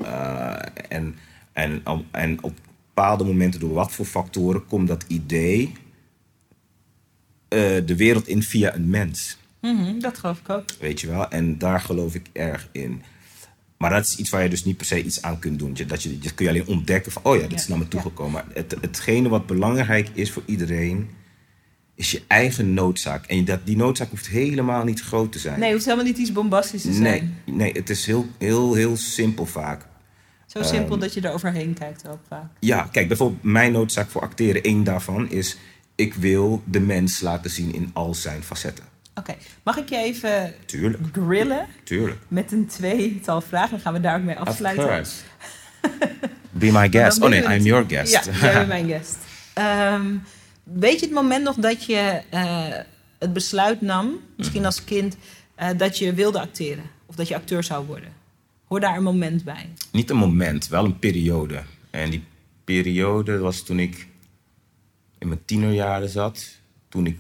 [0.02, 0.56] Uh,
[0.88, 1.14] en,
[1.52, 2.54] en, en op
[2.94, 5.72] bepaalde momenten, door wat voor factoren, komt dat idee
[7.48, 9.38] uh, de wereld in via een mens.
[9.60, 10.64] Mhm, dat geloof ik ook.
[10.80, 11.28] Weet je wel?
[11.28, 13.02] En daar geloof ik erg in.
[13.76, 15.76] Maar dat is iets waar je dus niet per se iets aan kunt doen.
[15.86, 18.44] Dat, je, dat kun je alleen ontdekken van, oh ja, Ja, is naar me toegekomen.
[18.52, 21.10] Het, hetgene wat belangrijk is voor iedereen,
[21.94, 23.26] is je eigen noodzaak.
[23.26, 25.60] En dat, die noodzaak hoeft helemaal niet groot te zijn.
[25.60, 27.02] Nee, hoeft helemaal niet iets bombastisch te zijn.
[27.44, 29.86] Nee, nee het is heel, heel, heel simpel vaak.
[30.46, 32.50] Zo simpel Ehm, dat je er overheen kijkt ook vaak.
[32.60, 35.56] Ja, kijk, bijvoorbeeld mijn noodzaak voor acteren, één daarvan is...
[35.94, 38.84] ik wil de mens laten zien in al zijn facetten.
[39.14, 42.18] Oké, mag ik je even Tuurlijk, grillen tuurlijk.
[42.28, 43.70] met een tweetal vragen?
[43.70, 44.86] Dan gaan we daar ook mee Of afsluiten.
[44.86, 45.12] course.
[46.50, 47.22] Be my guest.
[47.22, 48.12] Oh nee, I'm your guest.
[48.12, 49.16] Ja, jij bent mijn guest.
[49.54, 50.06] Ehm,
[50.64, 52.66] weet je het moment nog dat je eh,
[53.18, 54.66] het besluit nam, misschien Mhm.
[54.70, 55.16] als kind,
[55.54, 56.84] eh, dat je wilde acteren?
[57.06, 58.12] Of dat je acteur zou worden?
[58.64, 59.68] Hoor daar een moment bij.
[59.92, 61.62] Niet een moment, wel een periode.
[61.90, 62.24] En die
[62.64, 64.06] periode was toen ik
[65.18, 66.46] in mijn tienerjaren zat.
[66.88, 67.18] Toen ik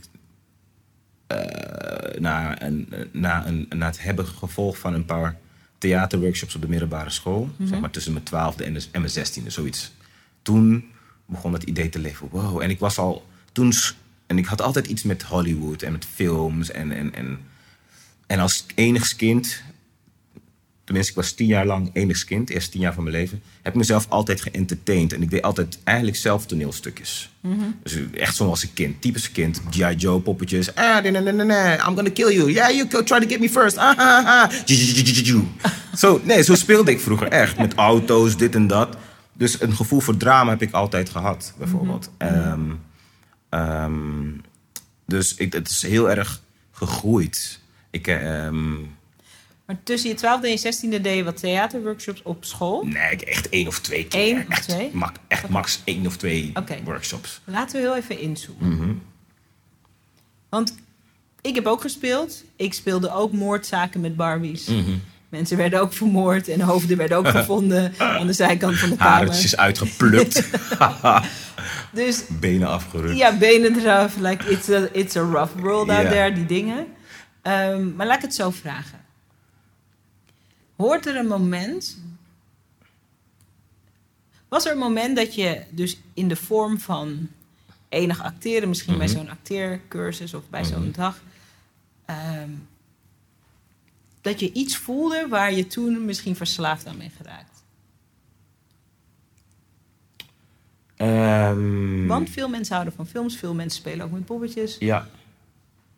[1.26, 5.38] eh, na, een, na, een, na het hebben gevolgd van een paar
[5.78, 9.92] theaterworkshops op de middelbare school, zeg maar tussen mijn twaalfde en, en mijn zestiende, zoiets.
[10.42, 10.84] Toen
[11.26, 12.28] begon dat idee te leven.
[12.30, 13.72] Wow, en ik was al toen.
[14.26, 16.70] En ik had altijd iets met Hollywood en met films.
[16.70, 17.38] En, en, en,
[18.26, 19.62] en als enigskind
[20.84, 23.78] tenminste, ik was tien jaar lang enigskind, eerst tien jaar van mijn leven, heb ik
[23.78, 25.12] mezelf altijd geëntertained.
[25.12, 27.30] En ik deed altijd eigenlijk zelf toneelstukjes.
[27.82, 29.60] Dus echt zoals een kind, typisch kind.
[29.70, 29.94] G.I.
[29.94, 30.74] Joe poppetjes.
[30.74, 32.50] Ah, nee, nee, nee, nee, I'm gonna kill you.
[32.50, 33.76] Yeah, you try to get me first.
[33.76, 34.50] Ah, ah, ah.
[35.96, 37.58] Zo, nee, zo speelde ik vroeger echt.
[37.58, 38.96] Met auto's, dit en dat.
[39.32, 42.10] Dus een gevoel voor drama heb ik altijd gehad, bijvoorbeeld.
[42.16, 42.60] Ehm,
[43.54, 44.30] ehm,
[45.06, 46.42] dus ik, het is heel erg
[46.72, 47.60] gegroeid.
[47.90, 48.72] Ik, ehm,
[49.66, 52.84] Maar tussen je twaalfde en je zestiende deed je wat theaterworkshops op school.
[52.86, 54.36] Nee, echt één of twee keer.
[54.36, 54.90] Eén of echt, twee?
[54.92, 56.52] ma- echt max één of twee
[56.84, 57.40] workshops.
[57.44, 58.68] Laten we heel even inzoomen.
[58.76, 58.92] Mhm.
[60.48, 60.74] Want
[61.40, 62.44] ik heb ook gespeeld.
[62.56, 64.66] Ik speelde ook moordzaken met Barbies.
[64.66, 64.90] Mhm.
[65.34, 69.26] Mensen werden ook vermoord en hoofden werden ook gevonden aan de zijkant van de kamer.
[69.26, 70.42] Haartjes uitgeplukt.
[71.92, 73.16] Dus Benen afgerukt.
[73.18, 74.16] ja, benen eraf.
[74.16, 76.86] Like, it's, a, it's a rough world out there, die dingen.
[77.42, 78.98] Ehm, maar laat ik het zo vragen.
[80.76, 81.98] Hoort er een moment.
[84.48, 87.28] Was er een moment dat je dus in de vorm van
[87.88, 89.16] enig acteren, misschien bij Mhm.
[89.16, 90.70] zo'n acteercursus of bij Mhm.
[90.70, 91.20] zo'n dag,
[92.04, 92.50] ehm,
[94.24, 97.62] dat je iets voelde waar je toen misschien verslaafd aan bent geraakt?
[100.96, 104.76] Ehm, Want veel mensen houden van films, veel mensen spelen ook met poppetjes.
[104.78, 105.08] Ja.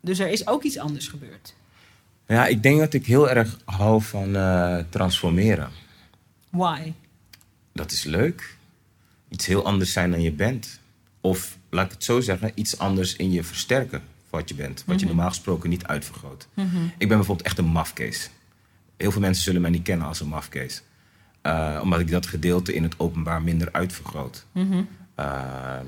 [0.01, 1.53] Dus er is ook iets anders gebeurd.
[2.27, 5.69] ja, ik denk dat ik heel erg hou van eh, transformeren.
[6.49, 6.91] Why?
[7.73, 8.55] Dat is leuk.
[9.29, 10.79] Iets heel anders zijn dan je bent.
[11.21, 14.83] Of, laat ik het zo zeggen, iets anders in je versterken wat je bent.
[14.85, 16.47] Wat je normaal gesproken niet uitvergroot.
[16.97, 18.29] Ik ben bijvoorbeeld echt een mafkees.
[18.97, 20.83] Heel veel mensen zullen mij niet kennen als een mafkees.
[21.41, 24.45] Eh, omdat ik dat gedeelte in het openbaar minder uitvergroot.
[25.15, 25.85] Ehm,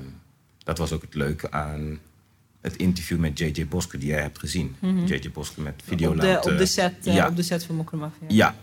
[0.58, 1.98] dat was ook het leuke aan
[2.60, 3.66] het interview met J.J.
[3.66, 4.76] Bosker die jij hebt gezien.
[5.04, 5.30] J.J.
[5.30, 7.28] Bosker met Op de, op, de set, eh, ja.
[7.28, 8.26] op de set van Mokromafia.
[8.28, 8.54] Ja,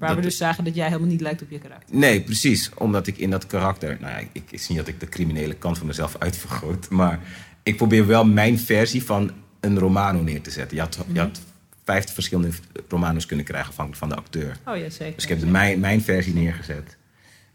[0.00, 1.96] Waar we dus zagen dat jij helemaal niet lijkt op je karakter.
[1.96, 2.70] Nee, precies.
[2.74, 3.96] Omdat ik in dat karakter...
[4.00, 6.88] Nou ja, ik, ik zie niet dat ik de criminele kant van mezelf uitvergroot.
[6.90, 7.20] Maar
[7.62, 9.30] ik probeer wel mijn versie van
[9.60, 10.76] een Romano neer te zetten.
[10.76, 11.40] Je had, je had
[11.84, 12.56] vijftig verschillende
[12.88, 14.56] Romano's kunnen krijgen afhankelijk van de acteur.
[14.66, 15.14] Oh ja, zeker.
[15.14, 16.96] Dus ik heb de, mijn, mijn versie neergezet.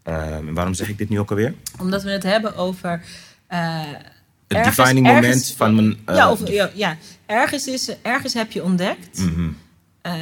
[0.02, 1.54] Ehm, waarom zeg ik dit nu ook alweer?
[1.80, 3.02] Omdat we het hebben over...
[3.46, 3.80] eh,
[4.46, 5.98] Het ergens- defining ergens- moment van mijn...
[6.04, 6.96] eh, ja, of, ja, ja.
[7.26, 9.18] Ergens, is, ergens heb je ontdekt...
[9.18, 9.48] mhm,
[10.02, 10.14] eh,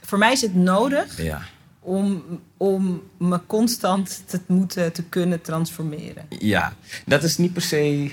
[0.00, 1.42] voor mij is het nodig ja.
[1.80, 2.24] om,
[2.56, 6.26] om me constant te moeten te kunnen transformeren.
[6.28, 6.72] Ja,
[7.06, 8.10] dat is niet per se.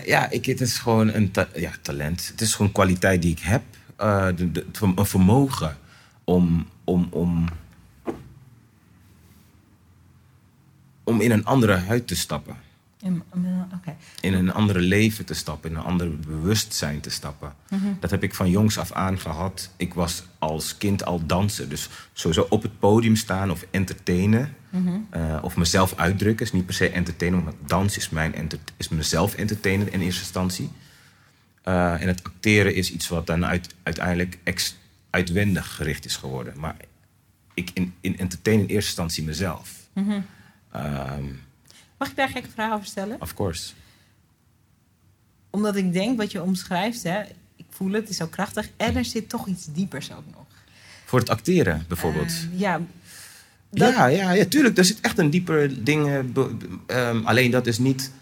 [0.00, 2.26] Ja, ik, het is gewoon een ta- ja, talent.
[2.28, 3.62] Het is gewoon een kwaliteit die ik heb.
[3.96, 4.66] Eh, de, de-
[4.96, 5.76] een vermogen
[6.24, 7.48] om, om, om,
[11.04, 12.56] om in een andere huid te stappen.
[13.00, 13.22] En-
[13.74, 13.96] Oké.
[14.20, 17.54] In een andere leven te stappen, in een ander bewustzijn te stappen.
[18.00, 19.70] Dat heb ik van jongs af aan gehad.
[19.76, 21.68] Ik was als kind al dansen.
[21.68, 24.54] Dus sowieso op het podium staan of entertainen.
[25.10, 27.44] Eh, of mezelf uitdrukken is niet per se entertainen.
[27.44, 30.70] Maar dans is, mijn is mezelf entertainen in eerste instantie.
[31.62, 34.76] Eh, en het acteren is iets wat dan uit, uiteindelijk ex,
[35.10, 36.58] uitwendig gericht is geworden.
[36.58, 36.76] Maar
[37.54, 39.88] ik in, in entertain in eerste instantie mezelf.
[40.70, 41.24] Ehm,
[41.98, 43.20] Mag ik daar een gekke vraag over stellen?
[43.20, 43.72] of course.
[45.50, 47.22] Omdat ik denk wat je omschrijft, hè,
[47.56, 48.68] ik voel het, het is zo krachtig.
[48.76, 50.46] En er zit toch iets diepers ook nog.
[51.04, 52.30] Voor het acteren bijvoorbeeld.
[52.30, 52.80] Eh, ja,
[53.72, 54.78] dat- Ja, ja, ja, tuurlijk.
[54.78, 56.06] Er zit echt een dieper ding.
[56.06, 56.18] eh,
[56.86, 58.12] ehm, alleen dat is, niet,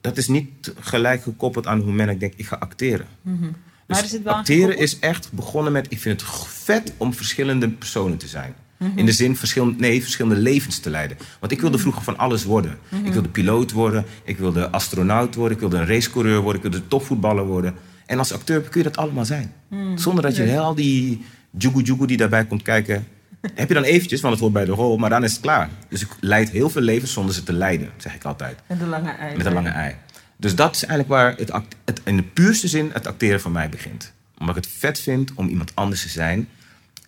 [0.00, 3.06] dat is niet gelijk gekoppeld aan hoe men ik denk, ik ga acteren.
[3.22, 7.14] maar Dus zit wel een acteren is echt begonnen met, ik vind het vet om
[7.14, 8.54] verschillende personen te zijn.
[8.76, 8.98] Mhm.
[8.98, 11.16] In de zin verschillende, nee, verschillende levens te leiden.
[11.40, 12.78] Want ik wilde vroeger van alles worden.
[12.88, 13.04] Mhm.
[13.06, 16.88] Ik wilde piloot worden, ik wilde astronaut worden, ik wilde een racecoureur worden, ik wilde
[16.88, 17.74] topvoetballer worden.
[18.06, 19.52] En als acteur kun je dat allemaal zijn.
[19.68, 19.96] Mhm.
[19.96, 20.48] Zonder dat je Ja.
[20.48, 21.24] heel die
[21.58, 23.06] jugu jugu die daarbij komt kijken.
[23.54, 25.68] Heb je dan eventjes, want het hoort bij de rol, maar dan is het klaar.
[25.88, 28.58] Dus ik leid heel veel levens zonder ze te leiden, zeg ik altijd.
[28.66, 29.36] Met een lange ei.
[29.36, 29.94] Met een lange ei.
[30.36, 33.52] Dus dat is eigenlijk waar het, act- het in de puurste zin het acteren van
[33.52, 34.12] mij begint.
[34.38, 36.48] Omdat ik het vet vind om iemand anders te zijn.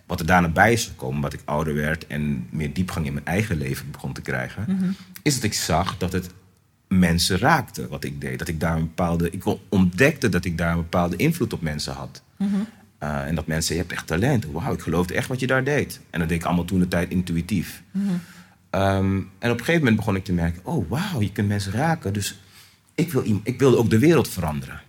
[0.06, 3.26] Wat er daarna bij is gekomen, omdat ik ouder werd en meer diepgang in mijn
[3.26, 6.30] eigen leven begon te krijgen, is dat ik zag dat het
[6.88, 8.38] mensen raakte wat ik deed.
[8.38, 9.30] Dat ik daar een bepaalde.
[9.30, 12.22] Ik ontdekte dat ik daar een bepaalde invloed op mensen had.
[13.02, 14.46] Uh, en dat mensen, je hebt echt talent.
[14.52, 16.00] Wauw, ik geloofde echt wat je daar deed.
[16.10, 17.82] En dat deed ik allemaal toen de tijd intuïtief.
[18.70, 21.72] Um, en op een gegeven moment begon ik te merken: oh wauw, je kunt mensen
[21.72, 22.12] raken.
[22.12, 22.40] Dus
[22.94, 24.80] ik, wil, ik wilde ook de wereld veranderen.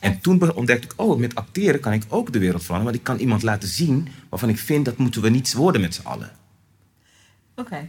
[0.00, 2.92] En toen ontdekte ik: oh, met acteren kan ik ook de wereld veranderen.
[2.92, 5.94] Want ik kan iemand laten zien waarvan ik vind dat moeten we niet worden met
[5.94, 6.30] z'n allen.
[7.54, 7.88] Oké.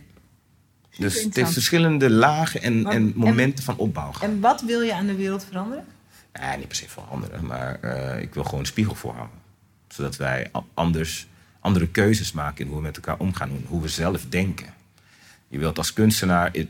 [0.97, 4.11] Dus het heeft verschillende lagen en, Maar- en momenten van opbouw.
[4.21, 5.85] En wat wil je aan de wereld veranderen?
[6.57, 9.37] Niet per se veranderen, maar eh, ik wil gewoon een spiegel voorhouden.
[9.87, 11.27] Zodat wij anders,
[11.59, 14.73] andere keuzes maken in hoe we met elkaar omgaan, hoe- we zelf denken.
[15.47, 16.67] Je wilt als kunstenaar, het,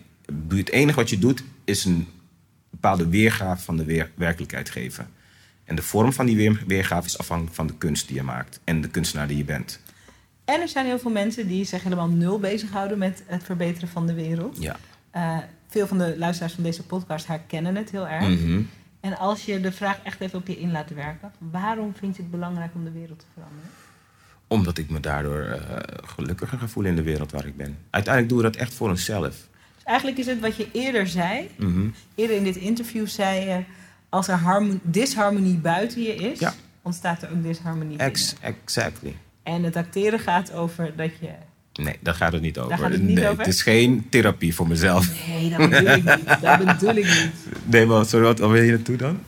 [0.50, 2.08] het enige wat je doet, is een
[2.70, 5.08] bepaalde weergave van de weer- werkelijkheid geven.
[5.64, 8.60] En de vorm van die weer- weergave is afhankelijk van de kunst die je maakt
[8.64, 9.80] en de kunstenaar die je bent.
[10.46, 14.08] En er zijn heel veel mensen die zich helemaal nul bezighouden met het verbeteren van
[14.08, 14.58] de wereld.
[14.62, 14.76] Ja.
[15.12, 15.38] Eh,
[15.68, 18.28] veel van de luisteraars van deze podcast herkennen het heel erg.
[18.28, 18.62] Mhm.
[19.00, 22.22] En als je de vraag echt even op je in laat werken, waarom vind je
[22.22, 23.70] het belangrijk om de wereld te veranderen?
[24.48, 25.78] Omdat ik me daardoor eh,
[26.08, 27.78] gelukkiger ga voelen in de wereld waar ik ben.
[27.90, 29.30] Uiteindelijk doen we dat echt voor onszelf.
[29.76, 31.88] Dus eigenlijk is het wat je eerder zei, Mhm.
[32.16, 33.64] eerder in dit interview zei je,
[34.10, 36.54] als er harmo- disharmonie buiten je is, Ja.
[36.82, 38.06] ontstaat er ook disharmonie binnen.
[38.08, 39.16] Ex exactly.
[39.44, 41.30] En het acteren gaat over dat je...
[41.84, 42.78] Nee, daar gaat het niet over.
[42.78, 43.38] gaat het niet nee, over?
[43.38, 45.28] Het is geen therapie voor mezelf.
[45.28, 46.42] Nee, dat bedoel ik niet.
[46.42, 47.32] Dat bedoel ik niet.
[47.64, 49.20] Nee, maar sorry, wat, wil je naartoe dan?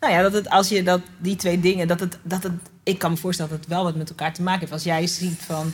[0.00, 2.52] Nou ja, dat het als je dat, die twee dingen, dat het, dat het,
[2.82, 4.72] ik kan me voorstellen dat het wel wat met elkaar te maken heeft.
[4.72, 5.72] Als jij ziet van,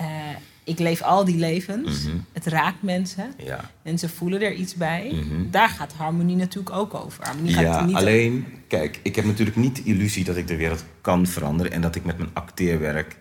[0.00, 0.06] uh,
[0.64, 2.16] ik leef al die levens, mhm.
[2.32, 3.70] het raakt mensen, ja.
[3.82, 5.10] mensen voelen er iets bij.
[5.12, 5.50] Mhm.
[5.50, 7.24] Daar gaat harmonie natuurlijk ook over.
[7.24, 10.56] Harmonie gaat ja, niet alleen, kijk, ik heb natuurlijk niet de illusie dat ik de
[10.56, 13.16] wereld kan veranderen en dat ik met mijn acteerwerk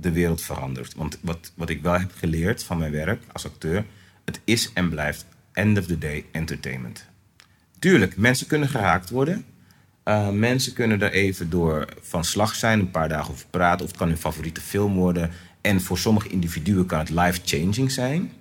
[0.00, 0.94] de wereld verandert.
[0.94, 3.84] Want wat, wat ik wel heb geleerd van mijn werk als acteur,
[4.24, 7.06] het is en blijft end of the day entertainment.
[7.78, 9.44] Tuurlijk, mensen kunnen geraakt worden.
[10.04, 13.80] Uh, mensen kunnen er even door van slag zijn, een paar dagen over praten.
[13.80, 15.30] Of het kan hun favoriete film worden.
[15.60, 18.32] En voor sommige individuen kan het life-changing zijn.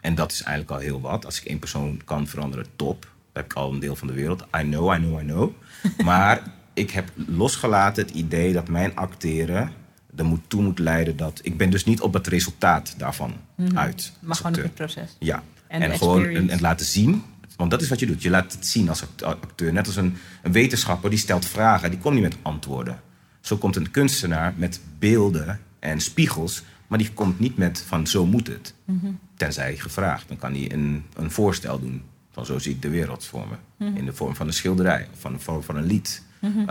[0.00, 1.24] En dat is eigenlijk al heel wat.
[1.24, 3.00] Als ik één persoon kan veranderen, top.
[3.02, 4.42] Dan heb ik al een deel van de wereld.
[4.56, 5.50] I know, I know, I know.
[6.04, 6.42] maar
[6.74, 9.72] ik heb losgelaten het idee dat mijn acteren
[10.18, 11.40] er moet, toe moet leiden dat...
[11.42, 13.78] Ik ben dus niet op het resultaat daarvan mhm.
[13.78, 14.12] uit.
[14.20, 15.16] Maar gewoon op het proces.
[15.18, 15.42] Ja.
[15.68, 17.22] En, gewoon en, en, laten zien.
[17.56, 18.22] Want dat is wat je doet.
[18.22, 19.72] Je laat het zien als acteur.
[19.72, 21.90] Net als een, een wetenschapper die stelt vragen.
[21.90, 23.00] Die komt niet met antwoorden.
[23.40, 26.62] Zo komt een kunstenaar met beelden en spiegels.
[26.86, 28.74] Maar die komt niet met van zo moet het.
[28.84, 29.18] Mm -hmm.
[29.34, 30.28] Tenzij gevraagd.
[30.28, 32.02] Dan kan hij een, een voorstel doen.
[32.30, 33.86] Van zo zie ik de wereld voor me.
[33.86, 33.96] Mhm.
[33.96, 35.08] In de vorm van een schilderij.
[35.12, 36.22] Of van de vorm van een lied.
[36.40, 36.70] Mhm.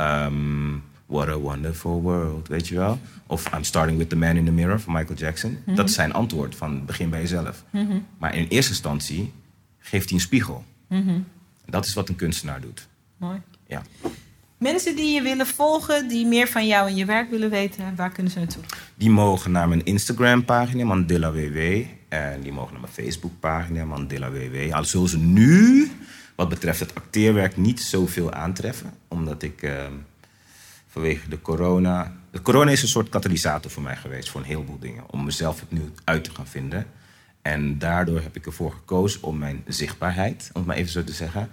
[1.08, 3.00] What a Wonderful World, weet je wel?
[3.28, 5.58] Of I'm Starting with the Man in the Mirror van Michael Jackson.
[5.66, 7.64] Dat is zijn antwoord van begin bij jezelf.
[8.18, 9.34] Maar in eerste instantie
[9.80, 10.64] geeft hij een spiegel.
[11.66, 12.88] Dat is wat een kunstenaar doet.
[13.18, 13.42] Mooi.
[13.68, 13.82] Ja.
[14.58, 18.12] Mensen die je willen volgen, die meer van jou en je werk willen weten, waar
[18.12, 18.64] kunnen ze naartoe?
[18.96, 21.82] Die mogen naar mijn Instagram-pagina, Mandela WW.
[22.08, 24.74] En die mogen naar mijn Facebook-pagina, Mandela WW.
[24.74, 25.92] Al zullen ze nu,
[26.36, 28.94] wat betreft het acteerwerk, niet zoveel aantreffen.
[29.08, 29.62] Omdat ik...
[29.62, 29.94] Ehm,
[30.88, 32.16] vanwege de corona.
[32.32, 35.04] De corona is een soort katalysator voor mij geweest voor een heleboel dingen.
[35.12, 36.86] Om mezelf opnieuw uit te gaan vinden.
[37.42, 41.14] En daardoor heb ik ervoor gekozen om mijn zichtbaarheid, om het maar even zo te
[41.14, 41.50] zeggen,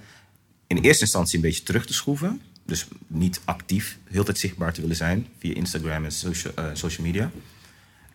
[0.66, 2.40] in eerste instantie een beetje terug te schroeven.
[2.66, 7.06] Dus niet actief heel tijd zichtbaar te willen zijn via Instagram en social, uh, social
[7.06, 7.30] media.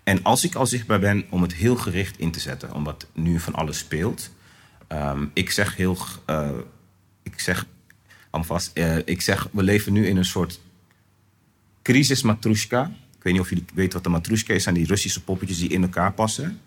[0.04, 3.40] En als ik al zichtbaar ben, om het heel gericht in te zetten, omdat nu
[3.40, 4.30] van alles speelt.
[4.88, 5.98] Um, ik zeg heel,
[6.30, 6.50] uh,
[7.24, 7.66] ik zeg
[8.30, 10.60] alvast, uh, ik zeg, we leven nu in een soort
[11.90, 12.92] crisis matrushka.
[13.18, 14.64] Ik weet niet of jullie weten wat de matrushka is.
[14.64, 16.60] zijn die Russische poppetjes die in elkaar passen.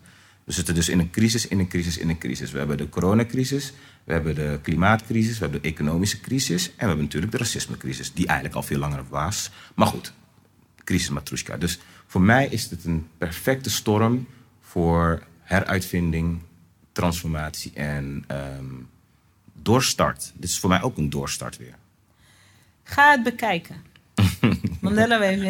[0.43, 2.51] We zitten dus in een crisis, in een crisis, in een crisis.
[2.51, 3.73] We hebben de coronacrisis,
[4.03, 6.67] we hebben de klimaatcrisis, we hebben de economische crisis...
[6.67, 9.51] en we hebben natuurlijk de racismecrisis, die eigenlijk al veel langer was.
[9.75, 10.13] Maar goed,
[10.83, 11.57] crisis matrushka.
[11.57, 14.27] Dus voor mij is het een perfecte storm
[14.61, 16.39] voor heruitvinding,
[16.91, 18.89] transformatie en um,
[19.53, 20.31] doorstart.
[20.35, 21.75] Dit is voor mij ook een doorstart weer.
[22.83, 23.91] Ga het bekijken.
[24.81, 25.47] Mandela WW.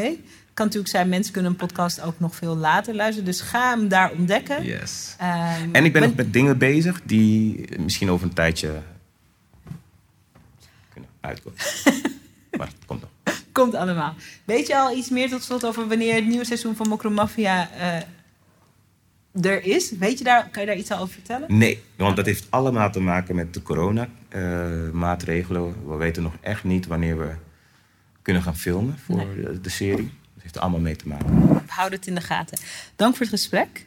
[0.54, 3.26] Kan natuurlijk zijn, mensen kunnen een podcast ook nog veel later luisteren.
[3.26, 4.66] Dus ga hem daar ontdekken.
[4.66, 5.16] Yes.
[5.20, 8.82] Ehm, en ik ben nog met dingen bezig die misschien over een tijdje
[10.90, 11.60] kunnen uitkomen.
[12.58, 13.10] maar het komt nog.
[13.52, 14.16] Komt allemaal.
[14.44, 17.96] Weet je al iets meer tot slot over wanneer het nieuwe seizoen van Mokromafia uh,
[19.46, 19.92] er is?
[19.92, 21.58] Weet je daar, kan je daar iets over vertellen?
[21.58, 25.62] Nee, want dat heeft allemaal te maken met de corona-maatregelen.
[25.62, 27.34] Uh, we weten nog echt niet wanneer we
[28.24, 29.28] kunnen gaan filmen voor
[29.62, 30.12] de, serie.
[30.34, 31.48] Dat heeft er allemaal mee te maken.
[31.48, 32.58] We houden het in de gaten.
[32.96, 33.86] Dank voor het gesprek.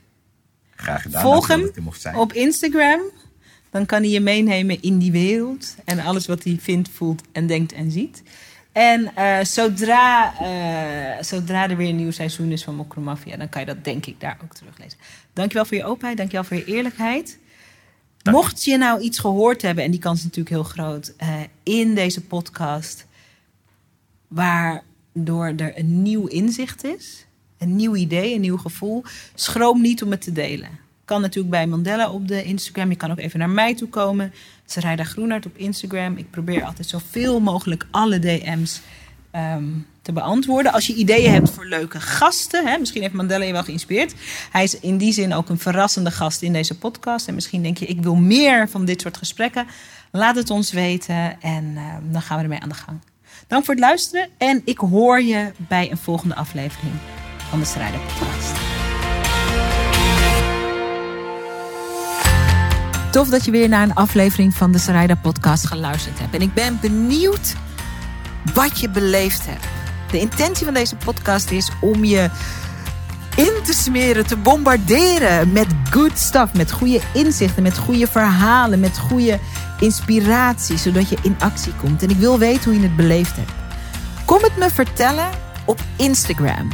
[0.77, 1.23] Graag gedaan.
[1.23, 1.71] Volg hem
[2.15, 3.01] op Instagram.
[3.71, 5.77] Dan kan hij je meenemen in die wereld.
[5.85, 8.23] En alles wat hij vindt, voelt en denkt en ziet.
[8.73, 13.37] En uh, zodra, uh, zodra er weer een nieuw seizoen is van Mokromafia...
[13.37, 14.99] dan kan je dat denk ik daar ook teruglezen.
[15.33, 16.17] Dankjewel voor je openheid.
[16.17, 17.39] Dankjewel voor je eerlijkheid.
[18.23, 21.13] Mocht je nou iets gehoord hebben, en die kans is natuurlijk heel groot...
[21.23, 23.07] Uh, in deze podcast
[24.29, 27.27] waardoor er een nieuw inzicht is,
[27.59, 29.05] een nieuw idee, een nieuw gevoel.
[29.35, 30.69] Schroom niet om het te delen.
[31.05, 32.91] Kan natuurlijk bij Mandela op de Instagram.
[32.91, 34.33] Je kan ook even naar mij toe komen.
[34.65, 36.17] Sarayda Groenart op Instagram.
[36.17, 38.81] Ik probeer altijd zoveel mogelijk alle DM's
[39.31, 39.65] ehm,
[40.03, 40.73] te beantwoorden.
[40.73, 42.67] Als je ideeën hebt voor leuke gasten.
[42.67, 44.15] Hè, misschien heeft Mandela je wel geïnspireerd.
[44.51, 47.29] Hij is in die zin ook een verrassende gast in deze podcast.
[47.29, 49.67] En misschien denk je, ik wil meer van dit soort gesprekken.
[50.11, 52.99] Laat het ons weten en ehm, dan gaan we ermee aan de gang.
[53.49, 56.93] Dank voor het luisteren en ik hoor je bij een volgende aflevering
[57.49, 58.53] van de Strijder Podcast.
[63.13, 66.35] Tof dat je weer naar een aflevering van de Sarayda Podcast geluisterd hebt.
[66.35, 67.55] En ik ben benieuwd
[68.55, 69.65] wat je beleefd hebt.
[70.11, 72.31] De intentie van deze podcast is om je
[73.37, 78.99] in te smeren, te bombarderen met good stuff, met goede inzichten, met goede verhalen, met
[78.99, 79.39] goede
[79.81, 82.03] inspiratie, zodat je in actie komt.
[82.03, 83.51] En ik wil weten hoe je het beleefd hebt.
[84.25, 85.29] Kom het me vertellen
[85.65, 86.69] op Instagram.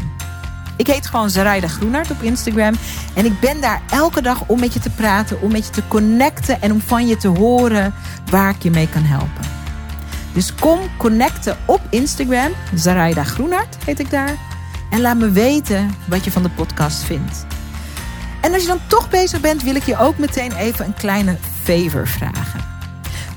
[0.77, 2.75] Ik heet gewoon Zaraida Groenart op Instagram.
[3.15, 5.89] En ik ben daar elke dag om met je te praten, om met je te
[5.89, 7.95] connecten en om van je te horen
[8.31, 9.45] waar ik je mee kan helpen.
[10.33, 12.53] Dus kom connecten op Instagram.
[12.75, 14.35] Zaraida Groenhart heet ik daar.
[14.91, 17.47] En laat me weten wat je van de podcast vindt.
[18.41, 21.37] En als je dan toch bezig bent, wil ik je ook meteen even een kleine
[21.63, 22.72] favor vragen.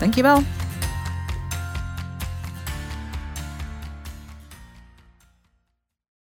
[0.00, 0.42] Dankjewel.